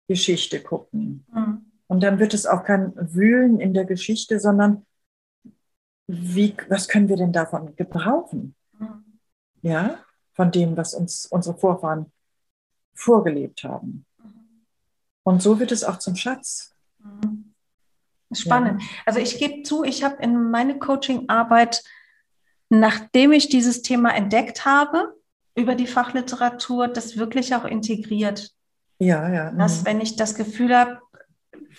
Geschichte 0.07 0.59
gucken. 0.61 1.25
Mhm. 1.33 1.65
Und 1.87 2.03
dann 2.03 2.19
wird 2.19 2.33
es 2.33 2.45
auch 2.45 2.63
kein 2.63 2.93
Wühlen 2.95 3.61
in 3.61 3.73
der 3.73 3.85
Geschichte, 3.85 4.39
sondern 4.39 4.85
wie, 6.11 6.55
was 6.67 6.87
können 6.87 7.09
wir 7.09 7.15
denn 7.15 7.31
davon 7.31 7.75
gebrauchen? 7.75 8.55
Mhm. 8.77 9.03
Ja, 9.61 9.99
von 10.33 10.51
dem, 10.51 10.75
was 10.77 10.93
uns 10.93 11.25
unsere 11.25 11.57
Vorfahren 11.57 12.11
vorgelebt 12.93 13.63
haben. 13.63 14.05
Mhm. 14.17 14.65
Und 15.23 15.41
so 15.41 15.59
wird 15.59 15.71
es 15.71 15.83
auch 15.83 15.99
zum 15.99 16.15
Schatz. 16.15 16.75
Mhm. 16.99 17.53
Spannend. 18.33 18.81
Ja. 18.81 18.87
Also 19.05 19.19
ich 19.19 19.39
gebe 19.39 19.63
zu, 19.63 19.83
ich 19.83 20.03
habe 20.03 20.21
in 20.23 20.51
meine 20.51 20.79
Coaching-Arbeit, 20.79 21.83
nachdem 22.69 23.33
ich 23.33 23.49
dieses 23.49 23.81
Thema 23.81 24.15
entdeckt 24.15 24.65
habe, 24.65 25.15
über 25.55 25.75
die 25.75 25.87
Fachliteratur, 25.87 26.87
das 26.87 27.17
wirklich 27.17 27.53
auch 27.55 27.65
integriert. 27.65 28.51
Ja, 28.99 29.29
ja. 29.29 29.51
Dass, 29.51 29.83
wenn 29.85 29.99
ich 29.99 30.15
das 30.15 30.35
Gefühl 30.35 30.75
habe, 30.77 30.99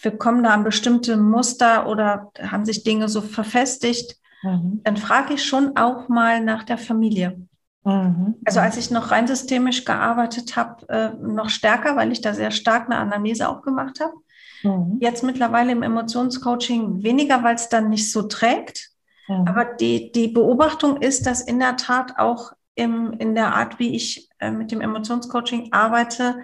wir 0.03 0.19
kommen 0.19 0.45
da 0.45 0.51
an 0.51 0.65
bestimmte 0.65 1.17
Muster 1.17 1.87
oder 1.87 2.33
haben 2.39 2.67
sich 2.67 2.85
Dinge 2.85 3.09
so 3.09 3.23
verfestigt, 3.23 4.19
mhm. 4.43 4.81
dann 4.85 4.97
frage 4.97 5.35
ich 5.35 5.45
schon 5.45 5.77
auch 5.77 6.09
mal 6.09 6.43
nach 6.43 6.65
der 6.65 6.79
Familie. 6.79 7.47
Mhm. 7.85 8.37
Also 8.45 8.61
als 8.61 8.77
ich 8.77 8.91
noch 8.91 9.11
rein 9.11 9.27
systemisch 9.27 9.85
gearbeitet 9.85 10.57
habe, 10.57 10.89
äh, 10.89 11.11
noch 11.21 11.49
stärker, 11.49 11.97
weil 11.97 12.13
ich 12.13 12.21
da 12.21 12.35
sehr 12.35 12.51
stark 12.51 12.87
eine 12.87 12.99
Anamnese 12.99 13.49
auch 13.49 13.63
gemacht 13.63 14.01
habe. 14.01 14.15
Mhm. 14.63 14.99
Jetzt 15.01 15.25
mittlerweile 15.25 15.73
im 15.73 15.83
Emotionscoaching 15.83 17.03
weniger, 17.03 17.43
weil 17.43 17.57
es 17.57 17.69
dann 17.69 17.89
nicht 17.89 18.13
so 18.13 18.23
trägt. 18.23 18.91
Mhm. 19.29 19.47
Aber 19.49 19.65
die, 19.65 20.13
die 20.13 20.29
Beobachtung 20.29 20.99
ist, 20.99 21.27
dass 21.27 21.43
in 21.43 21.59
der 21.59 21.77
Tat 21.77 22.19
auch 22.19 22.53
im, 22.75 23.13
in 23.15 23.35
der 23.35 23.55
Art, 23.55 23.79
wie 23.79 23.95
ich 23.95 24.29
äh, 24.39 24.51
mit 24.51 24.71
dem 24.71 24.81
Emotionscoaching 24.81 25.73
arbeite, 25.73 26.37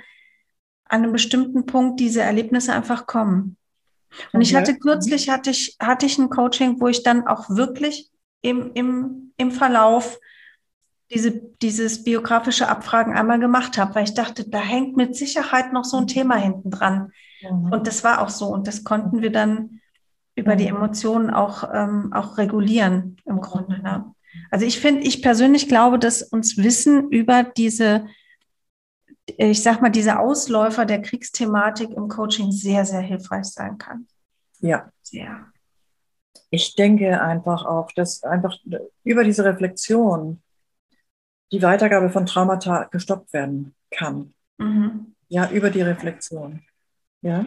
an 0.85 1.03
einem 1.03 1.13
bestimmten 1.13 1.67
Punkt 1.67 2.01
diese 2.01 2.23
Erlebnisse 2.23 2.73
einfach 2.73 3.07
kommen. 3.07 3.58
Und 4.33 4.41
ich 4.41 4.55
hatte 4.55 4.79
kürzlich 4.79 5.29
hatte 5.29 5.51
ich, 5.51 5.77
hatte 5.81 6.07
ich 6.07 6.19
ein 6.19 6.31
Coaching, 6.31 6.81
wo 6.81 6.89
ich 6.89 7.03
dann 7.03 7.27
auch 7.27 7.51
wirklich 7.51 8.11
im, 8.43 8.73
im, 8.75 9.33
im 9.37 9.51
Verlauf 9.51 10.19
diese, 11.11 11.33
dieses 11.63 12.05
biografische 12.05 12.69
Abfragen 12.69 13.17
einmal 13.17 13.39
gemacht 13.39 13.79
habe, 13.79 13.95
weil 13.95 14.05
ich 14.05 14.15
dachte, 14.15 14.49
da 14.49 14.61
hängt 14.61 14.97
mit 14.97 15.17
Sicherheit 15.17 15.73
noch 15.73 15.85
so 15.85 15.97
ein 15.97 16.07
Thema 16.07 16.37
hinten 16.37 16.71
dran. 16.71 17.13
Mhm. 17.43 17.73
Und 17.73 17.87
das 17.87 18.05
war 18.05 18.21
auch 18.21 18.29
so. 18.29 18.47
Und 18.49 18.67
das 18.67 18.85
konnten 18.85 19.23
wir 19.23 19.33
dann 19.33 19.81
über 20.35 20.55
die 20.57 20.71
mhm. 20.71 20.77
Emotionen 20.77 21.31
auch, 21.31 21.69
ähm, 21.73 22.13
auch 22.13 22.39
regulieren 22.39 23.17
im 23.25 23.41
Grunde. 23.41 23.83
Ne? 23.83 24.15
Also 24.51 24.67
ich 24.67 24.81
finde, 24.81 25.03
ich 25.03 25.23
persönlich 25.23 25.69
glaube, 25.69 25.99
dass 25.99 26.23
uns 26.23 26.59
Wissen 26.59 27.09
über 27.11 27.43
diese, 27.43 28.07
ich 29.37 29.63
sag 29.63 29.83
mal, 29.83 29.91
diese 29.91 30.19
Ausläufer 30.19 30.85
der 30.87 31.03
Kriegsthematik 31.03 31.91
im 31.91 32.09
Coaching 32.09 32.53
sehr, 32.53 32.85
sehr 32.85 33.01
hilfreich 33.01 33.45
sein 33.45 33.79
kann. 33.79 34.07
Ja. 34.61 34.91
Sehr. 35.03 35.47
Ich 36.51 36.75
denke 36.77 37.21
einfach 37.21 37.67
auch, 37.67 37.93
dass 37.93 38.23
einfach 38.23 38.57
über 39.05 39.25
diese 39.25 39.45
Reflexion 39.45 40.43
die 41.53 41.63
Weitergabe 41.63 42.11
von 42.11 42.27
Traumata 42.27 42.85
gestoppt 42.85 43.33
werden 43.33 43.75
kann. 43.91 44.35
Mhm. 44.59 45.15
Ja, 45.29 45.51
über 45.51 45.71
die 45.71 45.83
Reflexion. 45.83 46.63
Ja. 47.23 47.47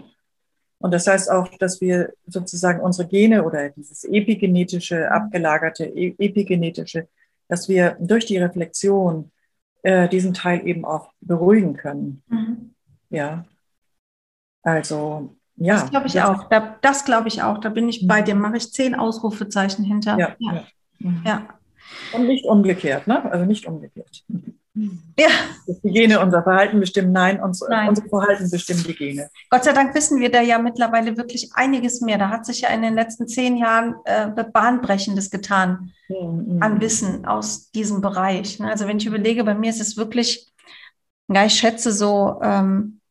Und 0.80 0.92
das 0.92 1.08
heißt 1.08 1.30
auch, 1.30 1.48
dass 1.60 1.82
wir 1.82 2.14
sozusagen 2.26 2.80
unsere 2.80 3.08
Gene 3.08 3.44
oder 3.44 3.70
dieses 3.70 4.04
epigenetische, 4.04 5.12
abgelagerte 5.12 5.86
e-, 5.86 6.16
epigenetische, 6.18 7.08
dass 7.48 7.70
wir 7.70 7.98
durch 8.00 8.26
die 8.26 8.38
Reflexion 8.38 9.32
äh, 9.84 10.08
diesen 10.10 10.34
Teil 10.34 10.66
eben 10.68 10.86
auch 10.86 11.12
beruhigen 11.22 11.76
können. 11.76 12.24
Mhm. 12.28 12.74
Ja. 13.10 13.46
Also, 14.64 15.36
ja. 15.56 15.76
Das 15.76 15.90
glaube 15.90 16.08
ich 16.08 16.22
auch. 16.22 16.50
Da, 16.50 16.78
das 16.82 17.06
glaube 17.06 17.28
ich 17.28 17.42
auch. 17.42 17.60
Da 17.60 17.70
bin 17.70 17.90
ich 17.90 18.08
bei 18.08 18.22
mhm. 18.22 18.26
dir. 18.26 18.36
Mache 18.36 18.58
ich 18.58 18.72
zehn 18.72 18.96
Ausrufezeichen 18.96 19.84
hinter. 19.84 20.18
Ja. 20.18 20.36
ja. 20.40 20.54
ja. 20.54 20.64
Mhm. 21.00 21.24
ja. 21.26 21.48
Und 22.14 22.28
nicht 22.28 22.46
umgekehrt, 22.46 23.08
ne? 23.08 23.24
Also 23.32 23.46
nicht 23.46 23.66
umgekehrt. 23.66 24.24
Ja. 24.74 25.28
Die 25.68 25.92
Gene 25.92 26.20
unser 26.22 26.44
Verhalten 26.44 26.80
bestimmen, 26.80 27.12
nein, 27.12 27.42
uns, 27.42 27.62
nein, 27.68 27.90
unser 27.90 28.08
Verhalten 28.08 28.50
bestimmen 28.50 28.84
die 28.88 28.96
Gene. 28.96 29.30
Gott 29.50 29.66
sei 29.66 29.74
Dank 29.74 29.94
wissen 29.94 30.22
wir 30.22 30.32
da 30.32 30.42
ja 30.42 30.60
mittlerweile 30.60 31.18
wirklich 31.18 31.52
einiges 31.54 32.00
mehr. 32.00 32.18
Da 32.18 32.30
hat 32.30 32.46
sich 32.46 32.62
ja 32.62 32.70
in 32.70 32.82
den 32.82 32.96
letzten 32.96 33.28
zehn 33.28 33.58
Jahren 33.58 33.96
äh, 34.06 34.30
Bahnbrechendes 34.44 35.30
getan 35.30 35.92
mhm. 36.08 36.58
an 36.62 36.80
Wissen 36.80 37.26
aus 37.26 37.70
diesem 37.72 38.00
Bereich. 38.00 38.60
Ne? 38.60 38.70
Also 38.70 38.88
wenn 38.88 38.98
ich 38.98 39.06
überlege, 39.06 39.44
bei 39.44 39.56
mir 39.56 39.70
ist 39.70 39.82
es 39.82 39.98
wirklich, 39.98 40.48
ja, 41.28 41.46
ich 41.46 41.54
schätze 41.54 41.92
so, 41.92 42.40
ähm, 42.42 43.02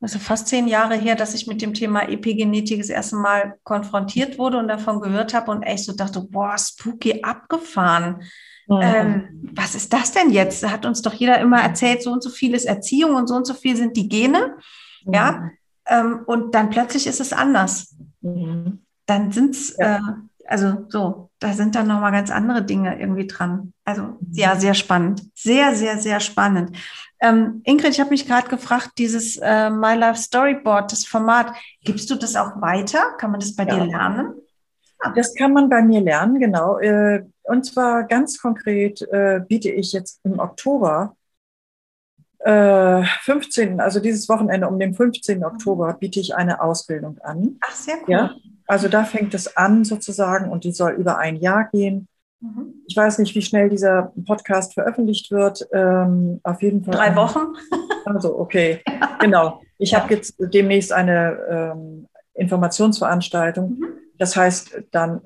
also 0.00 0.20
fast 0.20 0.46
zehn 0.46 0.68
Jahre 0.68 0.94
her, 0.94 1.16
dass 1.16 1.34
ich 1.34 1.48
mit 1.48 1.60
dem 1.60 1.74
Thema 1.74 2.08
Epigenetik 2.08 2.78
das 2.78 2.90
erste 2.90 3.16
Mal 3.16 3.58
konfrontiert 3.64 4.38
wurde 4.38 4.58
und 4.58 4.68
davon 4.68 5.00
gehört 5.00 5.34
habe 5.34 5.50
und 5.50 5.64
echt 5.64 5.84
so 5.84 5.92
dachte, 5.92 6.20
boah, 6.20 6.56
spooky 6.56 7.22
abgefahren. 7.22 8.22
Mhm. 8.66 8.80
Ähm, 8.82 9.50
was 9.54 9.74
ist 9.74 9.92
das 9.92 10.12
denn 10.12 10.30
jetzt? 10.30 10.62
Da 10.62 10.70
hat 10.70 10.86
uns 10.86 11.02
doch 11.02 11.12
jeder 11.12 11.38
immer 11.40 11.60
erzählt, 11.60 12.02
so 12.02 12.12
und 12.12 12.22
so 12.22 12.30
viel 12.30 12.54
ist 12.54 12.64
Erziehung 12.64 13.14
und 13.14 13.28
so 13.28 13.34
und 13.34 13.46
so 13.46 13.54
viel 13.54 13.76
sind 13.76 13.96
die 13.96 14.08
Gene. 14.08 14.56
Mhm. 15.04 15.14
Ja. 15.14 15.50
Ähm, 15.86 16.20
und 16.26 16.54
dann 16.54 16.70
plötzlich 16.70 17.06
ist 17.06 17.20
es 17.20 17.32
anders. 17.32 17.94
Mhm. 18.22 18.84
Dann 19.06 19.32
sind 19.32 19.54
es, 19.54 19.76
ja. 19.76 19.96
äh, 19.96 20.00
also 20.46 20.86
so, 20.88 21.30
da 21.40 21.52
sind 21.52 21.74
dann 21.74 21.88
nochmal 21.88 22.12
ganz 22.12 22.30
andere 22.30 22.62
Dinge 22.62 22.98
irgendwie 22.98 23.26
dran. 23.26 23.72
Also 23.84 24.02
mhm. 24.02 24.18
ja, 24.32 24.56
sehr 24.56 24.74
spannend. 24.74 25.22
Sehr, 25.34 25.74
sehr, 25.74 25.98
sehr 25.98 26.20
spannend. 26.20 26.76
Ähm, 27.20 27.60
Ingrid, 27.64 27.92
ich 27.92 28.00
habe 28.00 28.10
mich 28.10 28.26
gerade 28.26 28.48
gefragt, 28.48 28.92
dieses 28.98 29.36
äh, 29.36 29.70
My 29.70 29.94
Life 29.94 30.20
Storyboard, 30.20 30.90
das 30.90 31.06
Format, 31.06 31.54
gibst 31.82 32.10
du 32.10 32.16
das 32.16 32.36
auch 32.36 32.60
weiter? 32.60 33.12
Kann 33.18 33.30
man 33.30 33.40
das 33.40 33.54
bei 33.54 33.64
ja. 33.64 33.76
dir 33.78 33.86
lernen? 33.86 34.34
Das 35.14 35.34
kann 35.34 35.52
man 35.52 35.68
bei 35.68 35.82
mir 35.82 36.00
lernen, 36.00 36.38
genau. 36.38 36.78
Äh, 36.78 37.24
und 37.42 37.64
zwar 37.64 38.04
ganz 38.04 38.40
konkret 38.40 39.02
äh, 39.12 39.40
biete 39.46 39.70
ich 39.70 39.92
jetzt 39.92 40.20
im 40.24 40.38
Oktober 40.38 41.16
15, 42.44 43.78
äh, 43.78 43.82
also 43.82 44.00
dieses 44.00 44.28
Wochenende 44.28 44.68
um 44.68 44.78
den 44.78 44.94
15. 44.94 45.38
Mhm. 45.38 45.44
Oktober 45.44 45.94
biete 45.94 46.20
ich 46.20 46.34
eine 46.34 46.60
Ausbildung 46.60 47.18
an. 47.20 47.56
Ach, 47.62 47.74
sehr 47.74 47.96
cool. 48.02 48.10
Ja, 48.12 48.34
also 48.66 48.88
da 48.88 49.04
fängt 49.04 49.34
es 49.34 49.56
an 49.56 49.84
sozusagen 49.84 50.50
und 50.50 50.64
die 50.64 50.72
soll 50.72 50.92
über 50.92 51.18
ein 51.18 51.36
Jahr 51.36 51.68
gehen. 51.72 52.06
Mhm. 52.40 52.82
Ich 52.86 52.96
weiß 52.96 53.18
nicht, 53.18 53.34
wie 53.34 53.42
schnell 53.42 53.70
dieser 53.70 54.12
Podcast 54.26 54.74
veröffentlicht 54.74 55.30
wird. 55.30 55.66
Ähm, 55.72 56.40
auf 56.42 56.62
jeden 56.62 56.84
Fall. 56.84 56.94
Drei 56.94 57.16
Wochen. 57.16 57.54
Also, 58.06 58.38
okay. 58.38 58.82
genau. 59.18 59.62
Ich 59.78 59.92
ja. 59.92 60.00
habe 60.02 60.12
jetzt 60.12 60.34
demnächst 60.38 60.92
eine 60.92 61.38
ähm, 61.48 62.06
Informationsveranstaltung. 62.34 63.78
Mhm. 63.78 63.86
Das 64.18 64.36
heißt, 64.36 64.82
dann 64.90 65.22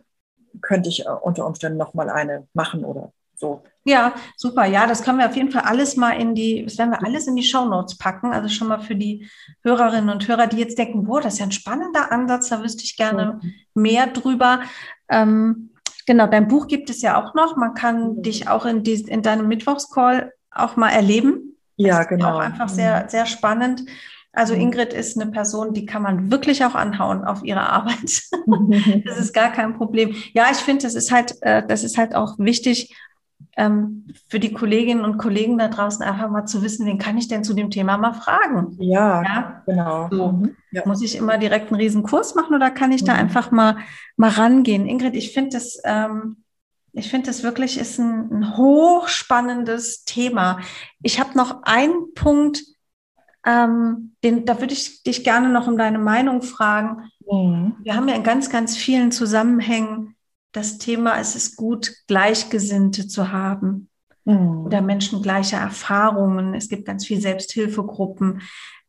könnte 0.61 0.89
ich 0.89 1.05
unter 1.07 1.47
Umständen 1.47 1.79
nochmal 1.79 2.11
eine 2.11 2.47
machen 2.55 2.85
oder 2.85 3.13
so. 3.37 3.63
Ja, 3.85 4.13
super. 4.37 4.65
Ja, 4.67 4.87
das 4.87 5.03
können 5.03 5.19
wir 5.19 5.27
auf 5.27 5.37
jeden 5.37 5.51
Fall 5.51 5.63
alles 5.63 5.97
mal 5.97 6.13
in 6.13 6.35
die, 6.35 6.65
das 6.65 6.77
werden 6.77 6.91
wir 6.91 7.05
alles 7.05 7.27
in 7.27 7.37
die 7.37 7.45
Show 7.45 7.65
Notes 7.65 7.97
packen. 7.97 8.33
Also 8.33 8.49
schon 8.49 8.69
mal 8.69 8.81
für 8.81 8.97
die 8.97 9.29
Hörerinnen 9.63 10.11
und 10.11 10.27
Hörer, 10.27 10.47
die 10.47 10.59
jetzt 10.59 10.79
denken, 10.79 11.05
boah, 11.05 11.21
das 11.21 11.35
ist 11.35 11.39
ja 11.39 11.47
ein 11.47 11.53
spannender 11.53 12.11
Ansatz, 12.11 12.49
da 12.49 12.63
wüsste 12.63 12.83
ich 12.85 12.97
gerne 12.97 13.39
mhm. 13.41 13.55
mehr 13.75 14.09
drüber. 14.09 14.61
Ähm, 15.09 15.71
Genau, 16.09 16.27
dein 16.27 16.49
Buch 16.49 16.69
gibt 16.69 16.89
es 16.89 17.03
ja 17.03 17.23
auch 17.23 17.35
noch. 17.35 17.57
Man 17.57 17.75
kann 17.75 18.17
mhm. 18.17 18.23
dich 18.23 18.49
auch 18.49 18.65
in, 18.65 18.83
die, 18.83 18.95
in 18.95 19.21
deinem 19.21 19.47
Mittwochscall 19.47 20.33
auch 20.51 20.77
mal 20.77 20.89
erleben. 20.89 21.55
Ja, 21.77 21.99
das 21.99 22.09
genau. 22.09 22.37
Auch 22.37 22.39
einfach 22.39 22.71
sehr, 22.71 23.05
mhm. 23.05 23.09
sehr 23.11 23.27
spannend. 23.27 23.83
Also 24.39 24.55
mhm. 24.55 24.61
Ingrid 24.61 24.93
ist 24.93 25.21
eine 25.21 25.33
Person, 25.33 25.75
die 25.75 25.85
kann 25.85 26.01
man 26.01 26.31
wirklich 26.31 26.65
auch 26.65 26.77
anhauen 26.77 27.25
auf 27.25 27.43
ihre 27.43 27.69
Arbeit. 27.69 28.23
das 29.05 29.19
ist 29.19 29.35
gar 29.35 29.51
kein 29.51 29.77
Problem. 29.77 30.15
Ja, 30.33 30.47
ich 30.53 30.59
finde, 30.59 30.85
das 30.85 30.95
ist 30.95 31.11
halt, 31.11 31.35
äh, 31.41 31.67
das 31.67 31.83
ist 31.83 31.99
halt 31.99 32.15
auch 32.15 32.39
wichtig, 32.39 32.95
ähm, 33.57 34.07
für 34.29 34.39
die 34.39 34.53
Kolleginnen 34.53 35.05
und 35.05 35.19
Kollegen 35.19 35.59
da 35.59 35.67
draußen 35.67 36.05
einfach 36.05 36.31
mal 36.31 36.47
zu 36.47 36.63
wissen, 36.63 36.87
wen 36.87 36.99
kann 36.99 37.19
ich 37.19 37.27
denn 37.27 37.43
zu 37.43 37.53
dem 37.53 37.71
Thema 37.71 37.99
mal 37.99 38.13
fragen? 38.13 38.77
Ja, 38.79 39.23
ja? 39.25 39.63
genau. 39.67 40.09
So. 40.09 40.29
Mhm. 40.31 40.57
Ja. 40.71 40.83
Muss 40.87 41.03
ich 41.03 41.17
immer 41.17 41.37
direkt 41.37 41.73
einen 41.73 41.81
riesen 41.81 42.05
Kurs 42.05 42.37
machen 42.37 42.55
oder 42.55 42.71
kann 42.71 42.93
ich 42.93 43.03
mhm. 43.03 43.07
da 43.07 43.15
einfach 43.15 43.51
mal, 43.51 43.79
mal 44.17 44.31
rangehen? 44.31 44.87
Ingrid, 44.87 45.17
ich 45.17 45.33
finde 45.33 45.51
das, 45.51 45.81
ähm, 45.85 46.45
ich 46.93 47.11
finde 47.11 47.27
das 47.27 47.43
wirklich 47.43 47.77
ist 47.77 47.99
ein, 47.99 48.31
ein 48.31 48.57
hochspannendes 48.57 50.05
Thema. 50.05 50.61
Ich 51.03 51.19
habe 51.19 51.37
noch 51.37 51.65
einen 51.65 52.15
Punkt, 52.15 52.63
ähm, 53.49 54.13
den, 54.23 54.45
da 54.45 54.61
würde 54.61 54.75
ich 54.75 55.03
dich 55.03 55.25
gerne 55.25 55.49
noch 55.49 55.67
um 55.67 55.79
deine 55.79 55.99
Meinung 55.99 56.43
fragen. 56.43 57.11
Mhm. 57.31 57.77
Wir 57.83 57.97
haben 57.97 58.07
ja 58.09 58.15
in 58.15 58.23
ganz, 58.23 58.51
ganz 58.51 58.77
vielen 58.77 59.11
Zusammenhängen 59.11 60.17
das 60.53 60.79
Thema, 60.79 61.19
es 61.19 61.35
ist 61.35 61.57
gut, 61.57 61.93
Gleichgesinnte 62.07 63.09
zu 63.09 63.33
haben 63.33 63.89
mhm. 64.25 64.67
oder 64.67 64.83
Menschen 64.83 65.23
gleicher 65.23 65.59
Erfahrungen. 65.59 66.55
Es 66.55 66.69
gibt 66.69 66.85
ganz 66.85 67.07
viele 67.07 67.23
Selbsthilfegruppen. 67.23 68.43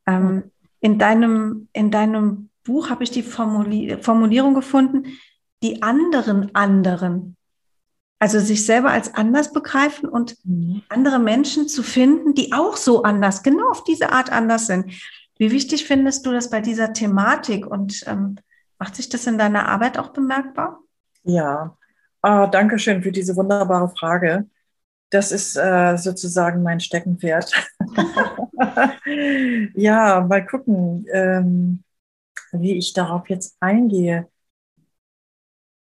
Ähm, 0.06 0.52
in, 0.82 1.00
deinem, 1.00 1.70
in 1.72 1.90
deinem 1.90 2.50
Buch 2.64 2.90
habe 2.90 3.04
ich 3.04 3.12
die 3.12 3.24
Formuli 3.24 3.98
Formulierung 4.02 4.54
gefunden, 4.54 5.18
die 5.64 5.82
anderen 5.82 6.54
anderen. 6.54 7.38
Also 8.20 8.40
sich 8.40 8.66
selber 8.66 8.92
als 8.92 9.14
anders 9.16 9.54
begreifen 9.54 10.10
und 10.10 10.36
mhm. 10.44 10.84
andere 10.90 11.20
Menschen 11.20 11.70
zu 11.70 11.84
finden, 11.84 12.34
die 12.34 12.52
auch 12.52 12.76
so 12.76 13.04
anders, 13.04 13.44
genau 13.44 13.70
auf 13.70 13.86
diese 13.86 14.12
Art 14.12 14.32
anders 14.32 14.68
sind. 14.68 14.92
Wie 15.38 15.52
wichtig 15.52 15.86
findest 15.86 16.26
du 16.26 16.32
das 16.32 16.50
bei 16.50 16.60
dieser 16.60 16.92
Thematik 16.92 17.66
und 17.66 18.04
ähm, 18.08 18.36
macht 18.78 18.98
sich 18.98 19.08
das 19.08 19.26
in 19.26 19.38
deiner 19.38 19.70
Arbeit 19.70 19.98
auch 19.98 20.10
bemerkbar? 20.10 20.80
Ja, 21.24 21.78
ah, 22.22 22.48
danke 22.48 22.78
schön 22.78 23.02
für 23.02 23.14
diese 23.14 23.38
wunderbare 23.38 23.90
Frage. 23.90 24.48
Das 25.12 25.32
ist 25.32 25.56
äh, 25.56 25.96
sozusagen 25.98 26.62
mein 26.62 26.82
Steckenpferd. 26.82 27.54
ja, 29.76 30.22
mal 30.22 30.46
gucken, 30.46 31.06
ähm, 31.12 31.84
wie 32.52 32.78
ich 32.78 32.94
darauf 32.94 33.30
jetzt 33.30 33.56
eingehe. 33.60 34.28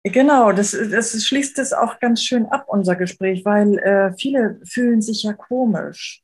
Genau, 0.03 0.53
das, 0.53 0.71
das 0.71 1.23
schließt 1.25 1.59
es 1.59 1.73
auch 1.73 1.99
ganz 1.99 2.23
schön 2.23 2.45
ab, 2.45 2.65
unser 2.67 2.95
Gespräch, 2.95 3.43
weil 3.43 3.77
äh, 3.79 4.13
viele 4.17 4.59
fühlen 4.63 5.01
sich 5.01 5.23
ja 5.23 5.33
komisch. 5.33 6.23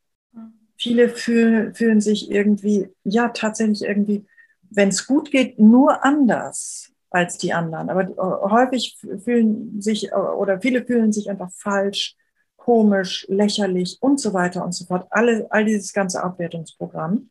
Viele 0.77 1.09
fühlen, 1.09 1.73
fühlen 1.73 2.01
sich 2.01 2.31
irgendwie, 2.31 2.89
ja, 3.03 3.29
tatsächlich 3.29 3.83
irgendwie, 3.83 4.25
wenn 4.69 4.89
es 4.89 5.07
gut 5.07 5.31
geht, 5.31 5.59
nur 5.59 6.03
anders 6.05 6.91
als 7.09 7.37
die 7.37 7.53
anderen. 7.53 7.89
Aber 7.89 8.03
äh, 8.03 8.49
häufig 8.49 8.97
fühlen 9.23 9.81
sich 9.81 10.11
äh, 10.11 10.15
oder 10.15 10.61
viele 10.61 10.85
fühlen 10.85 11.11
sich 11.11 11.29
einfach 11.29 11.51
falsch, 11.51 12.15
komisch, 12.57 13.25
lächerlich 13.29 13.97
und 14.01 14.19
so 14.19 14.33
weiter 14.33 14.63
und 14.63 14.73
so 14.73 14.85
fort. 14.85 15.07
Alle, 15.11 15.47
all 15.49 15.65
dieses 15.65 15.93
ganze 15.93 16.23
Abwertungsprogramm. 16.23 17.29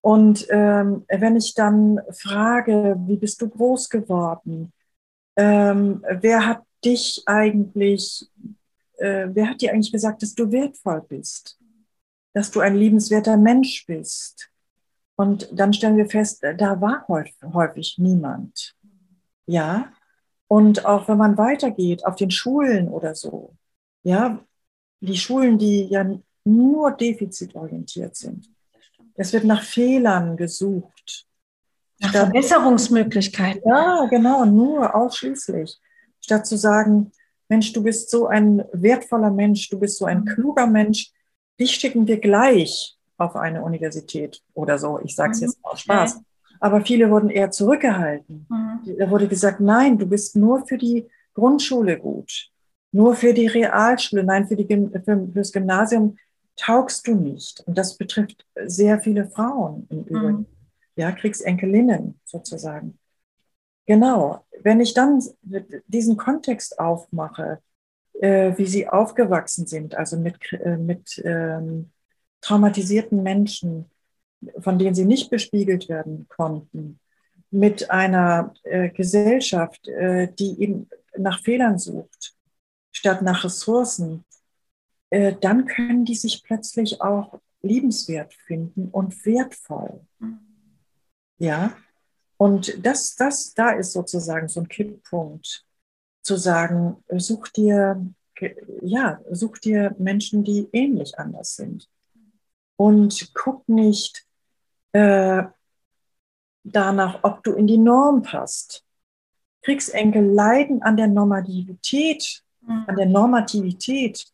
Und 0.00 0.46
ähm, 0.50 1.04
wenn 1.08 1.36
ich 1.36 1.54
dann 1.54 2.00
frage, 2.12 2.96
wie 3.06 3.16
bist 3.16 3.42
du 3.42 3.48
groß 3.48 3.88
geworden? 3.88 4.72
Ähm, 5.36 6.04
wer 6.20 6.46
hat 6.46 6.62
dich 6.84 7.22
eigentlich, 7.26 8.28
äh, 8.98 9.28
wer 9.32 9.50
hat 9.50 9.60
dir 9.60 9.72
eigentlich 9.72 9.92
gesagt, 9.92 10.22
dass 10.22 10.34
du 10.34 10.50
wertvoll 10.50 11.02
bist, 11.08 11.58
dass 12.32 12.50
du 12.50 12.60
ein 12.60 12.76
liebenswerter 12.76 13.36
Mensch 13.36 13.86
bist? 13.86 14.50
Und 15.16 15.48
dann 15.52 15.72
stellen 15.72 15.96
wir 15.96 16.08
fest, 16.08 16.42
da 16.42 16.80
war 16.80 17.06
häufig 17.08 17.96
niemand. 17.98 18.74
Ja. 19.46 19.92
Und 20.48 20.84
auch 20.84 21.08
wenn 21.08 21.18
man 21.18 21.38
weitergeht 21.38 22.04
auf 22.04 22.16
den 22.16 22.30
Schulen 22.30 22.88
oder 22.88 23.14
so, 23.14 23.56
ja, 24.02 24.38
die 25.00 25.16
Schulen, 25.16 25.58
die 25.58 25.84
ja 25.86 26.06
nur 26.44 26.92
defizitorientiert 26.92 28.14
sind. 28.14 28.48
Es 29.14 29.32
wird 29.32 29.44
nach 29.44 29.62
Fehlern 29.62 30.36
gesucht. 30.36 30.95
Nach 31.98 32.10
Statt, 32.10 32.24
Verbesserungsmöglichkeiten. 32.24 33.62
Ja, 33.64 34.06
genau, 34.10 34.44
nur 34.44 34.94
ausschließlich. 34.94 35.78
Statt 36.20 36.46
zu 36.46 36.56
sagen, 36.56 37.12
Mensch, 37.48 37.72
du 37.72 37.82
bist 37.82 38.10
so 38.10 38.26
ein 38.26 38.64
wertvoller 38.72 39.30
Mensch, 39.30 39.68
du 39.68 39.78
bist 39.78 39.98
so 39.98 40.04
ein 40.04 40.20
mhm. 40.20 40.24
kluger 40.26 40.66
Mensch, 40.66 41.12
dich 41.58 41.72
schicken 41.72 42.06
wir 42.06 42.18
gleich 42.18 42.96
auf 43.16 43.36
eine 43.36 43.62
Universität 43.62 44.42
oder 44.52 44.78
so. 44.78 45.00
Ich 45.02 45.14
sage 45.14 45.32
es 45.32 45.40
mhm. 45.40 45.46
jetzt 45.46 45.58
aus 45.62 45.80
Spaß. 45.80 46.20
Aber 46.58 46.80
viele 46.80 47.10
wurden 47.10 47.30
eher 47.30 47.50
zurückgehalten. 47.50 48.46
Mhm. 48.48 48.96
Da 48.98 49.10
wurde 49.10 49.28
gesagt, 49.28 49.60
nein, 49.60 49.98
du 49.98 50.06
bist 50.06 50.36
nur 50.36 50.66
für 50.66 50.78
die 50.78 51.06
Grundschule 51.34 51.98
gut, 51.98 52.50
nur 52.92 53.14
für 53.14 53.32
die 53.32 53.46
Realschule, 53.46 54.24
nein, 54.24 54.48
für, 54.48 54.56
die, 54.56 54.66
für, 54.66 55.16
das 55.34 55.52
Gymnasium 55.52 56.16
taugst 56.56 57.06
du 57.06 57.14
nicht. 57.14 57.62
Und 57.66 57.76
das 57.76 57.96
betrifft 57.96 58.46
sehr 58.64 59.00
viele 59.00 59.28
Frauen 59.28 59.86
im 59.90 60.04
Übrigen. 60.04 60.38
Mhm 60.38 60.55
ja, 60.96 61.12
Kriegsenkelinnen 61.12 62.20
sozusagen. 62.24 62.98
Genau, 63.86 64.44
wenn 64.62 64.80
ich 64.80 64.94
dann 64.94 65.22
diesen 65.86 66.16
Kontext 66.16 66.78
aufmache, 66.80 67.60
äh, 68.20 68.52
wie 68.56 68.66
sie 68.66 68.88
aufgewachsen 68.88 69.66
sind, 69.66 69.94
also 69.94 70.18
mit, 70.18 70.52
äh, 70.52 70.76
mit 70.76 71.22
ähm, 71.24 71.92
traumatisierten 72.40 73.22
Menschen, 73.22 73.90
von 74.58 74.78
denen 74.78 74.94
sie 74.94 75.04
nicht 75.04 75.30
bespiegelt 75.30 75.88
werden 75.88 76.26
konnten, 76.28 76.98
mit 77.50 77.90
einer 77.90 78.54
äh, 78.64 78.90
Gesellschaft, 78.90 79.86
äh, 79.88 80.32
die 80.32 80.60
eben 80.60 80.88
nach 81.16 81.42
Fehlern 81.42 81.78
sucht, 81.78 82.34
statt 82.90 83.22
nach 83.22 83.44
Ressourcen, 83.44 84.24
äh, 85.10 85.34
dann 85.40 85.66
können 85.66 86.04
die 86.04 86.16
sich 86.16 86.42
plötzlich 86.42 87.00
auch 87.00 87.38
liebenswert 87.62 88.34
finden 88.34 88.88
und 88.88 89.24
wertvoll. 89.24 90.00
Mhm. 90.18 90.45
Ja, 91.38 91.76
und 92.36 92.84
das, 92.84 93.16
das, 93.16 93.54
da 93.54 93.70
ist 93.70 93.92
sozusagen 93.92 94.48
so 94.48 94.60
ein 94.60 94.68
Kipppunkt, 94.68 95.64
zu 96.22 96.36
sagen, 96.36 96.96
such 97.16 97.48
dir, 97.48 98.04
ja, 98.82 99.20
such 99.30 99.58
dir 99.58 99.94
Menschen, 99.98 100.44
die 100.44 100.68
ähnlich 100.72 101.18
anders 101.18 101.56
sind. 101.56 101.88
Und 102.76 103.32
guck 103.32 103.66
nicht 103.68 104.26
äh, 104.92 105.44
danach, 106.64 107.20
ob 107.22 107.42
du 107.44 107.52
in 107.52 107.66
die 107.66 107.78
Norm 107.78 108.22
passt. 108.22 108.84
Kriegsenkel 109.62 110.24
leiden 110.24 110.82
an 110.82 110.96
der 110.96 111.06
Normativität, 111.06 112.42
mhm. 112.60 112.84
an 112.86 112.96
der 112.96 113.06
Normativität 113.06 114.26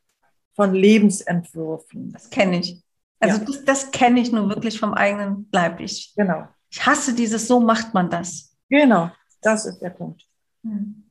von 0.55 0.75
Lebensentwürfen. 0.75 2.13
Das 2.13 2.31
kenne 2.31 2.59
ich. 2.59 2.83
Also 3.21 3.39
ja. 3.39 3.45
das, 3.45 3.65
das 3.65 3.91
kenne 3.93 4.21
ich 4.21 4.33
nur 4.33 4.49
wirklich 4.49 4.81
vom 4.81 4.95
eigenen 4.95 5.49
Leib. 5.53 5.79
Ich 5.81 6.13
genau. 6.17 6.49
Ich 6.73 6.87
hasse 6.87 7.15
dieses, 7.15 7.47
so 7.47 7.61
macht 7.61 7.93
man 7.93 8.09
das. 8.09 8.57
Genau, 8.71 9.11
das 9.43 9.67
ist 9.67 9.81
der 9.81 9.91
Punkt. 9.91 10.27
Hm. 10.65 11.05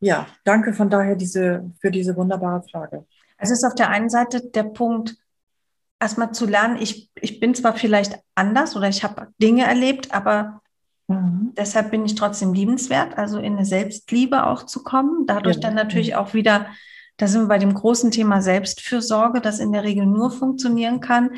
Ja, 0.00 0.26
danke 0.44 0.74
von 0.74 0.90
daher 0.90 1.16
diese, 1.16 1.72
für 1.80 1.90
diese 1.90 2.14
wunderbare 2.16 2.62
Frage. 2.70 3.06
Es 3.38 3.50
ist 3.50 3.64
auf 3.64 3.74
der 3.74 3.88
einen 3.88 4.10
Seite 4.10 4.42
der 4.50 4.64
Punkt, 4.64 5.16
erstmal 5.98 6.32
zu 6.32 6.44
lernen, 6.44 6.76
ich, 6.80 7.10
ich 7.14 7.40
bin 7.40 7.54
zwar 7.54 7.74
vielleicht 7.74 8.18
anders 8.34 8.76
oder 8.76 8.88
ich 8.88 9.02
habe 9.02 9.28
Dinge 9.40 9.64
erlebt, 9.64 10.12
aber 10.14 10.60
mhm. 11.08 11.52
deshalb 11.56 11.90
bin 11.90 12.04
ich 12.04 12.14
trotzdem 12.14 12.52
liebenswert, 12.52 13.16
also 13.16 13.38
in 13.38 13.56
eine 13.56 13.64
Selbstliebe 13.64 14.46
auch 14.46 14.64
zu 14.64 14.82
kommen. 14.82 15.26
Dadurch 15.26 15.56
ja. 15.56 15.62
dann 15.62 15.74
natürlich 15.74 16.14
auch 16.14 16.34
wieder, 16.34 16.66
da 17.16 17.26
sind 17.26 17.42
wir 17.42 17.48
bei 17.48 17.58
dem 17.58 17.72
großen 17.72 18.10
Thema 18.10 18.42
Selbstfürsorge, 18.42 19.40
das 19.40 19.58
in 19.60 19.72
der 19.72 19.84
Regel 19.84 20.04
nur 20.04 20.30
funktionieren 20.30 21.00
kann, 21.00 21.30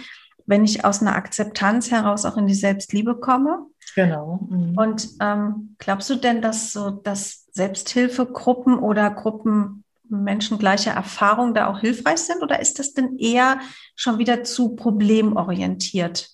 wenn 0.49 0.65
ich 0.65 0.85
aus 0.85 1.03
einer 1.03 1.15
Akzeptanz 1.15 1.91
heraus 1.91 2.25
auch 2.25 2.39
in 2.39 2.47
die 2.47 2.55
Selbstliebe 2.55 3.21
komme. 3.21 3.67
Genau. 3.95 4.41
Mhm. 4.49 4.79
Und 4.79 5.09
ähm, 5.21 5.77
glaubst 5.79 6.09
du 6.09 6.15
denn, 6.15 6.41
dass 6.41 6.73
so 6.73 6.91
dass 6.91 7.47
Selbsthilfegruppen 7.53 8.79
oder 8.79 9.11
Gruppen 9.11 9.85
Menschen 10.09 10.59
gleicher 10.59 10.93
Erfahrung 10.93 11.53
da 11.53 11.67
auch 11.67 11.81
hilfreich 11.81 12.21
sind? 12.21 12.43
Oder 12.43 12.61
ist 12.61 12.79
das 12.79 12.95
denn 12.95 13.19
eher 13.19 13.59
schon 13.95 14.19
wieder 14.19 14.43
zu 14.43 14.75
problemorientiert? 14.75 16.31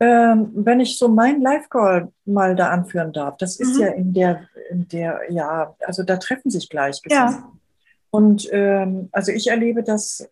Ähm, 0.00 0.50
wenn 0.54 0.80
ich 0.80 0.98
so 0.98 1.06
mein 1.06 1.40
Live-Call 1.40 2.12
mal 2.24 2.56
da 2.56 2.70
anführen 2.70 3.12
darf, 3.12 3.36
das 3.36 3.60
ist 3.60 3.76
mhm. 3.76 3.80
ja 3.80 3.88
in 3.88 4.12
der, 4.12 4.48
in 4.70 4.88
der, 4.88 5.20
ja, 5.30 5.76
also 5.86 6.02
da 6.02 6.16
treffen 6.16 6.50
sich 6.50 6.68
Gleichgesinnte. 6.68 7.34
Ja. 7.34 7.52
Und 8.10 8.48
ähm, 8.50 9.10
also 9.12 9.30
ich 9.30 9.46
erlebe 9.46 9.84
das 9.84 10.28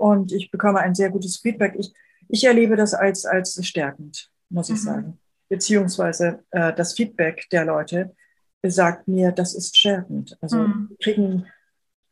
und 0.00 0.32
ich 0.32 0.50
bekomme 0.50 0.78
ein 0.78 0.94
sehr 0.94 1.10
gutes 1.10 1.36
Feedback. 1.36 1.74
Ich, 1.78 1.92
ich 2.28 2.44
erlebe 2.44 2.74
das 2.74 2.94
als, 2.94 3.26
als 3.26 3.64
stärkend, 3.66 4.30
muss 4.48 4.70
ich 4.70 4.76
mhm. 4.76 4.84
sagen. 4.84 5.18
Beziehungsweise 5.50 6.42
äh, 6.52 6.72
das 6.72 6.94
Feedback 6.94 7.46
der 7.52 7.66
Leute 7.66 8.16
sagt 8.62 9.08
mir, 9.08 9.30
das 9.30 9.54
ist 9.54 9.76
stärkend. 9.76 10.38
Also 10.40 10.56
mhm. 10.58 10.96
kriegen, 11.02 11.46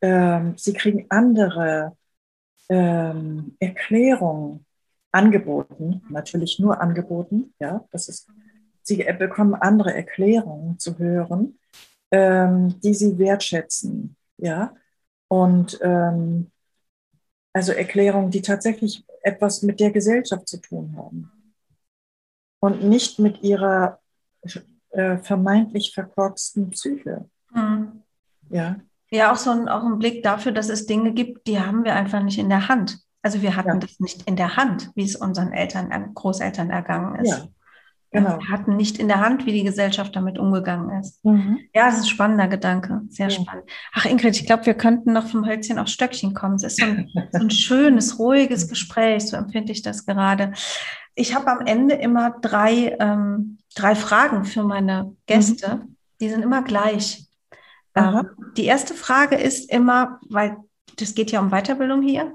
ähm, 0.03 0.53
sie 0.59 0.75
kriegen 0.75 1.07
andere 1.09 1.97
ähm, 2.69 3.57
Erklärungen 3.59 4.67
angeboten, 5.13 6.03
natürlich 6.11 6.59
nur 6.59 6.83
angeboten, 6.83 7.55
ja, 7.59 7.87
das 7.91 8.11
ist, 8.11 8.29
sie 8.83 9.03
bekommen 9.19 9.55
andere 9.55 9.95
Erklärungen 9.95 10.79
zu 10.79 10.99
hören, 10.99 11.59
ähm, 12.11 12.79
die 12.81 12.93
sie 12.93 13.19
wertschätzen, 13.19 14.15
ja, 14.37 14.75
und 15.29 15.79
ähm, 15.81 16.51
also 17.53 17.73
Erklärungen, 17.73 18.31
die 18.31 18.43
tatsächlich 18.43 19.05
etwas 19.23 19.63
mit 19.63 19.81
der 19.81 19.91
Gesellschaft 19.91 20.49
zu 20.49 20.61
tun 20.61 20.95
haben 20.97 21.31
und 22.61 22.83
nicht 22.85 23.19
mit 23.19 23.43
ihrer 23.43 24.01
äh, 24.91 25.19
vermeintlich 25.19 25.93
verkorksten 25.95 26.71
Psyche. 26.71 27.29
Mhm. 27.53 28.03
Ja. 28.51 28.77
Ja, 29.11 29.33
auch 29.33 29.37
so 29.37 29.51
ein, 29.51 29.69
auch 29.69 29.85
ein 29.85 29.99
Blick 29.99 30.23
dafür, 30.23 30.53
dass 30.53 30.69
es 30.69 30.87
Dinge 30.87 31.13
gibt, 31.13 31.47
die 31.47 31.59
haben 31.59 31.85
wir 31.85 31.95
einfach 31.95 32.23
nicht 32.23 32.39
in 32.39 32.51
der 32.51 32.69
Hand. 32.69 32.99
Also 33.23 33.43
wir 33.43 33.57
hatten 33.57 33.69
ja. 33.69 33.79
das 33.79 34.01
nicht 34.01 34.23
in 34.29 34.37
der 34.37 34.57
Hand, 34.57 34.91
wie 34.95 35.05
es 35.05 35.17
unseren 35.17 35.53
Eltern, 35.53 36.15
Großeltern 36.15 36.71
ergangen 36.71 37.25
ist. 37.25 37.31
Ja. 37.31 37.49
Genau. 38.11 38.39
Wir 38.39 38.49
hatten 38.49 38.77
nicht 38.77 38.99
in 38.99 39.09
der 39.09 39.21
Hand, 39.21 39.45
wie 39.45 39.53
die 39.53 39.65
Gesellschaft 39.65 40.17
damit 40.17 40.39
umgegangen 40.39 40.99
ist. 40.99 41.23
Mhm. 41.25 41.59
Ja, 41.75 41.87
das 41.87 41.97
ist 41.97 42.05
ein 42.05 42.09
spannender 42.09 42.49
Gedanke. 42.49 43.03
Sehr 43.11 43.29
ja. 43.29 43.43
spannend. 43.43 43.65
Ach, 43.93 44.07
Ingrid, 44.07 44.35
ich 44.37 44.47
glaube, 44.47 44.65
wir 44.65 44.75
könnten 44.75 45.13
noch 45.13 45.27
vom 45.27 45.47
Hölzchen 45.47 45.79
aufs 45.79 45.93
Stöckchen 45.93 46.33
kommen. 46.33 46.55
Es 46.55 46.63
ist 46.63 46.81
so 46.81 46.87
ein, 46.87 47.11
so 47.33 47.39
ein 47.39 47.51
schönes, 47.51 48.19
ruhiges 48.19 48.69
Gespräch. 48.69 49.27
So 49.27 49.37
empfinde 49.37 49.73
ich 49.73 49.83
das 49.83 50.07
gerade. 50.07 50.53
Ich 51.15 51.35
habe 51.35 51.51
am 51.51 51.67
Ende 51.67 51.97
immer 51.97 52.31
drei, 52.41 52.97
ähm, 52.99 53.59
drei 53.75 53.95
Fragen 53.95 54.45
für 54.45 54.63
meine 54.63 55.15
Gäste. 55.27 55.77
Mhm. 55.77 55.97
Die 56.21 56.31
sind 56.31 56.43
immer 56.43 56.63
gleich. 56.63 57.27
Ähm, 57.95 58.29
die 58.57 58.65
erste 58.65 58.95
Frage 58.95 59.37
ist 59.37 59.71
immer, 59.71 60.19
weil 60.29 60.57
das 60.97 61.15
geht 61.15 61.31
ja 61.31 61.41
um 61.41 61.51
Weiterbildung 61.51 62.03
hier. 62.03 62.33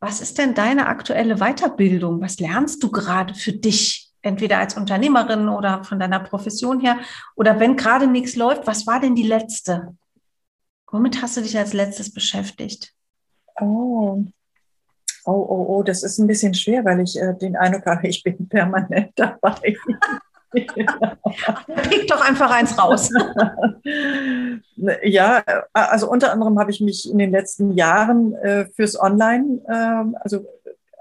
Was 0.00 0.20
ist 0.20 0.38
denn 0.38 0.54
deine 0.54 0.86
aktuelle 0.86 1.36
Weiterbildung? 1.36 2.20
Was 2.20 2.40
lernst 2.40 2.82
du 2.82 2.90
gerade 2.90 3.34
für 3.34 3.52
dich? 3.52 4.01
Entweder 4.22 4.58
als 4.58 4.76
Unternehmerin 4.76 5.48
oder 5.48 5.84
von 5.84 5.98
deiner 5.98 6.20
Profession 6.20 6.80
her? 6.80 6.98
Oder 7.36 7.60
wenn 7.60 7.76
gerade 7.76 8.06
nichts 8.06 8.36
läuft, 8.36 8.66
was 8.66 8.86
war 8.86 9.00
denn 9.00 9.14
die 9.14 9.22
letzte? 9.22 9.94
Womit 10.90 11.22
hast 11.22 11.36
du 11.36 11.40
dich 11.40 11.56
als 11.56 11.72
letztes 11.72 12.12
beschäftigt? 12.12 12.94
Oh. 13.60 14.24
Oh, 15.24 15.30
oh, 15.30 15.66
oh, 15.68 15.82
das 15.82 16.02
ist 16.02 16.18
ein 16.18 16.26
bisschen 16.26 16.52
schwer, 16.52 16.84
weil 16.84 17.00
ich 17.00 17.18
äh, 17.18 17.34
den 17.34 17.56
Eindruck 17.56 17.86
habe, 17.86 18.08
ich 18.08 18.22
bin 18.22 18.48
permanent 18.48 19.12
dabei. 19.16 19.76
Pick 20.52 22.08
doch 22.08 22.20
einfach 22.20 22.50
eins 22.50 22.78
raus. 22.78 23.08
ja, 25.02 25.42
also 25.72 26.10
unter 26.10 26.30
anderem 26.30 26.58
habe 26.58 26.70
ich 26.70 26.82
mich 26.82 27.10
in 27.10 27.16
den 27.16 27.30
letzten 27.30 27.72
Jahren 27.72 28.34
äh, 28.34 28.66
fürs 28.66 29.00
Online, 29.00 29.62
äh, 29.66 30.18
also 30.20 30.44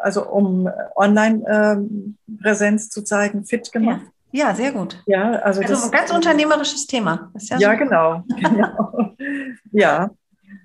also 0.01 0.27
um 0.27 0.69
Online-Präsenz 0.95 2.89
zu 2.89 3.03
zeigen, 3.03 3.45
fit 3.45 3.71
gemacht. 3.71 4.01
Ja. 4.31 4.49
ja 4.49 4.55
sehr 4.55 4.71
gut. 4.71 5.01
Ja, 5.05 5.31
also, 5.39 5.61
also 5.61 5.73
das, 5.73 5.85
ein 5.85 5.91
ganz 5.91 6.11
unternehmerisches 6.11 6.87
Thema. 6.87 7.31
ja, 7.39 7.57
ja 7.57 7.73
genau. 7.75 8.23
genau. 8.39 9.15
ja. 9.71 10.09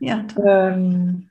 Ja, 0.01 0.27
ähm, 0.45 1.31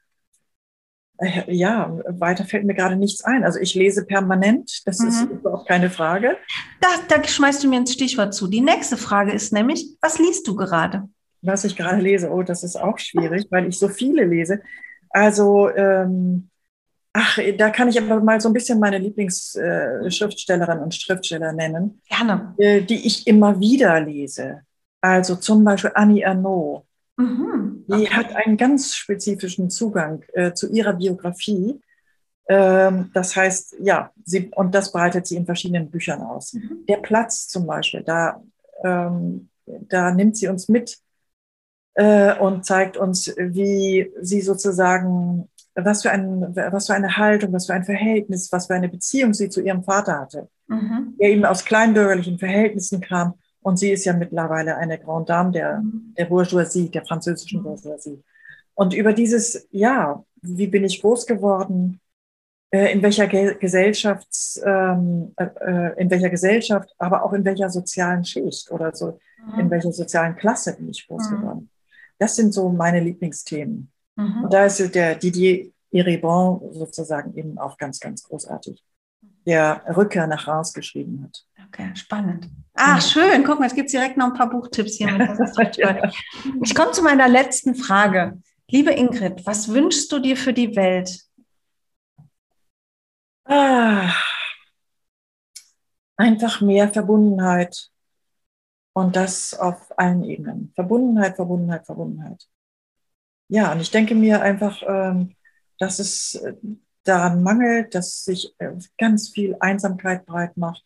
äh, 1.17 1.53
ja, 1.53 1.97
weiter 2.07 2.45
fällt 2.45 2.65
mir 2.65 2.73
gerade 2.73 2.95
nichts 2.95 3.23
ein. 3.23 3.43
Also 3.43 3.59
ich 3.59 3.73
lese 3.75 4.05
permanent, 4.05 4.81
das 4.85 4.99
mhm. 4.99 5.07
ist 5.07 5.21
überhaupt 5.23 5.67
keine 5.67 5.89
Frage. 5.89 6.37
Da, 6.81 6.87
da 7.07 7.23
schmeißt 7.23 7.63
du 7.63 7.69
mir 7.69 7.77
ein 7.77 7.87
Stichwort 7.87 8.33
zu. 8.33 8.47
Die 8.47 8.61
nächste 8.61 8.97
Frage 8.97 9.31
ist 9.31 9.53
nämlich, 9.53 9.97
was 10.01 10.19
liest 10.19 10.47
du 10.47 10.55
gerade? 10.55 11.07
Was 11.41 11.63
ich 11.63 11.75
gerade 11.75 12.01
lese, 12.01 12.31
oh, 12.31 12.43
das 12.43 12.63
ist 12.63 12.75
auch 12.75 12.97
schwierig, 12.97 13.47
weil 13.51 13.67
ich 13.67 13.77
so 13.77 13.87
viele 13.87 14.25
lese. 14.25 14.61
Also 15.09 15.69
ähm, 15.69 16.49
Ach, 17.17 17.39
da 17.57 17.69
kann 17.69 17.87
ich 17.87 17.97
aber 17.97 18.19
mal 18.19 18.41
so 18.41 18.49
ein 18.49 18.53
bisschen 18.53 18.77
meine 18.77 18.97
Lieblingsschriftstellerin 18.97 20.79
und 20.79 20.93
Schriftsteller 20.93 21.53
nennen. 21.53 22.01
Gerne. 22.09 22.53
Äh, 22.57 22.81
die 22.81 23.07
ich 23.07 23.25
immer 23.25 23.57
wieder 23.57 24.01
lese. 24.01 24.63
Also 24.99 25.37
zum 25.37 25.63
Beispiel 25.63 25.91
Annie 25.95 26.23
Ernaux. 26.23 26.85
Mhm. 27.15 27.85
Die 27.87 28.09
hat 28.09 28.35
einen 28.35 28.57
ganz 28.57 28.95
spezifischen 28.95 29.69
Zugang 29.69 30.25
äh, 30.33 30.51
zu 30.51 30.69
ihrer 30.69 30.91
Biografie. 30.91 31.79
Ähm, 32.49 33.11
das 33.13 33.33
heißt, 33.33 33.77
ja, 33.79 34.11
sie, 34.25 34.51
und 34.53 34.75
das 34.75 34.91
breitet 34.91 35.25
sie 35.25 35.37
in 35.37 35.45
verschiedenen 35.45 35.89
Büchern 35.89 36.21
aus. 36.21 36.51
Mhm. 36.51 36.85
Der 36.89 36.97
Platz 36.97 37.47
zum 37.47 37.65
Beispiel, 37.65 38.03
da, 38.03 38.43
ähm, 38.83 39.47
da 39.65 40.11
nimmt 40.11 40.35
sie 40.35 40.49
uns 40.49 40.67
mit 40.67 40.97
äh, 41.93 42.37
und 42.37 42.65
zeigt 42.65 42.97
uns, 42.97 43.33
wie 43.37 44.11
sie 44.19 44.41
sozusagen 44.41 45.47
was 45.75 46.01
für, 46.03 46.11
ein, 46.11 46.55
was 46.55 46.87
für 46.87 46.93
eine 46.93 47.17
Haltung, 47.17 47.51
was 47.51 47.65
für 47.65 47.73
ein 47.73 47.83
Verhältnis, 47.83 48.51
was 48.51 48.67
für 48.67 48.75
eine 48.75 48.89
Beziehung 48.89 49.33
sie 49.33 49.49
zu 49.49 49.61
ihrem 49.61 49.83
Vater 49.83 50.19
hatte, 50.19 50.47
mhm. 50.67 51.15
der 51.19 51.29
eben 51.29 51.45
aus 51.45 51.65
kleinbürgerlichen 51.65 52.39
Verhältnissen 52.39 53.01
kam. 53.01 53.33
Und 53.61 53.77
sie 53.77 53.91
ist 53.91 54.05
ja 54.05 54.13
mittlerweile 54.13 54.77
eine 54.77 54.99
Grande 54.99 55.25
Dame 55.25 55.51
der, 55.51 55.81
mhm. 55.81 56.13
der 56.17 56.25
Bourgeoisie, 56.25 56.89
der 56.89 57.05
französischen 57.05 57.59
mhm. 57.59 57.63
Bourgeoisie. 57.63 58.23
Und 58.73 58.93
über 58.93 59.13
dieses, 59.13 59.67
ja, 59.71 60.23
wie 60.41 60.67
bin 60.67 60.83
ich 60.83 61.01
groß 61.01 61.25
geworden, 61.25 61.99
äh, 62.71 62.91
in 62.91 63.01
welcher 63.01 63.27
Ge 63.27 63.55
Gesellschafts, 63.59 64.61
ähm, 64.65 65.33
äh, 65.37 65.45
äh, 65.61 66.01
in 66.01 66.09
welcher 66.09 66.29
Gesellschaft, 66.29 66.93
aber 66.97 67.23
auch 67.23 67.33
in 67.33 67.43
welcher 67.45 67.69
sozialen 67.69 68.23
Schicht 68.23 68.71
oder 68.71 68.93
so, 68.93 69.19
mhm. 69.45 69.59
in 69.59 69.69
welcher 69.69 69.91
sozialen 69.91 70.35
Klasse 70.35 70.75
bin 70.75 70.89
ich 70.89 71.07
groß 71.07 71.29
mhm. 71.29 71.35
geworden. 71.35 71.69
Das 72.17 72.35
sind 72.35 72.53
so 72.53 72.69
meine 72.69 72.99
Lieblingsthemen. 72.99 73.91
Mhm. 74.15 74.43
Und 74.43 74.53
da 74.53 74.65
ist 74.65 74.93
der 74.93 75.15
Didier 75.15 75.71
Eribon 75.91 76.73
sozusagen 76.73 77.35
eben 77.35 77.57
auch 77.57 77.77
ganz, 77.77 77.99
ganz 77.99 78.23
großartig, 78.23 78.83
der 79.45 79.83
Rückkehr 79.95 80.27
nach 80.27 80.47
Reims 80.47 80.73
geschrieben 80.73 81.23
hat. 81.23 81.45
Okay, 81.67 81.95
spannend. 81.95 82.49
Ach, 82.73 83.01
schön. 83.01 83.43
Guck 83.43 83.59
mal, 83.59 83.67
es 83.67 83.75
gibt 83.75 83.91
direkt 83.91 84.17
noch 84.17 84.27
ein 84.27 84.33
paar 84.33 84.49
Buchtipps 84.49 84.95
hier. 84.95 85.07
Ja. 85.77 86.11
Ich 86.63 86.75
komme 86.75 86.91
zu 86.91 87.01
meiner 87.01 87.27
letzten 87.27 87.75
Frage. 87.75 88.41
Liebe 88.69 88.91
Ingrid, 88.91 89.45
was 89.45 89.69
wünschst 89.69 90.11
du 90.11 90.19
dir 90.19 90.35
für 90.35 90.53
die 90.53 90.75
Welt? 90.75 91.21
Ah, 93.45 94.11
einfach 96.17 96.61
mehr 96.61 96.89
Verbundenheit 96.89 97.91
und 98.93 99.15
das 99.15 99.53
auf 99.53 99.97
allen 99.97 100.23
Ebenen. 100.23 100.71
Verbundenheit, 100.73 101.35
Verbundenheit, 101.35 101.85
Verbundenheit. 101.85 102.47
Ja, 103.47 103.71
und 103.71 103.79
ich 103.79 103.91
denke 103.91 104.15
mir 104.15 104.41
einfach, 104.41 104.81
ähm, 104.87 105.35
dass 105.77 105.99
es 105.99 106.35
äh, 106.35 106.53
daran 107.03 107.43
mangelt, 107.43 107.93
dass 107.93 108.25
sich 108.25 108.53
äh, 108.57 108.71
ganz 108.97 109.29
viel 109.29 109.55
Einsamkeit 109.59 110.25
breit 110.25 110.57
macht. 110.57 110.83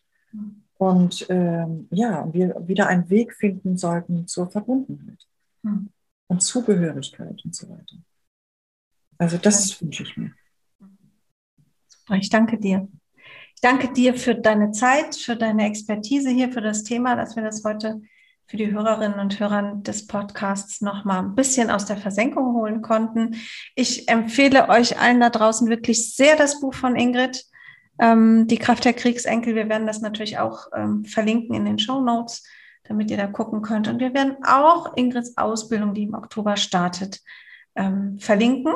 Und 0.78 1.26
ähm, 1.28 1.88
ja, 1.90 2.32
wir 2.32 2.56
wieder 2.66 2.86
einen 2.86 3.10
Weg 3.10 3.34
finden 3.34 3.76
sollten 3.76 4.26
zur 4.26 4.50
Verbundenheit 4.50 5.26
mhm. 5.62 5.90
und 6.28 6.42
Zugehörigkeit 6.42 7.44
und 7.44 7.54
so 7.54 7.68
weiter. 7.68 7.96
Also 9.18 9.36
das 9.36 9.80
wünsche 9.82 10.04
ich 10.04 10.16
mir. 10.16 10.32
Super, 11.86 12.14
ich 12.16 12.30
danke 12.30 12.58
dir. 12.58 12.88
Ich 13.54 13.60
danke 13.60 13.92
dir 13.92 14.14
für 14.14 14.34
deine 14.34 14.72
Zeit, 14.72 15.16
für 15.16 15.36
deine 15.36 15.66
Expertise 15.66 16.30
hier, 16.30 16.50
für 16.50 16.62
das 16.62 16.82
Thema, 16.82 17.14
dass 17.14 17.36
wir 17.36 17.42
das 17.42 17.62
heute 17.62 18.00
für 18.50 18.56
die 18.56 18.72
Hörerinnen 18.72 19.20
und 19.20 19.38
Hörer 19.38 19.76
des 19.76 20.08
Podcasts 20.08 20.80
noch 20.80 21.04
mal 21.04 21.20
ein 21.20 21.36
bisschen 21.36 21.70
aus 21.70 21.84
der 21.84 21.96
Versenkung 21.96 22.52
holen 22.56 22.82
konnten. 22.82 23.36
Ich 23.76 24.08
empfehle 24.08 24.68
euch 24.68 24.98
allen 24.98 25.20
da 25.20 25.30
draußen 25.30 25.68
wirklich 25.68 26.16
sehr 26.16 26.34
das 26.34 26.58
Buch 26.58 26.74
von 26.74 26.96
Ingrid, 26.96 27.44
ähm, 28.00 28.48
Die 28.48 28.58
Kraft 28.58 28.84
der 28.84 28.92
Kriegsenkel. 28.92 29.54
Wir 29.54 29.68
werden 29.68 29.86
das 29.86 30.00
natürlich 30.00 30.40
auch 30.40 30.66
ähm, 30.74 31.04
verlinken 31.04 31.54
in 31.54 31.64
den 31.64 31.78
Show 31.78 32.00
Notes, 32.00 32.42
damit 32.82 33.12
ihr 33.12 33.16
da 33.16 33.28
gucken 33.28 33.62
könnt. 33.62 33.86
Und 33.86 34.00
wir 34.00 34.14
werden 34.14 34.38
auch 34.44 34.96
Ingrids 34.96 35.36
Ausbildung, 35.36 35.94
die 35.94 36.02
im 36.02 36.14
Oktober 36.14 36.56
startet, 36.56 37.20
ähm, 37.76 38.18
verlinken 38.18 38.72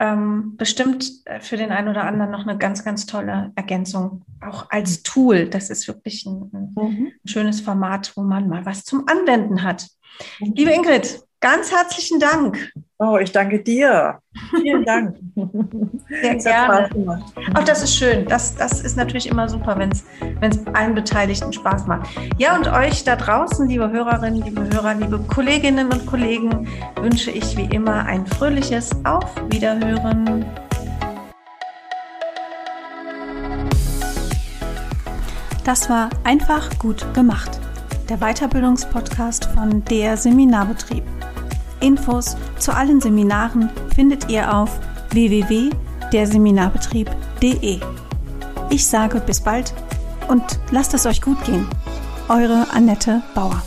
ähm, 0.00 0.56
bestimmt 0.56 1.08
äh, 1.26 1.40
für 1.40 1.56
den 1.56 1.70
einen 1.70 1.88
oder 1.88 2.04
anderen 2.04 2.32
noch 2.32 2.46
eine 2.46 2.58
ganz, 2.58 2.84
ganz 2.84 3.06
tolle 3.06 3.52
Ergänzung, 3.54 4.22
auch 4.40 4.66
als 4.70 5.04
Tool. 5.04 5.48
Das 5.48 5.70
ist 5.70 5.86
wirklich 5.86 6.26
ein, 6.26 6.50
ein 6.52 6.74
mhm. 6.74 7.12
schönes 7.24 7.60
Format, 7.60 8.12
wo 8.16 8.22
man 8.22 8.48
mal 8.48 8.66
was 8.66 8.84
zum 8.84 9.06
Anwenden 9.06 9.62
hat. 9.62 9.86
Mhm. 10.40 10.54
Liebe 10.56 10.72
Ingrid, 10.72 11.22
Ganz 11.40 11.72
herzlichen 11.72 12.20
Dank. 12.20 12.70
Oh, 13.02 13.16
ich 13.16 13.32
danke 13.32 13.58
dir. 13.58 14.18
Vielen 14.60 14.84
Dank. 14.84 15.16
Sehr 16.08 16.34
gerne. 16.36 16.90
Auch 17.54 17.64
das 17.64 17.82
ist 17.82 17.96
schön. 17.96 18.26
Das, 18.26 18.54
das 18.56 18.82
ist 18.82 18.94
natürlich 18.94 19.26
immer 19.26 19.48
super, 19.48 19.78
wenn 19.78 19.90
es 19.90 20.66
allen 20.74 20.94
Beteiligten 20.94 21.50
Spaß 21.50 21.86
macht. 21.86 22.10
Ja, 22.36 22.54
und 22.54 22.70
euch 22.70 23.02
da 23.02 23.16
draußen, 23.16 23.66
liebe 23.66 23.90
Hörerinnen, 23.90 24.42
liebe 24.42 24.68
Hörer, 24.70 24.92
liebe 24.96 25.18
Kolleginnen 25.18 25.90
und 25.90 26.04
Kollegen, 26.04 26.68
wünsche 27.00 27.30
ich 27.30 27.56
wie 27.56 27.74
immer 27.74 28.04
ein 28.04 28.26
fröhliches 28.26 28.90
Auf 29.06 29.34
Wiederhören. 29.48 30.44
Das 35.64 35.88
war 35.88 36.10
einfach 36.24 36.68
gut 36.78 37.14
gemacht. 37.14 37.58
Der 38.10 38.18
Weiterbildungspodcast 38.18 39.46
von 39.54 39.82
der 39.86 40.18
Seminarbetrieb. 40.18 41.04
Infos 41.80 42.36
zu 42.58 42.74
allen 42.74 43.00
Seminaren 43.00 43.70
findet 43.94 44.28
ihr 44.28 44.54
auf 44.54 44.78
www.derseminarbetrieb.de. 45.10 47.80
Ich 48.70 48.86
sage 48.86 49.20
bis 49.20 49.40
bald 49.40 49.72
und 50.28 50.42
lasst 50.70 50.94
es 50.94 51.06
euch 51.06 51.20
gut 51.20 51.42
gehen. 51.44 51.66
Eure 52.28 52.66
Annette 52.72 53.22
Bauer. 53.34 53.60